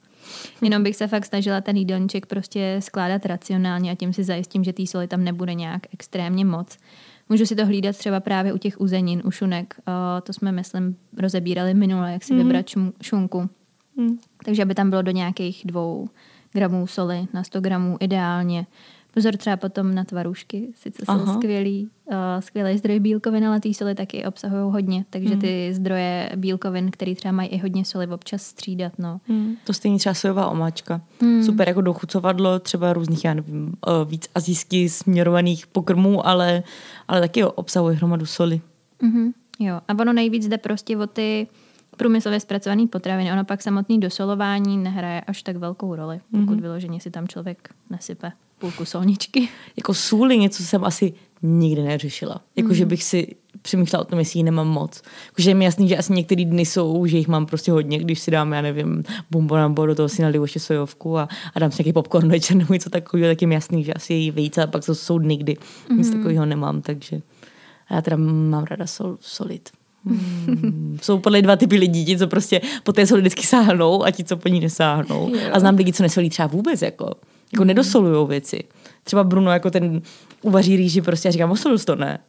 Jenom 0.61 0.83
bych 0.83 0.95
se 0.95 1.07
fakt 1.07 1.25
snažila 1.25 1.61
ten 1.61 1.77
jídelníček 1.77 2.25
prostě 2.25 2.77
skládat 2.79 3.25
racionálně 3.25 3.91
a 3.91 3.95
tím 3.95 4.13
si 4.13 4.23
zajistím, 4.23 4.63
že 4.63 4.73
té 4.73 4.87
soli 4.87 5.07
tam 5.07 5.23
nebude 5.23 5.53
nějak 5.53 5.81
extrémně 5.93 6.45
moc. 6.45 6.77
Můžu 7.29 7.45
si 7.45 7.55
to 7.55 7.65
hlídat 7.65 7.97
třeba 7.97 8.19
právě 8.19 8.53
u 8.53 8.57
těch 8.57 8.81
uzenin, 8.81 9.21
u 9.25 9.31
šunek. 9.31 9.75
Uh, 9.87 9.93
to 10.23 10.33
jsme, 10.33 10.51
myslím, 10.51 10.97
rozebírali 11.17 11.73
minule, 11.73 12.13
jak 12.13 12.23
si 12.23 12.33
mm. 12.33 12.39
vybrat 12.39 12.69
šum, 12.69 12.93
šunku. 13.01 13.49
Mm. 13.95 14.17
Takže 14.45 14.61
aby 14.61 14.75
tam 14.75 14.89
bylo 14.89 15.01
do 15.01 15.11
nějakých 15.11 15.61
dvou 15.65 16.09
gramů 16.53 16.87
soli 16.87 17.27
na 17.33 17.43
100 17.43 17.61
gramů 17.61 17.97
ideálně. 17.99 18.65
Pozor 19.17 19.37
třeba 19.37 19.57
potom 19.57 19.95
na 19.95 20.03
tvarušky, 20.03 20.67
sice 20.75 21.05
jsou 21.05 21.11
Aha. 21.11 21.33
skvělý, 21.33 21.89
uh, 22.05 22.15
skvělý 22.39 22.77
zdroj 22.77 22.99
bílkovin, 22.99 23.47
ale 23.47 23.59
ty 23.59 23.73
soli 23.73 23.95
taky 23.95 24.25
obsahují 24.25 24.73
hodně, 24.73 25.05
takže 25.09 25.29
hmm. 25.29 25.41
ty 25.41 25.73
zdroje 25.73 26.29
bílkovin, 26.35 26.91
které 26.91 27.15
třeba 27.15 27.31
mají 27.31 27.49
i 27.49 27.57
hodně 27.57 27.85
soli, 27.85 28.07
občas 28.07 28.41
střídat. 28.41 28.93
No. 28.99 29.21
Hmm. 29.27 29.55
To 29.63 29.73
stejně 29.73 29.97
třeba 29.99 30.13
sojová 30.13 30.49
omáčka. 30.49 31.01
Hmm. 31.21 31.43
Super 31.43 31.67
jako 31.67 31.81
dochucovadlo 31.81 32.59
třeba 32.59 32.93
různých, 32.93 33.25
já 33.25 33.33
nevím, 33.33 33.73
uh, 33.87 34.09
víc 34.09 34.27
azijsky 34.35 34.89
směrovaných 34.89 35.67
pokrmů, 35.67 36.27
ale, 36.27 36.63
ale 37.07 37.21
taky 37.21 37.43
obsahuje 37.43 37.95
hromadu 37.95 38.25
soli. 38.25 38.61
Hmm. 39.01 39.31
Jo, 39.59 39.81
a 39.87 39.99
ono 39.99 40.13
nejvíc 40.13 40.47
jde 40.47 40.57
prostě 40.57 40.97
o 40.97 41.07
ty 41.07 41.47
průmyslově 41.97 42.39
zpracované 42.39 42.87
potraviny. 42.87 43.31
Ono 43.31 43.45
pak 43.45 43.61
samotný 43.61 43.99
dosolování 43.99 44.77
nehraje 44.77 45.21
až 45.21 45.43
tak 45.43 45.57
velkou 45.57 45.95
roli, 45.95 46.19
pokud 46.31 46.53
hmm. 46.53 46.61
vyloženě 46.61 46.99
si 46.99 47.11
tam 47.11 47.27
člověk 47.27 47.69
nesype 47.89 48.31
půlku 48.59 48.85
solničky. 48.85 49.49
Jako 49.77 49.93
sůli 49.93 50.37
něco 50.37 50.63
jsem 50.63 50.85
asi 50.85 51.13
nikdy 51.41 51.83
neřešila. 51.83 52.41
Jako, 52.55 52.69
mm. 52.69 52.75
že 52.75 52.85
bych 52.85 53.03
si 53.03 53.35
přemýšlela 53.61 54.01
o 54.01 54.05
tom, 54.05 54.19
jestli 54.19 54.39
ji 54.39 54.43
nemám 54.43 54.67
moc. 54.67 55.01
Jako, 55.25 55.41
že 55.41 55.49
je 55.49 55.55
mi 55.55 55.65
jasný, 55.65 55.87
že 55.87 55.97
asi 55.97 56.13
některé 56.13 56.45
dny 56.45 56.65
jsou, 56.65 57.05
že 57.05 57.17
jich 57.17 57.27
mám 57.27 57.45
prostě 57.45 57.71
hodně, 57.71 57.99
když 57.99 58.19
si 58.19 58.31
dám, 58.31 58.53
já 58.53 58.61
nevím, 58.61 59.03
bombonambo, 59.31 59.85
do 59.85 59.95
toho 59.95 60.09
si 60.09 60.21
naliju 60.21 60.43
ještě 60.43 60.59
sojovku 60.59 61.17
a, 61.17 61.29
a 61.53 61.59
dám 61.59 61.71
si 61.71 61.83
nějaký 61.83 61.93
popcorn 61.93 62.29
večer 62.29 62.57
nebo 62.57 62.73
něco 62.73 62.89
takového, 62.89 63.29
tak 63.29 63.41
je 63.41 63.47
mi 63.47 63.55
jasný, 63.55 63.83
že 63.83 63.93
asi 63.93 64.13
je 64.13 64.31
víc, 64.31 64.57
a 64.57 64.67
pak 64.67 64.85
to 64.85 64.95
jsou 64.95 65.17
dny, 65.17 65.37
kdy 65.37 65.57
mm. 65.89 65.97
nic 65.97 66.09
takového 66.09 66.45
nemám, 66.45 66.81
takže 66.81 67.21
a 67.89 67.95
já 67.95 68.01
teda 68.01 68.17
mám 68.17 68.63
ráda 68.63 68.87
sol, 68.87 69.17
solit. 69.21 69.69
Hmm. 70.05 70.97
Jsou 71.01 71.19
podle 71.19 71.41
dva 71.41 71.55
typy 71.55 71.77
lidí, 71.77 72.05
ti, 72.05 72.17
co 72.17 72.27
prostě 72.27 72.61
po 72.83 72.93
té 72.93 73.07
soli 73.07 73.21
vždycky 73.21 73.43
sáhnou 73.43 74.03
a 74.03 74.11
ti, 74.11 74.23
co 74.23 74.37
po 74.37 74.49
ní 74.49 74.59
nesáhnou. 74.59 75.29
Jo. 75.35 75.39
A 75.51 75.59
znám 75.59 75.75
lidi, 75.75 75.93
co 75.93 76.03
nesolí 76.03 76.29
třeba 76.29 76.47
vůbec. 76.47 76.81
Jako. 76.81 77.11
Jako 77.53 77.63
mm. 77.63 77.67
nedosolují 77.67 78.27
věci. 78.27 78.63
Třeba 79.03 79.23
Bruno 79.23 79.51
jako 79.51 79.71
ten 79.71 80.01
uvaří 80.41 80.75
rýži 80.75 81.01
prostě 81.01 81.29
a 81.29 81.31
říkám, 81.31 81.51
osolil 81.51 81.79
to 81.79 81.95
ne. 81.95 82.19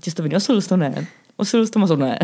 Těstoviny, 0.00 0.36
osolil 0.36 0.62
to 0.62 0.76
ne. 0.76 1.06
Osolil 1.36 1.68
to 1.68 1.78
moc 1.78 1.90
ne. 1.90 2.18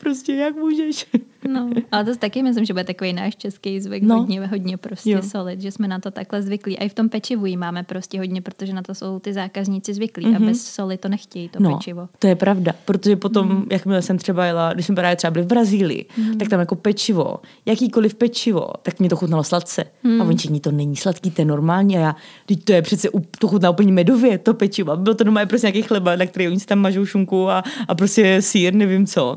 Prostě 0.00 0.32
jak 0.32 0.56
můžeš. 0.56 1.06
No, 1.48 1.70
ale 1.92 2.04
to 2.04 2.16
taky 2.16 2.42
myslím, 2.42 2.64
že 2.64 2.72
bude 2.72 2.84
takový 2.84 3.12
náš 3.12 3.36
český 3.36 3.80
zvyk, 3.80 4.02
no. 4.02 4.18
hodně, 4.18 4.46
hodně 4.46 4.76
prostě 4.76 5.10
jo. 5.10 5.22
solid, 5.22 5.60
že 5.60 5.70
jsme 5.70 5.88
na 5.88 5.98
to 5.98 6.10
takhle 6.10 6.42
zvyklí. 6.42 6.78
A 6.78 6.84
i 6.84 6.88
v 6.88 6.94
tom 6.94 7.08
pečivu 7.08 7.46
jí 7.46 7.56
máme 7.56 7.82
prostě 7.82 8.18
hodně, 8.18 8.42
protože 8.42 8.72
na 8.72 8.82
to 8.82 8.94
jsou 8.94 9.18
ty 9.18 9.32
zákazníci 9.32 9.94
zvyklí 9.94 10.24
mm-hmm. 10.24 10.36
a 10.36 10.38
mhm. 10.38 10.48
bez 10.48 10.64
soli 10.64 10.96
to 10.96 11.08
nechtějí, 11.08 11.48
to 11.48 11.60
no, 11.60 11.76
pečivo. 11.76 12.08
to 12.18 12.26
je 12.26 12.36
pravda, 12.36 12.72
protože 12.84 13.16
potom, 13.16 13.48
mm. 13.48 13.66
jakmile 13.70 14.02
jsem 14.02 14.18
třeba 14.18 14.44
jela, 14.44 14.72
když 14.72 14.86
jsme 14.86 14.94
právě 14.94 15.16
třeba 15.16 15.30
byli 15.30 15.44
v 15.44 15.48
Brazílii, 15.48 16.06
mm. 16.16 16.38
tak 16.38 16.48
tam 16.48 16.60
jako 16.60 16.74
pečivo, 16.74 17.36
jakýkoliv 17.66 18.14
pečivo, 18.14 18.68
tak 18.82 19.00
mě 19.00 19.08
to 19.08 19.16
chutnalo 19.16 19.44
sladce. 19.44 19.84
Mm. 20.02 20.22
A 20.22 20.24
oni 20.24 20.38
říkají, 20.38 20.60
to 20.60 20.70
není 20.70 20.96
sladký, 20.96 21.30
to 21.30 21.42
je 21.42 21.46
normální. 21.46 21.96
A 21.96 22.00
já, 22.00 22.16
teď 22.46 22.64
to 22.64 22.72
je 22.72 22.82
přece, 22.82 23.08
to 23.38 23.48
chutná 23.48 23.70
úplně 23.70 23.92
medově, 23.92 24.38
to 24.38 24.54
pečivo. 24.54 24.96
Bylo 24.96 25.14
to 25.14 25.24
doma 25.24 25.46
prostě 25.46 25.66
nějaký 25.66 25.82
chleba, 25.82 26.16
na 26.16 26.26
který 26.26 26.48
oni 26.48 26.60
si 26.60 26.66
tam 26.66 26.78
mažou 26.78 27.04
šunku 27.04 27.50
a, 27.50 27.64
a 27.88 27.94
prostě 27.94 28.42
sír, 28.42 28.74
nevím 28.74 29.06
co. 29.06 29.36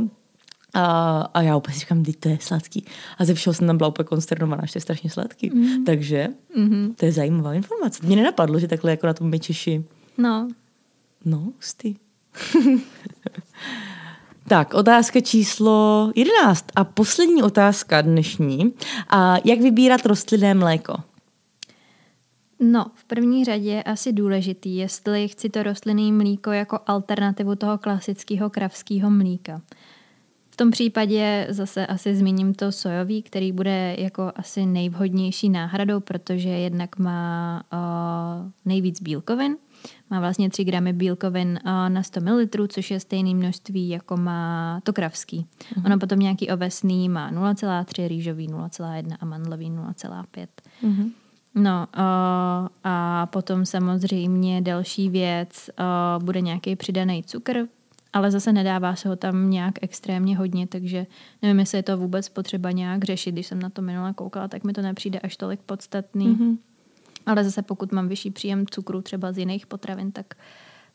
A, 0.74 1.22
a 1.34 1.42
já 1.42 1.58
úplně 1.58 1.78
říkám, 1.78 2.04
to 2.20 2.30
je 2.30 2.38
sladký. 2.42 2.86
A 3.18 3.26
ze 3.26 3.34
všeho 3.34 3.54
jsem 3.54 3.68
tam 3.68 3.78
byla 3.78 3.90
úplně 3.90 4.06
konsternovaná, 4.06 4.66
že 4.66 4.74
to 4.74 4.78
je 4.78 4.82
strašně 4.82 5.10
sladký. 5.10 5.50
Mm. 5.50 5.86
Takže 5.86 6.28
mm-hmm. 6.58 6.94
to 6.96 7.06
je 7.06 7.12
zajímavá 7.12 7.54
informace. 7.54 8.00
Mně 8.06 8.16
nenapadlo, 8.16 8.60
že 8.60 8.68
takhle 8.68 8.92
jako 8.92 9.08
na 9.08 9.14
tom 9.14 9.30
my 9.30 9.40
Češi. 9.40 9.84
No. 10.18 10.48
No, 11.26 11.38
hustý. 11.56 11.96
tak, 14.48 14.74
otázka 14.74 15.22
číslo 15.22 16.12
11 16.16 16.66
a 16.76 16.84
poslední 16.84 17.44
otázka 17.44 18.02
dnešní. 18.02 18.74
A 19.10 19.36
jak 19.46 19.60
vybírat 19.60 20.06
rostlinné 20.06 20.54
mléko? 20.54 20.96
No, 22.60 22.86
v 22.96 23.06
první 23.06 23.46
řadě 23.46 23.70
je 23.70 23.84
asi 23.84 24.14
důležitý, 24.14 24.78
jestli 24.78 25.28
chci 25.28 25.50
to 25.50 25.64
rostlinné 25.64 26.12
mlíko 26.12 26.52
jako 26.52 26.80
alternativu 26.88 27.56
toho 27.56 27.78
klasického 27.78 28.50
kravského 28.50 29.10
mlíka. 29.10 29.62
V 30.62 30.64
tom 30.64 30.72
případě 30.72 31.48
zase 31.50 31.88
asi 31.88 32.16
zmíním 32.16 32.54
to 32.54 32.72
sojový, 32.72 33.22
který 33.22 33.52
bude 33.52 33.96
jako 34.00 34.32
asi 34.36 34.66
nejvhodnější 34.66 35.50
náhradou, 35.50 36.00
protože 36.00 36.50
jednak 36.50 36.98
má 37.00 37.64
uh, 37.74 38.52
nejvíc 38.66 39.02
bílkovin. 39.02 39.58
Má 40.10 40.20
vlastně 40.20 40.50
3 40.50 40.64
gramy 40.64 40.94
bílkovin 40.94 41.60
uh, 41.66 41.72
na 41.90 42.04
100 42.04 42.22
ml, 42.22 42.68
což 42.68 42.92
je 42.92 43.00
stejné 43.00 43.34
množství, 43.34 43.90
jako 43.90 44.18
má 44.18 44.80
to 44.84 44.94
kravský. 44.94 45.46
Uh-huh. 45.76 45.86
Ono 45.86 46.00
potom 46.00 46.20
nějaký 46.20 46.50
ovesný 46.50 47.10
má 47.10 47.32
0,3, 47.32 48.08
rýžový 48.08 48.50
0,1 48.50 49.16
a 49.20 49.26
mandlový 49.26 49.72
0,5. 49.72 50.48
Uh-huh. 50.84 51.12
No 51.56 51.88
uh, 51.98 52.68
a 52.84 53.26
potom 53.26 53.66
samozřejmě 53.66 54.62
další 54.62 55.10
věc 55.10 55.70
uh, 55.80 56.24
bude 56.24 56.42
nějaký 56.42 56.76
přidaný 56.76 57.24
cukr, 57.24 57.68
ale 58.14 58.32
zase 58.32 58.54
nedává 58.54 58.96
se 58.96 59.10
ho 59.10 59.16
tam 59.16 59.50
nějak 59.50 59.74
extrémně 59.82 60.38
hodně, 60.38 60.68
takže 60.68 61.08
nevím, 61.42 61.60
jestli 61.60 61.78
je 61.78 61.84
to 61.84 61.98
vůbec 61.98 62.30
potřeba 62.30 62.72
nějak 62.72 63.04
řešit. 63.04 63.32
Když 63.32 63.48
jsem 63.48 63.60
na 63.60 63.70
to 63.70 63.82
minule 63.82 64.14
koukala, 64.14 64.48
tak 64.48 64.64
mi 64.64 64.74
to 64.74 64.82
nepřijde 64.82 65.20
až 65.20 65.38
tolik 65.38 65.60
podstatný. 65.62 66.28
Mm-hmm. 66.28 66.58
Ale 67.26 67.44
zase 67.44 67.62
pokud 67.62 67.92
mám 67.92 68.08
vyšší 68.08 68.32
příjem 68.32 68.66
cukru 68.68 69.02
třeba 69.02 69.32
z 69.32 69.38
jiných 69.38 69.68
potravin, 69.68 70.12
tak 70.12 70.34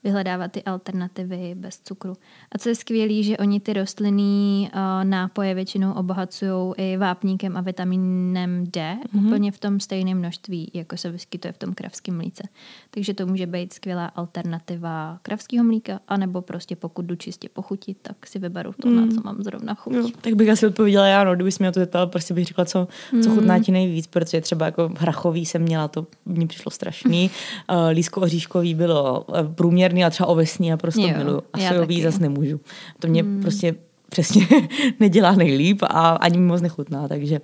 vyhledávat 0.06 0.52
ty 0.52 0.62
alternativy 0.62 1.54
bez 1.54 1.80
cukru. 1.84 2.12
A 2.52 2.58
co 2.58 2.68
je 2.68 2.74
skvělé, 2.74 3.22
že 3.22 3.38
oni 3.38 3.60
ty 3.60 3.72
rostlinný 3.72 4.70
uh, 4.74 5.04
nápoje 5.04 5.54
většinou 5.54 5.92
obohacují 5.92 6.74
i 6.76 6.96
vápníkem 6.96 7.56
a 7.56 7.60
vitamínem 7.60 8.64
D 8.66 8.96
mm-hmm. 8.96 9.26
úplně 9.26 9.52
v 9.52 9.58
tom 9.58 9.80
stejném 9.80 10.18
množství, 10.18 10.70
jako 10.74 10.96
se 10.96 11.10
vyskytuje 11.10 11.52
v 11.52 11.58
tom 11.58 11.74
kravském 11.74 12.16
mlíce. 12.16 12.42
Takže 12.90 13.14
to 13.14 13.26
může 13.26 13.46
být 13.46 13.72
skvělá 13.72 14.06
alternativa 14.06 15.18
kravského 15.22 15.64
mlíka, 15.64 16.00
anebo 16.08 16.42
prostě 16.42 16.76
pokud 16.76 17.04
jdu 17.04 17.16
čistě 17.16 17.48
pochutit, 17.48 17.98
tak 18.02 18.26
si 18.26 18.38
vyberu 18.38 18.72
to, 18.82 18.88
mm. 18.88 18.96
na 18.96 19.14
co 19.14 19.20
mám 19.24 19.42
zrovna 19.42 19.74
chuť. 19.74 19.94
Jo, 19.94 20.08
tak 20.20 20.34
bych 20.34 20.48
asi 20.48 20.66
odpověděla 20.66 21.06
já, 21.06 21.24
no, 21.24 21.34
kdybych 21.34 21.58
mě 21.58 21.72
to 21.72 21.80
zeptal, 21.80 22.06
prostě 22.06 22.34
bych 22.34 22.44
řekla, 22.44 22.64
co, 22.64 22.88
co 23.22 23.30
chutná 23.30 23.58
ti 23.58 23.72
nejvíc, 23.72 24.06
protože 24.06 24.40
třeba 24.40 24.66
jako 24.66 24.90
hrachový 24.98 25.46
jsem 25.46 25.62
měla, 25.62 25.88
to 25.88 26.06
mně 26.26 26.46
přišlo 26.46 26.70
strašný. 26.70 27.30
uh, 27.70 27.76
lísko 27.92 28.20
oříškový 28.20 28.74
bylo 28.74 29.20
uh, 29.20 29.54
průměrný 29.54 29.95
černý 29.96 30.04
a 30.04 30.10
třeba 30.10 30.26
ovesný 30.26 30.72
a 30.72 30.76
prostě 30.76 31.14
miluju. 31.16 31.42
A 31.52 31.58
sojový 31.58 32.02
zase 32.02 32.20
nemůžu. 32.20 32.60
To 32.98 33.08
mě 33.08 33.22
hmm. 33.22 33.42
prostě 33.42 33.74
přesně 34.08 34.46
nedělá 35.00 35.34
nejlíp 35.34 35.82
a 35.82 36.08
ani 36.10 36.38
mi 36.38 36.46
moc 36.46 36.60
nechutná, 36.60 37.08
takže, 37.08 37.40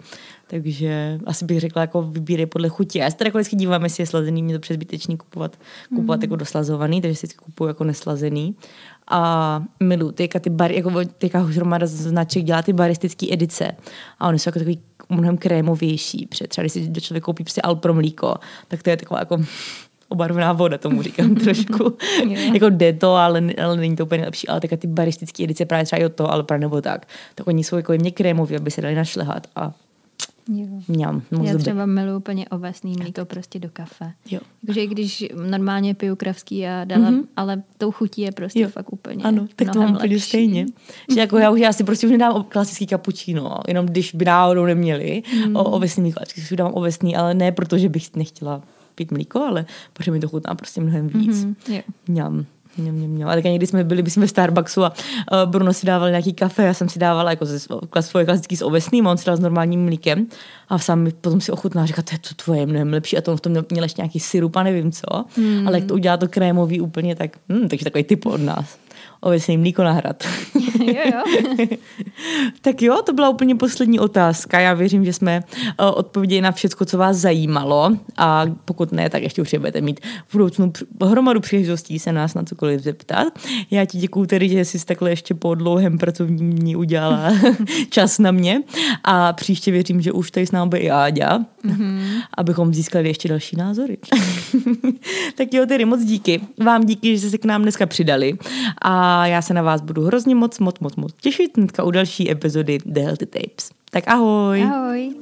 takže 0.47 1.19
asi 1.27 1.45
bych 1.45 1.61
řekla, 1.61 1.81
jako 1.81 2.03
vybírej 2.03 2.47
podle 2.47 2.69
chuti. 2.69 2.99
Já 2.99 3.11
se 3.11 3.17
teda 3.17 3.29
jako 3.29 3.39
vždycky 3.39 3.57
dívám, 3.57 3.85
jestli 3.85 4.03
je 4.03 4.07
slazený, 4.07 4.43
mě 4.43 4.55
to 4.55 4.61
přezbytečný 4.61 5.17
kupovat, 5.17 5.59
kupovat 5.89 6.21
mm. 6.21 6.23
jako 6.23 6.37
doslazovaný, 6.37 7.01
takže 7.01 7.17
si 7.17 7.29
kupuju 7.29 7.69
jako 7.69 7.85
neslazený. 7.85 8.55
A 9.11 9.63
milu, 9.81 10.13
teďka 10.13 10.39
ty 10.39 10.51
bary, 10.51 10.77
jako 10.77 10.93
teďka 11.19 11.39
hromada 11.39 11.87
značek 11.87 12.45
dělá 12.45 12.63
ty 12.63 12.73
baristické 12.73 13.27
edice 13.31 13.73
a 14.19 14.29
oni 14.29 14.39
jsou 14.39 14.49
jako 14.49 14.59
takový 14.59 14.81
mnohem 15.09 15.37
krémovější. 15.37 16.27
Protože 16.27 16.49
třeba 16.49 16.63
když 16.63 16.73
si 16.73 16.89
do 16.89 17.01
člověka 17.01 17.25
koupí 17.25 17.45
prostě 17.45 17.61
Alpro 17.61 17.95
mlíko, 17.95 18.35
tak 18.69 18.83
to 18.83 18.91
je 18.91 18.97
taková 18.97 19.21
jako 19.21 19.39
obarvená 20.13 20.53
voda, 20.53 20.79
tomu 20.79 21.03
říkám 21.03 21.35
trošku. 21.45 21.97
jako 22.53 22.71
jde 22.71 22.93
to, 22.93 23.15
ale, 23.15 23.43
ale 23.63 23.77
není 23.77 23.97
to 23.97 24.05
úplně 24.05 24.19
nejlepší. 24.19 24.49
Ale 24.49 24.61
také 24.61 24.77
ty 24.77 24.87
baristické 24.87 25.45
edice 25.45 25.67
právě 25.67 25.85
třeba 25.85 26.01
i 26.01 26.05
od 26.05 26.15
toho, 26.15 26.33
ale 26.33 26.43
právě 26.43 26.61
nebo 26.61 26.81
tak. 26.81 27.07
Tak 27.35 27.47
oni 27.47 27.65
jsou 27.65 27.77
jako 27.77 27.93
jemně 27.93 28.11
krémoví, 28.11 28.57
aby 28.57 28.71
se 28.71 28.81
dali 28.81 28.95
našlehat 28.95 29.47
a 29.57 29.73
Jo. 30.49 30.67
Mňam, 30.89 31.23
moc 31.31 31.49
Já 31.49 31.59
třeba 31.59 31.87
miluji 31.87 32.17
úplně 32.17 32.49
ovesný 32.49 32.97
mlíko 32.99 33.25
prostě 33.25 33.59
do 33.59 33.69
kafe. 33.73 34.13
Jo. 34.31 34.41
Takže 34.67 34.87
když 34.87 35.25
normálně 35.51 35.95
piju 35.95 36.17
kravský 36.17 36.67
a 36.67 36.85
dala, 36.85 37.11
mm-hmm. 37.11 37.25
ale 37.37 37.63
tou 37.79 37.91
chutí 37.91 38.23
je 38.23 38.33
prostě 38.33 38.61
jo. 38.61 38.69
fakt 38.69 38.93
úplně 38.93 39.25
Ano, 39.25 39.47
tak 39.57 39.73
to 39.73 39.79
mám 39.79 39.95
úplně 39.95 40.21
stejně. 40.21 40.67
Že 41.15 41.21
jako 41.21 41.39
já 41.39 41.51
už 41.51 41.61
já 41.61 41.73
si 41.73 41.85
prostě 41.85 42.07
už 42.07 42.13
nedám 42.13 42.45
klasický 42.49 42.87
kapučíno, 42.87 43.61
jenom 43.69 43.87
když 43.87 44.15
by 44.15 44.25
náhodou 44.25 44.65
neměli 44.65 45.23
mm. 45.47 45.57
o 45.57 45.65
ovesný 45.65 46.03
mlíko, 46.03 46.21
si 46.27 46.57
dám 46.57 46.73
ovesný, 46.75 47.17
ale 47.17 47.35
ne 47.35 47.53
protože 47.53 47.89
bych 47.89 48.17
nechtěla 48.17 48.63
pít 48.95 49.11
mlíko, 49.11 49.41
ale 49.41 49.65
protože 49.93 50.11
mi 50.11 50.21
to 50.21 50.29
chutná 50.29 50.55
prostě 50.55 50.81
mnohem 50.81 51.09
víc. 51.09 51.45
Mm-hmm. 51.45 51.83
Mňam. 52.09 52.47
Mě, 52.77 52.93
mě, 52.93 53.09
mě. 53.09 53.25
A 53.25 53.29
tak 53.29 53.45
někdy 53.45 53.67
jsme 53.67 53.85
byli, 53.85 54.11
jsme 54.11 54.27
v 54.27 54.31
Starbucksu 54.31 54.85
a 54.85 54.93
uh, 55.33 55.51
Bruno 55.51 55.73
si 55.73 55.87
dával 55.87 56.11
nějaký 56.11 56.33
kafe, 56.33 56.65
já 56.65 56.75
jsem 56.75 56.89
si 56.89 56.99
dávala 56.99 57.31
jako 57.31 57.47
ze, 57.47 57.59
svoje 58.01 58.25
klasický 58.25 58.57
s 58.57 58.63
ovesným, 58.63 59.07
a 59.07 59.11
on 59.11 59.19
si 59.19 59.27
dal 59.27 59.37
s 59.37 59.41
normálním 59.41 59.85
mlíkem 59.85 60.27
a 60.69 60.79
sám 60.79 61.01
mi 61.01 61.13
potom 61.13 61.41
si 61.41 61.53
ochutná, 61.53 61.87
říká, 61.87 62.03
to 62.03 62.15
je 62.15 62.19
to 62.19 62.45
tvoje 62.45 62.67
mnohem 62.67 62.93
lepší 62.93 63.19
a 63.19 63.21
to 63.21 63.37
v 63.37 63.41
tom 63.41 63.53
měl 63.71 63.85
ještě 63.85 64.03
nějaký 64.03 64.21
syrup 64.21 64.57
a 64.57 64.63
nevím 64.63 64.93
co, 64.93 65.25
hmm. 65.37 65.69
ale 65.69 65.79
jak 65.79 65.89
to 65.89 65.95
udělá 65.95 66.17
to 66.17 66.29
krémový 66.29 66.81
úplně, 66.81 67.17
tak, 67.17 67.31
hm, 67.49 67.69
takže 67.69 67.85
takový 67.85 68.05
typ 68.05 68.27
od 68.27 68.41
nás 68.41 68.79
obecně 69.23 69.59
mlíko 69.59 69.83
na 69.83 69.93
hrad. 69.93 70.25
jo, 70.81 70.95
jo. 71.13 71.23
tak 72.61 72.83
jo, 72.83 73.03
to 73.07 73.13
byla 73.13 73.29
úplně 73.29 73.55
poslední 73.55 74.01
otázka. 74.01 74.61
Já 74.61 74.75
věřím, 74.75 75.05
že 75.05 75.13
jsme 75.13 75.43
uh, 75.81 75.87
odpověděli 75.95 76.41
na 76.41 76.53
všechno, 76.53 76.87
co 76.87 76.99
vás 76.99 77.17
zajímalo 77.17 77.97
a 78.17 78.45
pokud 78.65 78.93
ne, 78.93 79.11
tak 79.11 79.23
ještě 79.23 79.43
už 79.43 79.55
budete 79.55 79.81
mít 79.81 80.01
v 80.27 80.33
budoucnu 80.33 80.73
hromadu 81.05 81.41
příležitostí 81.41 81.99
se 81.99 82.13
nás 82.13 82.35
na 82.35 82.43
cokoliv 82.43 82.81
zeptat. 82.81 83.27
Já 83.71 83.85
ti 83.85 83.99
děkuju 83.99 84.27
tedy, 84.27 84.49
že 84.49 84.65
jsi 84.65 84.87
takhle 84.87 85.11
ještě 85.11 85.35
po 85.35 85.55
dlouhém 85.55 85.99
pracovním 85.99 86.53
dní 86.53 86.77
udělala 86.77 87.33
čas 87.91 88.19
na 88.19 88.31
mě 88.31 88.63
a 89.05 89.33
příště 89.33 89.71
věřím, 89.71 90.01
že 90.01 90.13
už 90.13 90.31
tady 90.31 90.47
s 90.47 90.53
námi 90.53 90.79
i 90.79 90.91
Áďa, 90.91 91.39
mm-hmm. 91.39 92.23
abychom 92.37 92.75
získali 92.75 93.09
ještě 93.09 93.29
další 93.29 93.57
názory. 93.57 93.99
tak 95.37 95.55
jo, 95.55 95.67
tedy 95.67 95.85
moc 95.85 96.05
díky. 96.05 96.41
Vám 96.65 96.87
díky, 96.87 97.15
že 97.15 97.21
jste 97.21 97.31
se 97.31 97.39
k 97.39 97.45
nám 97.45 97.63
dneska 97.63 97.87
přidali 97.87 98.39
a 98.83 99.12
a 99.13 99.27
já 99.27 99.43
se 99.43 99.55
na 99.55 99.63
vás 99.63 99.81
budu 99.81 100.03
hrozně 100.03 100.35
moc, 100.35 100.59
moc, 100.59 100.79
moc, 100.79 100.97
moc 100.97 101.13
těšit 101.21 101.57
hnedka 101.57 101.85
u 101.85 101.91
další 101.91 102.31
epizody 102.31 102.79
The 102.87 103.01
Healthy 103.01 103.27
Tapes. 103.27 103.71
Tak 103.91 104.09
ahoj. 104.09 104.63
Ahoj. 104.63 105.13